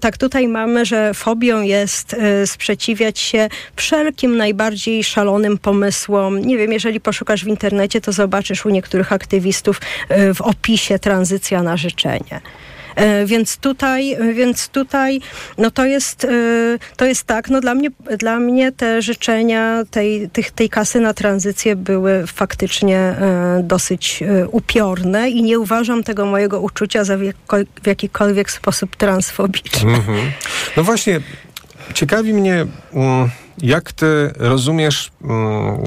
tak 0.00 0.18
tutaj 0.18 0.48
mamy, 0.48 0.84
że 0.84 1.14
fobią 1.14 1.62
jest 1.62 2.16
sprzeciwiać 2.46 3.18
się 3.18 3.48
wszelkim 3.76 4.36
najbardziej 4.36 5.04
szalonym 5.04 5.58
pomysłom. 5.58 6.40
Nie 6.40 6.58
wiem, 6.58 6.72
jeżeli 6.72 7.00
poszukasz 7.00 7.44
w 7.44 7.48
internecie, 7.48 8.00
to 8.00 8.12
zobaczysz 8.12 8.66
u 8.66 8.70
niektórych 8.70 9.12
aktywistów 9.12 9.80
w 10.34 10.40
opisie 10.40 10.98
tranzycja 10.98 11.62
na 11.62 11.76
życzenie. 11.76 12.40
E, 12.96 13.26
więc 13.26 13.56
tutaj, 13.56 14.16
więc 14.34 14.68
tutaj 14.68 15.20
no 15.58 15.70
to 15.70 15.84
jest, 15.84 16.24
e, 16.24 16.28
to 16.96 17.04
jest 17.04 17.24
tak, 17.24 17.50
no 17.50 17.60
dla 17.60 17.74
mnie, 17.74 17.88
dla 18.18 18.38
mnie 18.38 18.72
te 18.72 19.02
życzenia 19.02 19.82
tej, 19.90 20.30
tych, 20.30 20.50
tej 20.50 20.68
kasy 20.68 21.00
na 21.00 21.14
tranzycję 21.14 21.76
były 21.76 22.26
faktycznie 22.26 22.98
e, 22.98 23.60
dosyć 23.62 24.22
upiorne 24.50 25.30
i 25.30 25.42
nie 25.42 25.58
uważam 25.58 26.02
tego 26.02 26.26
mojego 26.26 26.60
uczucia 26.60 27.04
za 27.04 27.16
w 27.82 27.86
jakikolwiek 27.86 28.50
sposób 28.50 28.96
transfobiczne. 28.96 29.90
Mm 29.90 30.00
-hmm. 30.00 30.30
No 30.76 30.84
właśnie, 30.84 31.20
ciekawi 31.94 32.34
mnie, 32.34 32.66
mm, 32.92 33.30
jak 33.62 33.92
ty 33.92 34.30
rozumiesz 34.36 35.10
mm, 35.24 35.82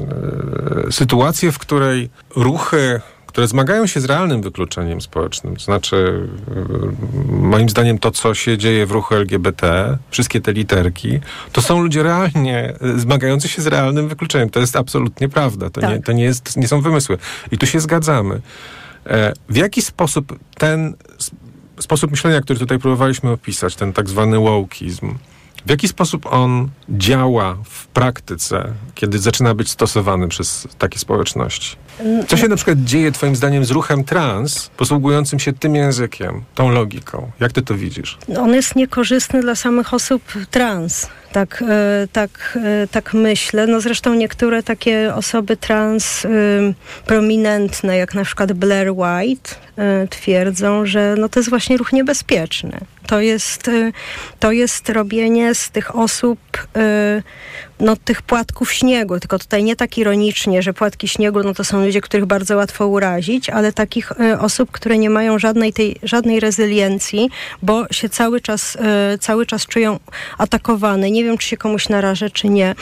sytuację, 0.90 1.52
w 1.52 1.58
której 1.58 2.10
ruchy 2.36 3.00
które 3.30 3.48
zmagają 3.48 3.86
się 3.86 4.00
z 4.00 4.04
realnym 4.04 4.42
wykluczeniem 4.42 5.00
społecznym. 5.00 5.56
To 5.56 5.64
znaczy, 5.64 6.28
moim 7.28 7.68
zdaniem, 7.68 7.98
to, 7.98 8.10
co 8.10 8.34
się 8.34 8.58
dzieje 8.58 8.86
w 8.86 8.90
ruchu 8.90 9.14
LGBT, 9.14 9.98
wszystkie 10.10 10.40
te 10.40 10.52
literki, 10.52 11.20
to 11.52 11.62
są 11.62 11.82
ludzie 11.82 12.02
realnie 12.02 12.74
zmagający 12.96 13.48
się 13.48 13.62
z 13.62 13.66
realnym 13.66 14.08
wykluczeniem. 14.08 14.50
To 14.50 14.60
jest 14.60 14.76
absolutnie 14.76 15.28
prawda. 15.28 15.70
To, 15.70 15.80
tak. 15.80 15.90
nie, 15.90 16.02
to 16.02 16.12
nie, 16.12 16.24
jest, 16.24 16.56
nie 16.56 16.68
są 16.68 16.80
wymysły. 16.80 17.18
I 17.50 17.58
tu 17.58 17.66
się 17.66 17.80
zgadzamy. 17.80 18.40
E, 19.06 19.32
w 19.48 19.56
jaki 19.56 19.82
sposób 19.82 20.38
ten 20.54 20.94
sposób 21.80 22.10
myślenia, 22.10 22.40
który 22.40 22.58
tutaj 22.58 22.78
próbowaliśmy 22.78 23.30
opisać, 23.30 23.76
ten 23.76 23.92
tak 23.92 24.08
zwany 24.08 24.38
wokeizm, 24.38 25.14
w 25.66 25.70
jaki 25.70 25.88
sposób 25.88 26.26
on 26.26 26.68
działa 26.88 27.56
w 27.64 27.86
praktyce, 27.86 28.72
kiedy 28.94 29.18
zaczyna 29.18 29.54
być 29.54 29.70
stosowany 29.70 30.28
przez 30.28 30.68
takie 30.78 30.98
społeczności? 30.98 31.76
Co 32.28 32.36
się 32.36 32.48
na 32.48 32.56
przykład 32.56 32.78
dzieje 32.78 33.12
Twoim 33.12 33.36
zdaniem 33.36 33.64
z 33.64 33.70
ruchem 33.70 34.04
trans, 34.04 34.70
posługującym 34.76 35.38
się 35.38 35.52
tym 35.52 35.74
językiem, 35.74 36.42
tą 36.54 36.70
logiką? 36.70 37.30
Jak 37.40 37.52
Ty 37.52 37.62
to 37.62 37.74
widzisz? 37.74 38.18
On 38.38 38.54
jest 38.54 38.76
niekorzystny 38.76 39.40
dla 39.40 39.54
samych 39.54 39.94
osób 39.94 40.22
trans. 40.50 41.08
Tak, 41.32 41.64
e, 41.68 42.08
tak, 42.12 42.58
e, 42.64 42.86
tak 42.86 43.14
myślę. 43.14 43.66
No 43.66 43.80
zresztą 43.80 44.14
niektóre 44.14 44.62
takie 44.62 45.14
osoby 45.14 45.56
trans 45.56 46.26
prominentne, 47.06 47.96
jak 47.96 48.14
na 48.14 48.24
przykład 48.24 48.52
Blair 48.52 48.92
White, 48.92 49.50
y, 50.04 50.08
twierdzą, 50.08 50.86
że 50.86 51.14
no 51.18 51.28
to 51.28 51.40
jest 51.40 51.50
właśnie 51.50 51.76
ruch 51.76 51.92
niebezpieczny. 51.92 52.78
To 53.10 53.20
jest, 53.20 53.68
y, 53.68 53.92
to 54.38 54.52
jest 54.52 54.88
robienie 54.88 55.54
z 55.54 55.70
tych 55.70 55.96
osób 55.96 56.38
no, 57.80 57.96
tych 57.96 58.22
płatków 58.22 58.72
śniegu, 58.72 59.20
tylko 59.20 59.38
tutaj 59.38 59.64
nie 59.64 59.76
tak 59.76 59.98
ironicznie, 59.98 60.62
że 60.62 60.72
płatki 60.72 61.08
śniegu 61.08 61.42
no, 61.42 61.54
to 61.54 61.64
są 61.64 61.84
ludzie, 61.84 62.00
których 62.00 62.26
bardzo 62.26 62.56
łatwo 62.56 62.86
urazić, 62.86 63.50
ale 63.50 63.72
takich 63.72 64.12
y, 64.12 64.38
osób, 64.38 64.70
które 64.70 64.98
nie 64.98 65.10
mają 65.10 65.38
żadnej, 65.38 65.72
tej, 65.72 65.96
żadnej 66.02 66.40
rezyliencji, 66.40 67.30
bo 67.62 67.86
się 67.90 68.08
cały 68.08 68.40
czas, 68.40 68.76
y, 69.14 69.18
cały 69.18 69.46
czas 69.46 69.66
czują 69.66 69.98
atakowane. 70.38 71.10
Nie 71.10 71.24
wiem, 71.24 71.38
czy 71.38 71.48
się 71.48 71.56
komuś 71.56 71.88
narażę, 71.88 72.30
czy 72.30 72.48
nie. 72.48 72.70
Y, 72.70 72.74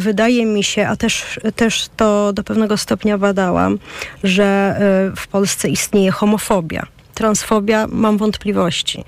wydaje 0.00 0.46
mi 0.46 0.64
się, 0.64 0.88
a 0.88 0.96
też, 0.96 1.40
też 1.56 1.88
to 1.96 2.32
do 2.32 2.44
pewnego 2.44 2.76
stopnia 2.76 3.18
badałam, 3.18 3.78
że 4.24 4.76
w 5.16 5.26
Polsce 5.26 5.68
istnieje 5.68 6.10
homofobia 6.10 6.86
transfobia 7.14 7.86
mam 7.90 8.18
wątpliwości. 8.18 9.04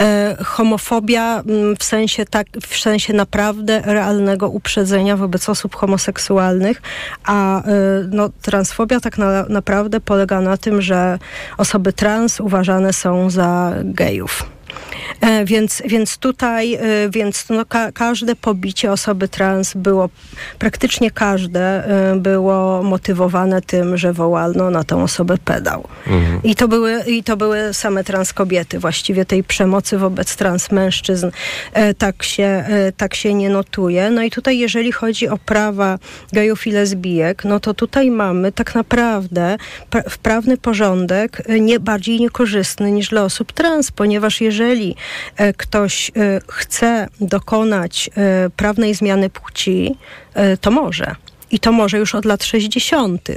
E, 0.00 0.36
homofobia 0.44 1.42
mm, 1.46 1.76
w 1.76 1.84
sensie, 1.84 2.24
tak, 2.24 2.46
w 2.62 2.78
sensie 2.78 3.12
naprawdę 3.12 3.82
realnego 3.84 4.48
uprzedzenia 4.48 5.16
wobec 5.16 5.48
osób 5.48 5.76
homoseksualnych, 5.76 6.82
a 7.24 7.62
e, 7.62 7.62
no, 8.10 8.28
transfobia 8.42 9.00
tak 9.00 9.18
na, 9.18 9.46
naprawdę 9.48 10.00
polega 10.00 10.40
na 10.40 10.56
tym, 10.56 10.82
że 10.82 11.18
osoby 11.58 11.92
trans 11.92 12.40
uważane 12.40 12.92
są 12.92 13.30
za 13.30 13.72
gejów. 13.84 14.55
E, 15.20 15.44
więc, 15.44 15.82
więc 15.86 16.18
tutaj, 16.18 16.74
e, 16.74 16.80
więc 17.10 17.44
no, 17.50 17.66
ka 17.66 17.92
każde 17.92 18.36
pobicie 18.36 18.92
osoby 18.92 19.28
trans 19.28 19.74
było, 19.74 20.08
praktycznie 20.58 21.10
każde 21.10 21.60
e, 21.60 22.16
było 22.16 22.82
motywowane 22.82 23.62
tym, 23.62 23.96
że 23.96 24.12
wołano 24.12 24.70
na 24.70 24.84
tą 24.84 25.02
osobę 25.02 25.38
pedał. 25.44 25.88
Mhm. 26.06 26.42
I, 26.42 26.54
to 26.54 26.68
były, 26.68 27.04
I 27.06 27.22
to 27.22 27.36
były 27.36 27.74
same 27.74 28.04
trans 28.04 28.32
kobiety. 28.32 28.78
Właściwie 28.78 29.24
tej 29.24 29.44
przemocy 29.44 29.98
wobec 29.98 30.36
trans 30.36 30.70
mężczyzn 30.70 31.30
tak 31.98 32.22
się, 32.22 32.64
tak 32.96 33.14
się 33.14 33.34
nie 33.34 33.50
notuje. 33.50 34.10
No 34.10 34.22
i 34.22 34.30
tutaj, 34.30 34.58
jeżeli 34.58 34.92
chodzi 34.92 35.28
o 35.28 35.38
prawa 35.38 35.98
gejów 36.32 36.66
i 36.66 36.70
lesbijek, 36.70 37.44
no 37.44 37.60
to 37.60 37.74
tutaj 37.74 38.10
mamy 38.10 38.52
tak 38.52 38.74
naprawdę 38.74 39.56
pra 39.90 40.02
prawny 40.22 40.56
porządek 40.56 41.42
nie 41.60 41.80
bardziej 41.80 42.20
niekorzystny 42.20 42.92
niż 42.92 43.08
dla 43.08 43.22
osób 43.22 43.52
trans, 43.52 43.90
ponieważ 43.90 44.40
jeżeli 44.40 44.95
E, 45.36 45.52
ktoś 45.52 46.10
e, 46.10 46.12
chce 46.48 47.08
dokonać 47.20 48.10
e, 48.16 48.50
prawnej 48.50 48.94
zmiany 48.94 49.30
płci, 49.30 49.96
to 50.60 50.70
może 50.70 51.14
i 51.50 51.58
to 51.58 51.72
może 51.72 51.98
już 51.98 52.14
od 52.14 52.24
lat 52.24 52.44
60. 52.44 53.28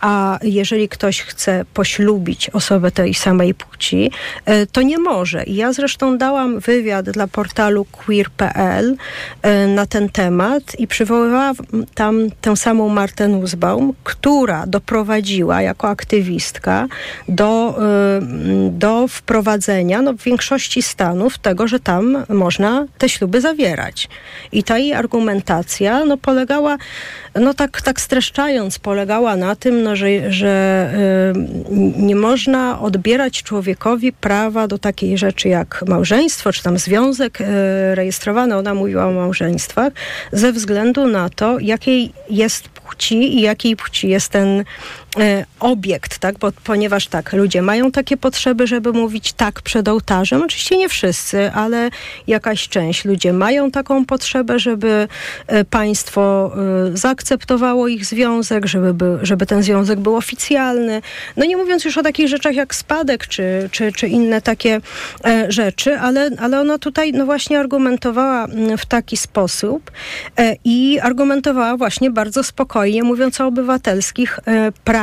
A 0.00 0.38
jeżeli 0.42 0.88
ktoś 0.88 1.20
chce 1.20 1.64
poślubić 1.74 2.50
osobę 2.50 2.90
tej 2.90 3.14
samej 3.14 3.54
płci, 3.54 4.10
e, 4.44 4.66
to 4.66 4.82
nie 4.82 4.98
może. 4.98 5.44
Ja 5.46 5.72
zresztą 5.72 6.18
dałam 6.18 6.60
wywiad 6.60 7.10
dla 7.10 7.26
portalu 7.26 7.84
queer.pl 7.84 8.96
e, 9.42 9.66
na 9.66 9.86
ten 9.86 10.08
temat 10.08 10.62
i 10.78 10.86
przywoływałam 10.86 11.54
tam 11.94 12.28
tę 12.40 12.56
samą 12.56 12.88
Martę 12.88 13.28
Nussbaum, 13.28 13.92
która 14.04 14.66
doprowadziła 14.66 15.62
jako 15.62 15.88
aktywistka 15.88 16.86
do, 17.28 17.78
e, 17.78 18.20
do 18.70 19.08
wprowadzenia 19.08 20.02
no, 20.02 20.12
w 20.12 20.22
większości 20.22 20.82
stanów 20.82 21.38
tego, 21.38 21.68
że 21.68 21.80
tam 21.80 22.24
można 22.28 22.86
te 22.98 23.08
śluby 23.08 23.40
zawierać. 23.40 24.08
I 24.52 24.62
ta 24.62 24.78
jej 24.78 24.94
argumentacja 24.94 26.04
no, 26.04 26.16
polegała 26.16 26.76
no 27.34 27.49
tak, 27.54 27.82
tak 27.82 28.00
streszczając, 28.00 28.78
polegała 28.78 29.36
na 29.36 29.56
tym, 29.56 29.82
no, 29.82 29.96
że, 29.96 30.32
że 30.32 30.90
y, 31.34 32.02
nie 32.02 32.16
można 32.16 32.80
odbierać 32.80 33.42
człowiekowi 33.42 34.12
prawa 34.12 34.68
do 34.68 34.78
takiej 34.78 35.18
rzeczy 35.18 35.48
jak 35.48 35.84
małżeństwo, 35.88 36.52
czy 36.52 36.62
tam 36.62 36.78
związek 36.78 37.40
y, 37.40 37.44
rejestrowany, 37.94 38.56
ona 38.56 38.74
mówiła 38.74 39.06
o 39.06 39.12
małżeństwach, 39.12 39.92
ze 40.32 40.52
względu 40.52 41.06
na 41.06 41.28
to, 41.28 41.58
jakiej 41.58 42.12
jest 42.30 42.68
płci 42.68 43.36
i 43.36 43.40
jakiej 43.40 43.76
płci 43.76 44.08
jest 44.08 44.28
ten 44.28 44.64
obiekt, 45.60 46.18
tak? 46.18 46.38
Bo, 46.38 46.52
ponieważ 46.64 47.06
tak, 47.06 47.32
ludzie 47.32 47.62
mają 47.62 47.90
takie 47.90 48.16
potrzeby, 48.16 48.66
żeby 48.66 48.92
mówić 48.92 49.32
tak 49.32 49.62
przed 49.62 49.88
ołtarzem. 49.88 50.42
Oczywiście 50.42 50.76
nie 50.76 50.88
wszyscy, 50.88 51.52
ale 51.52 51.90
jakaś 52.26 52.68
część. 52.68 53.04
Ludzie 53.04 53.32
mają 53.32 53.70
taką 53.70 54.04
potrzebę, 54.04 54.58
żeby 54.58 55.08
e, 55.46 55.64
państwo 55.64 56.52
e, 56.92 56.96
zaakceptowało 56.96 57.88
ich 57.88 58.04
związek, 58.06 58.66
żeby, 58.66 58.94
by, 58.94 59.18
żeby 59.22 59.46
ten 59.46 59.62
związek 59.62 60.00
był 60.00 60.16
oficjalny. 60.16 61.02
No 61.36 61.44
nie 61.44 61.56
mówiąc 61.56 61.84
już 61.84 61.98
o 61.98 62.02
takich 62.02 62.28
rzeczach 62.28 62.54
jak 62.54 62.74
spadek, 62.74 63.26
czy, 63.26 63.68
czy, 63.72 63.92
czy 63.92 64.08
inne 64.08 64.42
takie 64.42 64.80
rzeczy, 65.48 65.98
ale, 65.98 66.30
ale 66.38 66.60
ona 66.60 66.78
tutaj 66.78 67.12
no 67.12 67.26
właśnie 67.26 67.58
argumentowała 67.58 68.44
mm, 68.44 68.78
w 68.78 68.86
taki 68.86 69.16
sposób 69.16 69.90
i 70.64 70.98
argumentowała 71.02 71.76
właśnie 71.76 72.10
bardzo 72.10 72.42
spokojnie, 72.42 73.02
mówiąc 73.02 73.40
o 73.40 73.46
obywatelskich 73.46 74.40
prawach 74.84 74.99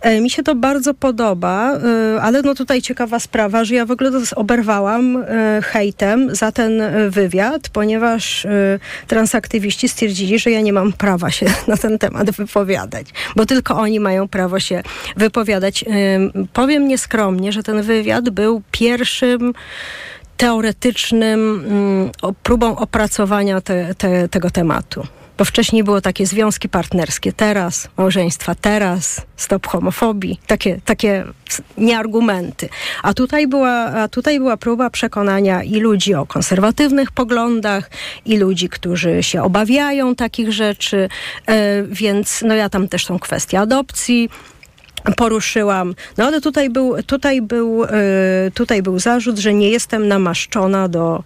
E, 0.00 0.20
mi 0.20 0.30
się 0.30 0.42
to 0.42 0.54
bardzo 0.54 0.94
podoba, 0.94 1.72
e, 1.72 2.22
ale 2.22 2.42
no 2.42 2.54
tutaj 2.54 2.82
ciekawa 2.82 3.20
sprawa, 3.20 3.64
że 3.64 3.74
ja 3.74 3.86
w 3.86 3.90
ogóle 3.90 4.10
oberwałam 4.36 5.16
e, 5.16 5.60
hejtem 5.62 6.34
za 6.34 6.52
ten 6.52 6.82
wywiad, 7.10 7.68
ponieważ 7.68 8.46
transaktywiści 9.06 9.88
stwierdzili, 9.88 10.38
że 10.38 10.50
ja 10.50 10.60
nie 10.60 10.72
mam 10.72 10.92
prawa 10.92 11.30
się 11.30 11.46
na 11.68 11.76
ten 11.76 11.98
temat 11.98 12.30
wypowiadać, 12.30 13.06
bo 13.36 13.46
tylko 13.46 13.76
oni 13.76 14.00
mają 14.00 14.28
prawo 14.28 14.60
się 14.60 14.82
wypowiadać. 15.16 15.84
Powiem 16.52 16.88
nieskromnie, 16.88 17.52
że 17.52 17.62
ten 17.62 17.82
wywiad 17.82 18.30
był 18.30 18.62
pierwszym 18.70 19.52
teoretycznym 20.36 21.64
mm, 21.68 22.10
próbą 22.42 22.76
opracowania 22.76 23.60
te, 23.60 23.94
te, 23.94 24.28
tego 24.28 24.50
tematu. 24.50 25.06
Bo 25.38 25.44
wcześniej 25.44 25.84
było 25.84 26.00
takie 26.00 26.26
związki 26.26 26.68
partnerskie 26.68 27.32
teraz, 27.32 27.88
małżeństwa 27.96 28.54
teraz, 28.54 29.22
stop 29.36 29.66
homofobii, 29.66 30.40
takie, 30.46 30.80
takie 30.84 31.24
nieargumenty. 31.78 32.68
A 33.02 33.14
tutaj, 33.14 33.46
była, 33.46 33.74
a 33.74 34.08
tutaj 34.08 34.38
była 34.38 34.56
próba 34.56 34.90
przekonania 34.90 35.62
i 35.62 35.80
ludzi 35.80 36.14
o 36.14 36.26
konserwatywnych 36.26 37.12
poglądach, 37.12 37.90
i 38.24 38.38
ludzi, 38.38 38.68
którzy 38.68 39.22
się 39.22 39.42
obawiają 39.42 40.14
takich 40.14 40.52
rzeczy, 40.52 41.08
e, 41.46 41.82
więc 41.82 42.42
no 42.42 42.54
ja 42.54 42.68
tam 42.68 42.88
też 42.88 43.06
są 43.06 43.18
kwestie 43.18 43.60
adopcji, 43.60 44.30
poruszyłam. 45.16 45.94
No 46.16 46.24
ale 46.24 46.40
tutaj 46.40 46.70
był, 46.70 47.02
tutaj 47.02 47.42
był, 47.42 47.84
e, 47.84 47.88
tutaj 48.54 48.82
był 48.82 48.98
zarzut, 48.98 49.38
że 49.38 49.54
nie 49.54 49.70
jestem 49.70 50.08
namaszczona 50.08 50.88
do, 50.88 51.24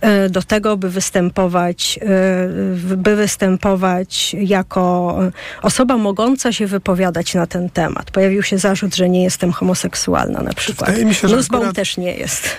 e, 0.00 0.28
do 0.28 0.42
tego, 0.42 0.76
by 0.76 0.90
występować, 0.90 1.98
e, 2.02 2.96
by 2.96 3.16
występować 3.16 4.34
jako 4.34 5.18
osoba 5.62 5.96
mogąca 5.96 6.52
się 6.52 6.66
wypowiadać 6.66 7.34
na 7.34 7.46
ten 7.46 7.70
temat. 7.70 8.10
Pojawił 8.10 8.42
się 8.42 8.58
zarzut, 8.58 8.94
że 8.94 9.08
nie 9.08 9.24
jestem 9.24 9.52
homoseksualna 9.52 10.42
na 10.42 10.52
przykład. 10.52 10.90
Wydaje 10.90 11.04
mi 11.04 11.14
się, 11.14 11.28
że 11.28 11.36
Nussbaum 11.36 11.62
akurat- 11.64 11.76
też 11.76 11.96
nie 11.96 12.14
jest. 12.16 12.58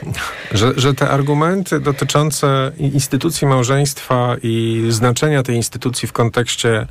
Że, 0.52 0.74
że 0.78 0.94
te 0.94 1.10
argumenty 1.10 1.80
dotyczące 1.80 2.72
instytucji 2.78 3.48
małżeństwa 3.48 4.36
i 4.44 4.86
znaczenia 4.90 5.44
tej 5.44 5.56
instytucji 5.56 6.08
w 6.08 6.14
kontekście 6.14 6.88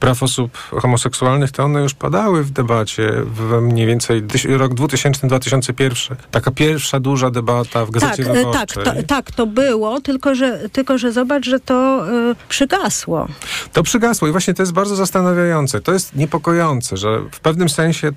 praw 0.00 0.22
osób 0.22 0.58
homoseksualnych, 0.58 1.52
to 1.52 1.64
one 1.64 1.80
już 1.80 1.94
padały 1.94 2.44
w 2.44 2.50
debacie 2.50 3.15
w 3.24 3.60
mniej 3.62 3.86
więcej 3.86 4.22
rok 4.48 4.74
2000-2001. 4.74 6.16
Taka 6.30 6.50
pierwsza 6.50 7.00
duża 7.00 7.30
debata 7.30 7.86
w 7.86 7.90
Gazecie 7.90 8.24
Tak, 8.24 8.36
e, 8.36 8.44
tak, 8.44 8.68
Wyborczej. 8.68 8.84
to, 8.84 9.02
tak, 9.08 9.30
to 9.30 9.46
było, 9.46 10.00
tylko 10.00 10.34
że, 10.34 10.68
tylko 10.72 10.98
że 10.98 11.12
zobacz, 11.12 11.46
że 11.46 11.60
to 11.60 12.06
y, 12.30 12.34
przygasło. 12.48 13.28
To 13.72 13.82
przygasło 13.82 14.28
i 14.28 14.30
właśnie 14.32 14.54
to 14.54 14.62
jest 14.62 14.72
bardzo 14.72 14.96
zastanawiające. 14.96 15.80
To 15.80 15.92
jest 15.92 16.16
niepokojące, 16.16 16.96
że 16.96 17.20
w 17.30 17.40
pewnym 17.40 17.68
sensie 17.68 18.12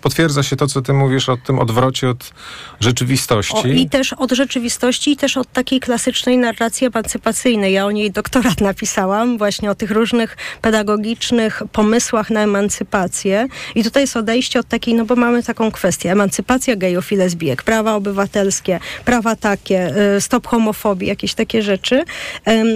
potwierdza 0.00 0.42
się 0.42 0.56
to, 0.56 0.66
co 0.66 0.82
ty 0.82 0.92
mówisz 0.92 1.28
o 1.28 1.36
tym 1.36 1.58
odwrocie 1.58 2.08
od 2.08 2.32
rzeczywistości. 2.80 3.54
O, 3.54 3.66
I 3.66 3.88
też 3.88 4.12
od 4.12 4.32
rzeczywistości, 4.32 5.10
i 5.10 5.16
też 5.16 5.36
od 5.36 5.52
takiej 5.52 5.80
klasycznej 5.80 6.38
narracji 6.38 6.86
emancypacyjnej. 6.86 7.72
Ja 7.72 7.86
o 7.86 7.90
niej 7.90 8.10
doktorat 8.10 8.60
napisałam, 8.70 9.38
właśnie 9.38 9.70
o 9.70 9.74
tych 9.74 9.90
różnych 9.90 10.36
pedagogicznych 10.62 11.62
pomysłach 11.72 12.30
na 12.30 12.40
emancypację. 12.40 13.46
I 13.74 13.84
tutaj 13.84 14.02
jest 14.02 14.16
odejście 14.16 14.60
od 14.60 14.68
takiej, 14.68 14.94
no 14.94 15.04
bo 15.04 15.16
mamy 15.16 15.42
taką 15.42 15.70
kwestię, 15.70 16.12
emancypacja 16.12 16.76
gejów 16.76 17.12
i 17.12 17.16
lesbijek, 17.16 17.62
prawa 17.62 17.94
obywatelskie, 17.94 18.80
prawa 19.04 19.36
takie, 19.36 19.94
y, 20.16 20.20
stop 20.20 20.46
homofobii, 20.46 21.08
jakieś 21.08 21.34
takie 21.34 21.62
rzeczy. 21.62 22.04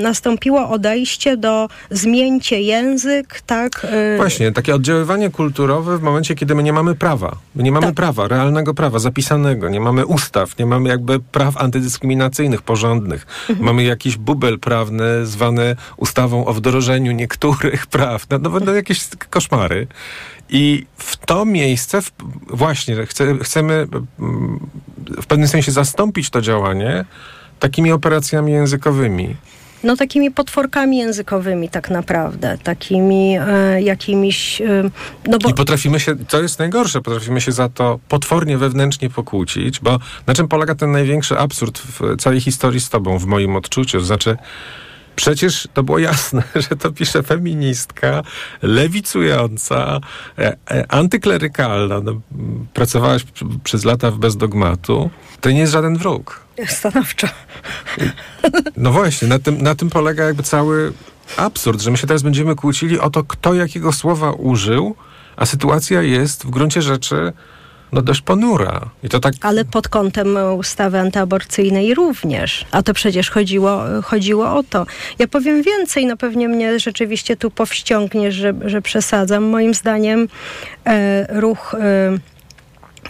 Nastąpiło 0.02 0.68
odejście 0.68 1.36
do 1.36 1.68
zmieńcie 1.90 2.61
język, 2.61 3.40
tak? 3.46 3.86
y, 4.14 4.16
Właśnie, 4.16 4.52
takie 4.52 4.74
oddziaływanie 4.74 5.30
kulturowe 5.30 5.98
w 5.98 6.02
momencie, 6.02 6.34
kiedy 6.34 6.54
my 6.54 6.62
nie 6.62 6.72
mamy 6.72 6.94
prawa. 6.97 7.36
Nie 7.55 7.72
mamy 7.72 7.86
Tak. 7.86 7.94
prawa, 7.94 8.28
realnego 8.28 8.74
prawa, 8.74 8.99
zapisanego. 8.99 9.68
Nie 9.68 9.80
mamy 9.80 10.07
ustaw, 10.07 10.59
nie 10.59 10.66
mamy 10.66 10.88
jakby 10.88 11.20
praw 11.20 11.57
antydyskryminacyjnych, 11.57 12.62
porządnych. 12.62 13.26
Mhm. 13.49 13.66
Mamy 13.66 13.84
jakiś 13.84 14.16
bubel 14.16 14.59
prawny 14.59 15.26
zwany 15.26 15.76
ustawą 15.97 16.47
o 16.47 16.53
wdrożeniu 16.55 17.12
niektórych 17.12 17.86
praw. 17.97 18.26
No, 18.30 18.38
no, 18.38 18.51
no 18.64 18.72
jakieś 18.74 19.09
koszmary. 19.30 19.86
I 20.49 20.86
w 20.97 21.16
to 21.16 21.44
miejsce 21.44 22.03
w, 22.03 22.12
właśnie 22.49 23.07
chce, 23.07 23.38
chcemy 23.42 23.86
mm, 24.18 24.61
w 25.22 25.26
pewnym 25.26 25.49
sensie 25.49 25.72
zastąpić 25.72 26.30
to 26.30 26.40
działanie 26.40 27.05
takimi 27.61 27.92
operacjami 27.92 28.53
językowymi. 28.53 29.36
No 29.84 29.96
takimi 29.96 30.30
potworkami 30.30 30.98
językowymi 30.98 31.68
tak 31.68 31.90
naprawdę, 31.90 32.58
takimi 32.62 33.36
e, 33.40 33.82
jakimiś, 33.82 34.60
e, 34.60 34.90
no 35.28 35.38
bo 35.38 35.48
I 35.50 35.54
potrafimy 35.54 36.00
się, 36.00 36.16
co 36.28 36.42
jest 36.42 36.58
najgorsze, 36.58 37.02
potrafimy 37.02 37.40
się 37.40 37.52
za 37.52 37.68
to 37.68 37.98
potwornie 38.08 38.58
wewnętrznie 38.58 39.10
pokłócić, 39.10 39.80
bo 39.80 39.98
na 40.26 40.34
czym 40.34 40.48
polega 40.48 40.74
ten 40.74 40.92
największy 40.92 41.38
absurd 41.38 41.78
w 41.78 42.16
całej 42.18 42.40
historii 42.40 42.80
z 42.80 42.88
tobą, 42.88 43.18
w 43.18 43.26
moim 43.26 43.56
odczuciu? 43.56 44.00
Znaczy, 44.00 44.36
przecież 45.16 45.68
to 45.74 45.82
było 45.82 45.98
jasne, 45.98 46.42
że 46.68 46.76
to 46.76 46.92
pisze 46.92 47.22
feministka, 47.22 48.22
lewicująca, 48.62 50.00
e, 50.38 50.56
e, 50.70 50.92
antyklerykalna. 50.92 52.00
No, 52.00 52.20
pracowałaś 52.74 53.22
p- 53.24 53.30
przez 53.64 53.84
lata 53.84 54.10
w 54.10 54.18
Bezdogmatu. 54.18 55.10
To 55.40 55.50
nie 55.50 55.58
jest 55.60 55.72
żaden 55.72 55.96
wróg. 55.96 56.45
Stanowczo. 56.66 57.26
No 58.76 58.92
właśnie, 58.92 59.28
na 59.28 59.38
tym, 59.38 59.62
na 59.62 59.74
tym 59.74 59.90
polega 59.90 60.24
jakby 60.24 60.42
cały 60.42 60.92
absurd, 61.36 61.80
że 61.80 61.90
my 61.90 61.96
się 61.96 62.07
teraz 62.07 62.22
będziemy 62.22 62.54
kłócili 62.54 63.00
o 63.00 63.11
to, 63.11 63.24
kto 63.24 63.54
jakiego 63.54 63.92
słowa 63.92 64.32
użył, 64.32 64.96
a 65.36 65.46
sytuacja 65.46 66.02
jest 66.02 66.46
w 66.46 66.50
gruncie 66.50 66.82
rzeczy 66.82 67.32
no 67.92 68.02
dość 68.02 68.20
ponura. 68.20 68.90
I 69.02 69.09
to 69.09 69.20
tak... 69.20 69.34
Ale 69.40 69.64
pod 69.64 69.88
kątem 69.88 70.36
ustawy 70.59 70.98
antyaborcyjnej 70.98 71.94
również. 71.94 72.66
A 72.70 72.82
to 72.82 72.94
przecież 72.94 73.30
chodziło, 73.30 73.80
chodziło 74.04 74.54
o 74.54 74.62
to. 74.62 74.86
Ja 75.18 75.28
powiem 75.28 75.62
więcej, 75.62 76.07
no 76.07 76.16
pewnie 76.16 76.48
mnie 76.48 76.78
rzeczywiście 76.80 77.36
tu 77.36 77.50
powściągniesz, 77.50 78.34
że, 78.34 78.54
że 78.64 78.82
przesadzam. 78.82 79.44
Moim 79.44 79.74
zdaniem 79.74 80.28
e, 80.86 81.40
ruch... 81.40 81.74
E, 81.74 82.36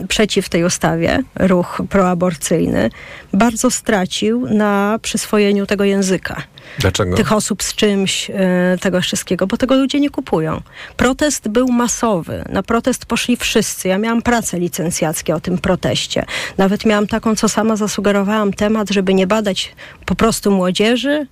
przeciw 0.09 0.49
tej 0.49 0.65
ustawie, 0.65 1.23
ruch 1.35 1.83
proaborcyjny, 1.91 2.91
bardzo 3.33 3.71
stracił 3.71 4.47
na 4.49 4.99
przyswojeniu 5.03 5.67
tego 5.67 5.85
języka. 5.85 6.43
Dlaczego? 6.79 7.17
tych 7.17 7.33
osób 7.33 7.63
z 7.63 7.75
czymś, 7.75 8.31
e, 8.31 8.35
tego 8.81 9.01
wszystkiego, 9.01 9.47
bo 9.47 9.57
tego 9.57 9.75
ludzie 9.75 10.01
nie 10.01 10.11
kupują. 10.11 10.61
Protest 10.97 11.49
był 11.49 11.69
masowy. 11.69 12.45
Na 12.49 12.63
protest 12.63 13.07
poszli 13.07 13.37
wszyscy. 13.37 13.89
Ja 13.89 13.99
miałam 13.99 14.23
pracę 14.23 14.59
licencjackie 14.59 15.35
o 15.35 15.41
tym 15.41 15.59
proteście. 15.59 16.25
Nawet 16.59 16.85
miałam 16.85 17.07
taką, 17.07 17.37
co 17.37 17.49
sama 17.49 17.77
zasugerowałam, 17.77 18.53
temat, 18.53 18.91
żeby 18.91 19.15
nie 19.15 19.27
badać 19.27 19.75
po 20.07 20.15
prostu 20.15 20.51
młodzieży, 20.51 21.27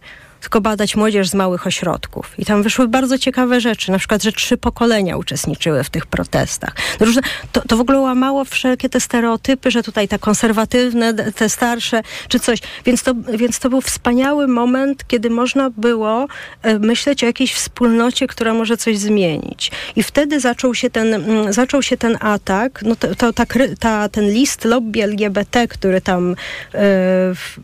tylko 0.44 0.60
badać 0.60 0.96
młodzież 0.96 1.28
z 1.28 1.34
małych 1.34 1.66
ośrodków. 1.66 2.34
I 2.38 2.44
tam 2.44 2.62
wyszły 2.62 2.88
bardzo 2.88 3.18
ciekawe 3.18 3.60
rzeczy, 3.60 3.92
na 3.92 3.98
przykład, 3.98 4.22
że 4.22 4.32
trzy 4.32 4.56
pokolenia 4.56 5.16
uczestniczyły 5.16 5.84
w 5.84 5.90
tych 5.90 6.06
protestach. 6.06 6.74
Różne, 7.00 7.22
to, 7.52 7.62
to 7.68 7.76
w 7.76 7.80
ogóle 7.80 7.98
łamało 7.98 8.44
wszelkie 8.44 8.88
te 8.88 9.00
stereotypy, 9.00 9.70
że 9.70 9.82
tutaj 9.82 10.08
te 10.08 10.18
konserwatywne, 10.18 11.14
te 11.14 11.48
starsze, 11.48 12.02
czy 12.28 12.40
coś. 12.40 12.58
Więc 12.84 13.02
to, 13.02 13.14
więc 13.14 13.58
to 13.58 13.70
był 13.70 13.80
wspaniały 13.80 14.48
moment, 14.48 15.04
kiedy 15.06 15.30
można 15.30 15.70
było 15.70 16.26
e, 16.62 16.78
myśleć 16.78 17.22
o 17.22 17.26
jakiejś 17.26 17.54
wspólnocie, 17.54 18.26
która 18.26 18.54
może 18.54 18.76
coś 18.76 18.98
zmienić. 18.98 19.70
I 19.96 20.02
wtedy 20.02 20.40
zaczął 20.40 20.74
się 20.74 20.90
ten, 20.90 21.24
zaczął 21.50 21.82
się 21.82 21.96
ten 21.96 22.16
atak, 22.20 22.82
no 22.82 22.96
to, 22.96 23.14
to 23.14 23.32
ta, 23.32 23.44
ta, 23.80 24.08
ten 24.08 24.30
list 24.30 24.64
lobby 24.64 25.02
LGBT, 25.02 25.68
który 25.68 26.00
tam 26.00 26.32
e, 26.32 26.34
w, 27.34 27.58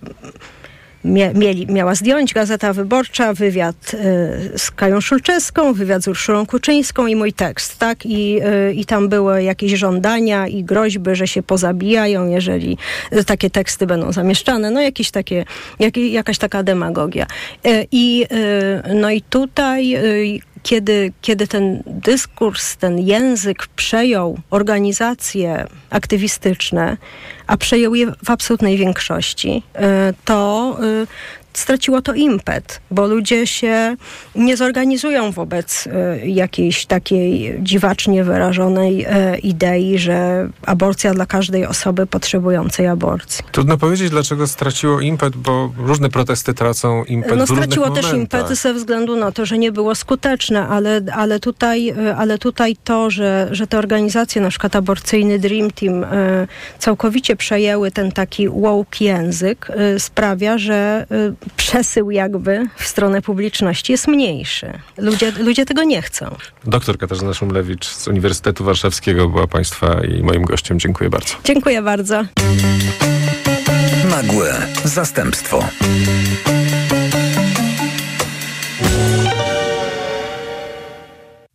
mieli, 1.05 1.67
miała 1.67 1.95
zdjąć 1.95 2.35
Gazeta 2.35 2.73
Wyborcza, 2.73 3.35
wywiad 3.35 3.95
y, 3.95 4.59
z 4.59 4.71
Kają 4.71 5.01
Szulczewską, 5.01 5.73
wywiad 5.73 6.03
z 6.03 6.09
Urszulą 6.09 6.47
Kuczyńską 6.47 7.07
i 7.07 7.17
mój 7.17 7.33
tekst, 7.33 7.79
tak? 7.79 8.07
I, 8.07 8.41
y, 8.43 8.73
I 8.75 8.85
tam 8.85 9.09
były 9.09 9.43
jakieś 9.43 9.73
żądania 9.73 10.49
i 10.49 10.65
groźby, 10.65 11.11
że 11.15 11.29
się 11.29 11.43
pozabijają, 11.43 12.29
jeżeli 12.29 12.79
takie 13.27 13.51
teksty 13.51 13.87
będą 13.87 14.13
zamieszczane. 14.13 14.71
No 14.71 14.81
jakieś 14.81 15.11
takie, 15.11 15.45
jak, 15.79 15.97
jakaś 15.97 16.39
taka 16.39 16.63
demagogia. 16.63 17.27
Y, 17.67 17.87
I, 17.93 18.27
y, 18.33 18.95
no 18.95 19.11
i 19.11 19.23
tutaj... 19.23 19.97
Y, 19.97 20.41
kiedy, 20.63 21.13
kiedy 21.21 21.47
ten 21.47 21.83
dyskurs, 21.87 22.77
ten 22.77 22.99
język 22.99 23.67
przejął 23.77 24.39
organizacje 24.51 25.67
aktywistyczne, 25.91 26.97
a 27.51 27.57
przejął 27.57 27.95
je 27.95 28.13
w 28.25 28.31
absolutnej 28.31 28.77
większości, 28.77 29.63
y, 29.77 29.81
to 30.25 30.77
y, 30.83 31.07
straciło 31.53 32.03
to 32.03 32.15
impet, 32.15 32.81
bo 32.91 33.07
ludzie 33.07 33.47
się 33.47 33.97
nie 34.35 34.57
zorganizują 34.57 35.31
wobec 35.33 35.87
y, 35.87 35.91
jakiejś 36.27 36.87
takiej 36.87 37.55
dziwacznie 37.63 38.25
wyrażonej 38.25 39.07
y, 39.07 39.39
idei, 39.39 39.99
że 39.99 40.49
aborcja 40.67 41.15
dla 41.15 41.27
każdej 41.27 41.67
osoby 41.67 42.07
potrzebującej 42.07 42.87
aborcji. 42.87 43.45
Trudno 43.53 43.77
powiedzieć, 43.79 44.11
dlaczego 44.11 44.47
straciło 44.47 45.01
impet, 45.01 45.37
bo 45.37 45.73
różne 45.79 46.09
protesty 46.11 46.55
tracą 46.55 47.05
impet 47.05 47.31
No 47.31 47.47
w 47.47 47.51
różnych 47.51 47.65
straciło 47.65 47.91
też 47.91 48.07
momentach. 48.07 48.41
impet 48.41 48.59
ze 48.59 48.75
względu 48.75 49.17
na 49.17 49.33
to, 49.33 49.47
że 49.47 49.59
nie 49.59 49.73
było 49.73 49.95
skuteczne, 49.95 50.69
ale, 50.69 51.01
ale, 51.13 51.41
tutaj, 51.41 51.91
y, 51.91 52.15
ale 52.15 52.39
tutaj 52.39 52.77
to, 52.85 53.11
że, 53.11 53.49
że 53.51 53.67
te 53.67 53.79
organizacje, 53.79 54.43
na 54.43 54.49
przykład 54.51 54.77
aborcyjny 54.77 55.39
Dream 55.39 55.71
Team, 55.71 56.07
całkowicie 56.79 57.37
przejęły 57.37 57.91
ten 57.91 58.13
taki 58.13 58.49
woke 58.49 59.05
język, 59.05 59.69
sprawia, 59.99 60.59
że 60.59 61.07
przesył 61.57 62.11
jakby 62.11 62.67
w 62.77 62.87
stronę 62.87 63.23
publiczności 63.23 63.93
jest 63.93 64.09
mniejszy. 64.09 64.73
Ludzie, 64.99 65.33
ludzie 65.39 65.67
tego 65.67 65.85
nie 65.85 66.03
chcą. 66.03 66.37
Doktor 66.65 66.99
Katarzyna 66.99 67.35
Szumlewicz 67.35 67.87
z 67.87 68.09
Uniwersytetu 68.09 68.65
Warszawskiego 68.65 69.29
była 69.29 69.47
Państwa 69.47 70.05
i 70.05 70.23
moim 70.23 70.43
gościem. 70.43 70.81
Dziękuję 70.81 71.11
bardzo. 71.11 71.35
Dziękuję 71.45 71.83
bardzo. 71.83 72.25
Nagłe 74.11 74.55
zastępstwo. 74.85 75.65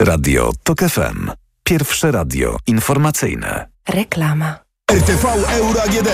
Radio 0.01 0.51
TOK 0.63 0.79
FM. 0.79 1.31
Pierwsze 1.63 2.11
radio 2.11 2.57
informacyjne. 2.67 3.67
Reklama. 3.89 4.64
RTV 4.95 5.25
Euro 5.57 5.81
AGD. 5.83 6.09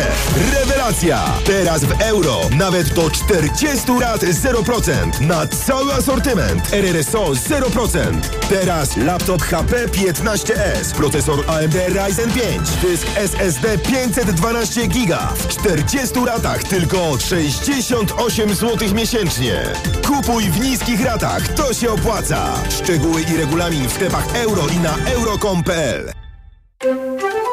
Rewelacja! 0.54 1.20
Teraz 1.46 1.84
w 1.84 2.02
euro 2.02 2.40
nawet 2.58 2.94
do 2.94 3.10
40 3.10 3.92
lat 4.00 4.24
0% 4.24 5.22
na 5.22 5.48
cały 5.48 5.94
asortyment. 5.94 6.74
RRSO 6.74 7.26
0%. 7.26 8.20
Teraz 8.50 8.98
laptop 8.98 9.42
HP 9.42 9.88
15S, 9.88 10.94
procesor 10.94 11.40
AMD 11.48 11.76
Ryzen 11.88 12.32
5, 12.32 12.70
dysk 12.82 13.08
SSD 13.16 13.78
512 13.78 14.88
GB 14.88 15.18
w 15.36 15.48
40 15.48 16.20
latach 16.26 16.64
tylko 16.64 17.18
68 17.20 18.56
zł 18.56 18.94
miesięcznie. 18.96 19.64
Kupuj 20.08 20.44
w 20.44 20.60
niskich 20.60 21.06
ratach, 21.06 21.48
to 21.48 21.74
się 21.74 21.92
opłaca. 21.92 22.54
Szczegóły 22.70 23.22
i 23.22 23.38
regulamin 23.38 23.90
w 23.90 23.94
sklepach 23.94 24.36
euro 24.36 24.68
i 24.68 24.80
na 24.80 24.96
euro.com.pl. 25.12 26.21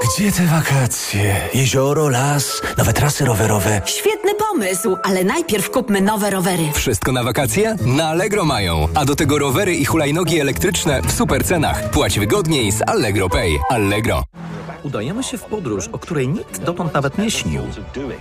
Gdzie 0.02 0.32
te 0.32 0.46
wakacje? 0.46 1.36
Jezioro, 1.54 2.08
las, 2.08 2.62
nowe 2.78 2.92
trasy 2.92 3.24
rowerowe. 3.24 3.80
Świetny 3.84 4.34
pomysł, 4.34 4.96
ale 5.02 5.24
najpierw 5.24 5.70
kupmy 5.70 6.00
nowe 6.00 6.30
rowery. 6.30 6.64
Wszystko 6.74 7.12
na 7.12 7.22
wakacje? 7.22 7.76
Na 7.80 8.08
Allegro 8.08 8.44
mają. 8.44 8.88
A 8.94 9.04
do 9.04 9.16
tego 9.16 9.38
rowery 9.38 9.74
i 9.76 9.84
hulajnogi 9.84 10.40
elektryczne 10.40 11.02
w 11.02 11.12
super 11.12 11.44
cenach. 11.44 11.90
Płać 11.90 12.18
wygodniej 12.18 12.72
z 12.72 12.82
Allegro 12.88 13.28
Pay. 13.28 13.58
Allegro. 13.70 14.24
Udajemy 14.82 15.22
się 15.22 15.38
w 15.38 15.44
podróż, 15.44 15.88
o 15.92 15.98
której 15.98 16.28
nikt 16.28 16.60
dotąd 16.60 16.94
nawet 16.94 17.18
nie 17.18 17.30
śnił. 17.30 17.62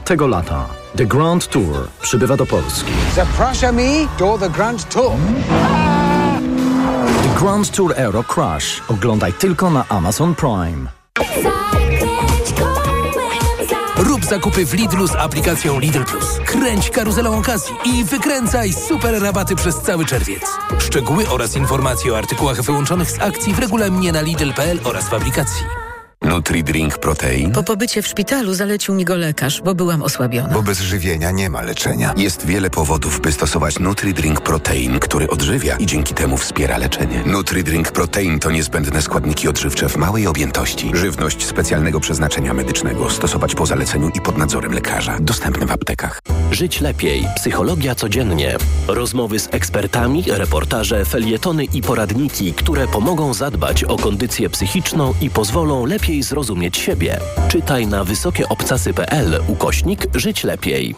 Tego 0.06 0.28
lata 0.28 0.66
The 0.98 1.06
Grand 1.06 1.48
Tour 1.48 1.88
przybywa 2.02 2.38
do 2.38 2.46
Polski. 2.46 2.92
Zapraszamy 3.16 4.08
do 4.20 4.38
The 4.38 4.50
Grand 4.50 4.90
Tour. 4.94 5.12
The 7.24 7.40
Grand 7.40 7.72
Tour 7.72 7.94
Euro 7.98 8.24
Crash. 8.24 8.82
Oglądaj 8.88 9.34
tylko 9.34 9.70
na 9.70 9.86
Amazon 9.90 10.36
Prime. 10.36 10.97
Rób 13.98 14.26
zakupy 14.26 14.66
w 14.66 14.74
Lidlu 14.74 15.08
z 15.08 15.16
aplikacją 15.16 15.80
Lidl 15.80 16.04
Plus. 16.04 16.40
Kręć 16.46 16.90
karuzelą 16.90 17.38
okazji 17.38 17.76
i 17.86 18.04
wykręcaj 18.04 18.74
super 18.74 19.22
rabaty 19.22 19.56
przez 19.56 19.82
cały 19.82 20.06
czerwiec. 20.06 20.44
Szczegóły 20.80 21.30
oraz 21.30 21.56
informacje 21.56 22.14
o 22.14 22.18
artykułach 22.18 22.62
wyłączonych 22.62 23.12
z 23.12 23.20
akcji 23.20 23.54
w 23.54 23.60
regulaminie 23.60 24.12
na 24.12 24.22
Lidl.pl 24.22 24.80
oraz 24.84 25.10
w 25.10 25.14
aplikacji. 25.14 25.87
Nutri-Drink 26.28 26.98
Protein? 26.98 27.52
Po 27.52 27.64
pobycie 27.64 28.02
w 28.02 28.08
szpitalu 28.08 28.54
zalecił 28.54 28.96
mi 28.96 29.06
go 29.06 29.16
lekarz, 29.16 29.62
bo 29.62 29.76
byłam 29.76 30.04
osłabiona. 30.04 30.54
Bo 30.54 30.64
bez 30.64 30.80
żywienia 30.80 31.32
nie 31.32 31.50
ma 31.50 31.62
leczenia. 31.62 32.14
Jest 32.18 32.46
wiele 32.46 32.70
powodów, 32.70 33.22
by 33.22 33.32
stosować 33.32 33.80
Nutri-Drink 33.80 34.42
Protein, 34.42 35.00
który 35.00 35.30
odżywia 35.30 35.78
i 35.78 35.86
dzięki 35.86 36.14
temu 36.14 36.38
wspiera 36.38 36.78
leczenie. 36.78 37.24
Nutri-Drink 37.26 37.92
Protein 37.92 38.40
to 38.40 38.52
niezbędne 38.52 39.02
składniki 39.02 39.48
odżywcze 39.48 39.90
w 39.90 39.98
małej 39.98 40.28
objętości. 40.28 40.92
Żywność 40.94 41.46
specjalnego 41.46 42.00
przeznaczenia 42.00 42.54
medycznego. 42.54 43.10
Stosować 43.10 43.56
po 43.56 43.66
zaleceniu 43.66 44.10
i 44.10 44.22
pod 44.22 44.38
nadzorem 44.38 44.74
lekarza. 44.74 45.18
Dostępny 45.20 45.66
w 45.66 45.72
aptekach. 45.72 46.20
Żyć 46.52 46.82
lepiej. 46.82 47.26
Psychologia 47.36 47.96
codziennie. 47.96 48.58
Rozmowy 48.88 49.40
z 49.40 49.50
ekspertami, 49.52 50.24
reportaże, 50.28 51.06
felietony 51.06 51.64
i 51.66 51.82
poradniki, 51.82 52.54
które 52.54 52.88
pomogą 52.88 53.34
zadbać 53.34 53.84
o 53.84 53.98
kondycję 53.98 54.50
psychiczną 54.50 55.14
i 55.22 55.30
pozwolą 55.30 55.86
lepiej 56.18 56.24
zrozumieć 56.24 56.78
siebie. 56.78 57.20
Czytaj 57.50 57.88
na 57.88 58.04
wysokieobcasy.pl 58.04 59.42
ukośnik 59.48 60.08
Żyć 60.16 60.44
lepiej. 60.44 60.96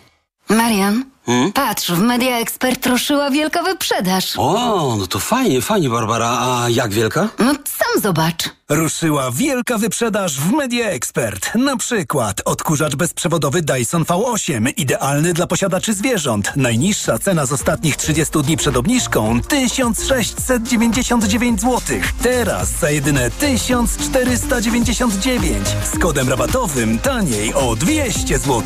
Marian, 0.50 1.06
hmm? 1.26 1.52
patrz, 1.52 1.92
w 1.92 2.00
Media 2.00 2.40
Expert 2.40 2.86
ruszyła 2.86 3.30
wielka 3.30 3.64
wyprzedaż. 3.64 4.34
O, 4.38 4.96
no 5.00 5.08
to 5.08 5.20
fajnie, 5.20 5.62
fajnie, 5.62 5.90
Barbara. 5.90 6.28
A 6.42 6.70
jak 6.70 6.92
wielka? 6.92 7.30
No 7.40 7.54
sam 7.66 8.02
zobacz. 8.02 8.50
Ruszyła 8.70 9.32
wielka 9.32 9.78
wyprzedaż 9.78 10.40
w 10.40 10.52
Media 10.52 10.90
Expert. 10.90 11.56
Na 11.56 11.78
przykład 11.78 12.42
odkurzacz 12.46 12.96
bezprzewodowy 12.96 13.62
Dyson 13.62 14.04
V8, 14.04 14.74
idealny 14.78 15.34
dla 15.34 15.48
posiadaczy 15.48 15.94
zwierząt. 15.94 16.52
Najniższa 16.56 17.20
cena 17.20 17.46
z 17.46 17.52
ostatnich 17.52 17.98
30 17.98 18.44
dni 18.44 18.58
przed 18.58 18.78
obniżką 18.78 19.42
1699 19.42 21.62
zł. 21.62 21.82
Teraz 22.22 22.80
za 22.80 22.92
jedyne 22.92 23.32
1499. 23.32 25.68
Z 25.94 26.00
kodem 26.00 26.30
rabatowym 26.30 27.00
taniej 27.00 27.54
o 27.54 27.76
200 27.76 28.40
zł. 28.40 28.64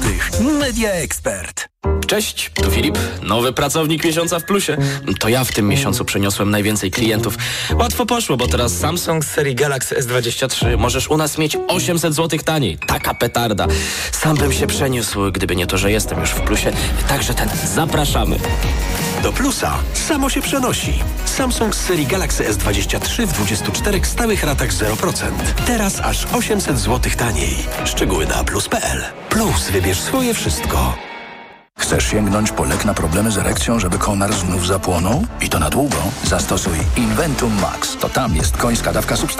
Media 0.59 0.91
Expert. 0.91 1.73
Cześć, 2.07 2.51
tu 2.53 2.71
Filip, 2.71 2.97
nowy 3.21 3.53
pracownik 3.53 4.03
miesiąca 4.03 4.39
w 4.39 4.43
plusie. 4.43 4.77
To 5.19 5.29
ja 5.29 5.43
w 5.43 5.51
tym 5.51 5.67
miesiącu 5.67 6.05
przeniosłem 6.05 6.51
najwięcej 6.51 6.91
klientów. 6.91 7.37
Łatwo 7.75 8.05
poszło, 8.05 8.37
bo 8.37 8.47
teraz 8.47 8.77
Samsung 8.77 9.25
z 9.25 9.27
serii 9.27 9.55
Galaxy 9.55 9.92
S23 9.93 10.77
możesz 10.77 11.07
u 11.07 11.17
nas 11.17 11.37
mieć 11.37 11.57
800 11.67 12.13
zł 12.13 12.39
taniej. 12.45 12.77
Taka 12.77 13.13
petarda. 13.13 13.67
Sam 14.11 14.37
bym 14.37 14.53
się 14.53 14.67
przeniósł, 14.67 15.31
gdyby 15.31 15.55
nie 15.55 15.67
to, 15.67 15.77
że 15.77 15.91
jestem 15.91 16.19
już 16.19 16.29
w 16.29 16.41
plusie. 16.41 16.71
Także 17.07 17.33
ten, 17.33 17.49
zapraszamy. 17.75 18.39
Do 19.23 19.33
plusa 19.33 19.73
samo 19.93 20.29
się 20.29 20.41
przenosi. 20.41 20.93
Samsung 21.25 21.75
z 21.75 21.85
serii 21.85 22.07
Galaxy 22.07 22.43
S23 22.43 23.25
w 23.25 23.33
24 23.33 24.05
stałych 24.05 24.43
ratach 24.43 24.69
0%. 24.69 25.13
Teraz 25.67 25.99
aż 25.99 26.25
800 26.33 26.79
zł 26.79 27.11
taniej. 27.17 27.55
Szczegóły 27.85 28.25
na 28.25 28.43
plus.pl. 28.43 29.03
Plus, 29.29 29.69
wybierz 29.69 29.99
swoje 29.99 30.33
wszystko. 30.33 30.97
Chcesz 31.79 32.07
sięgnąć 32.11 32.51
po 32.51 32.63
lek 32.63 32.85
na 32.85 32.93
problemy 32.93 33.31
z 33.31 33.37
erekcją, 33.37 33.79
żeby 33.79 33.97
konar 33.97 34.33
znów 34.33 34.67
zapłonął? 34.67 35.23
I 35.41 35.49
to 35.49 35.59
na 35.59 35.69
długo? 35.69 35.97
Zastosuj 36.23 36.77
Inventum 36.97 37.61
Max. 37.61 37.97
To 37.97 38.09
tam 38.09 38.35
jest 38.35 38.57
końska 38.57 38.93
dawka 38.93 39.15
substancji 39.15 39.23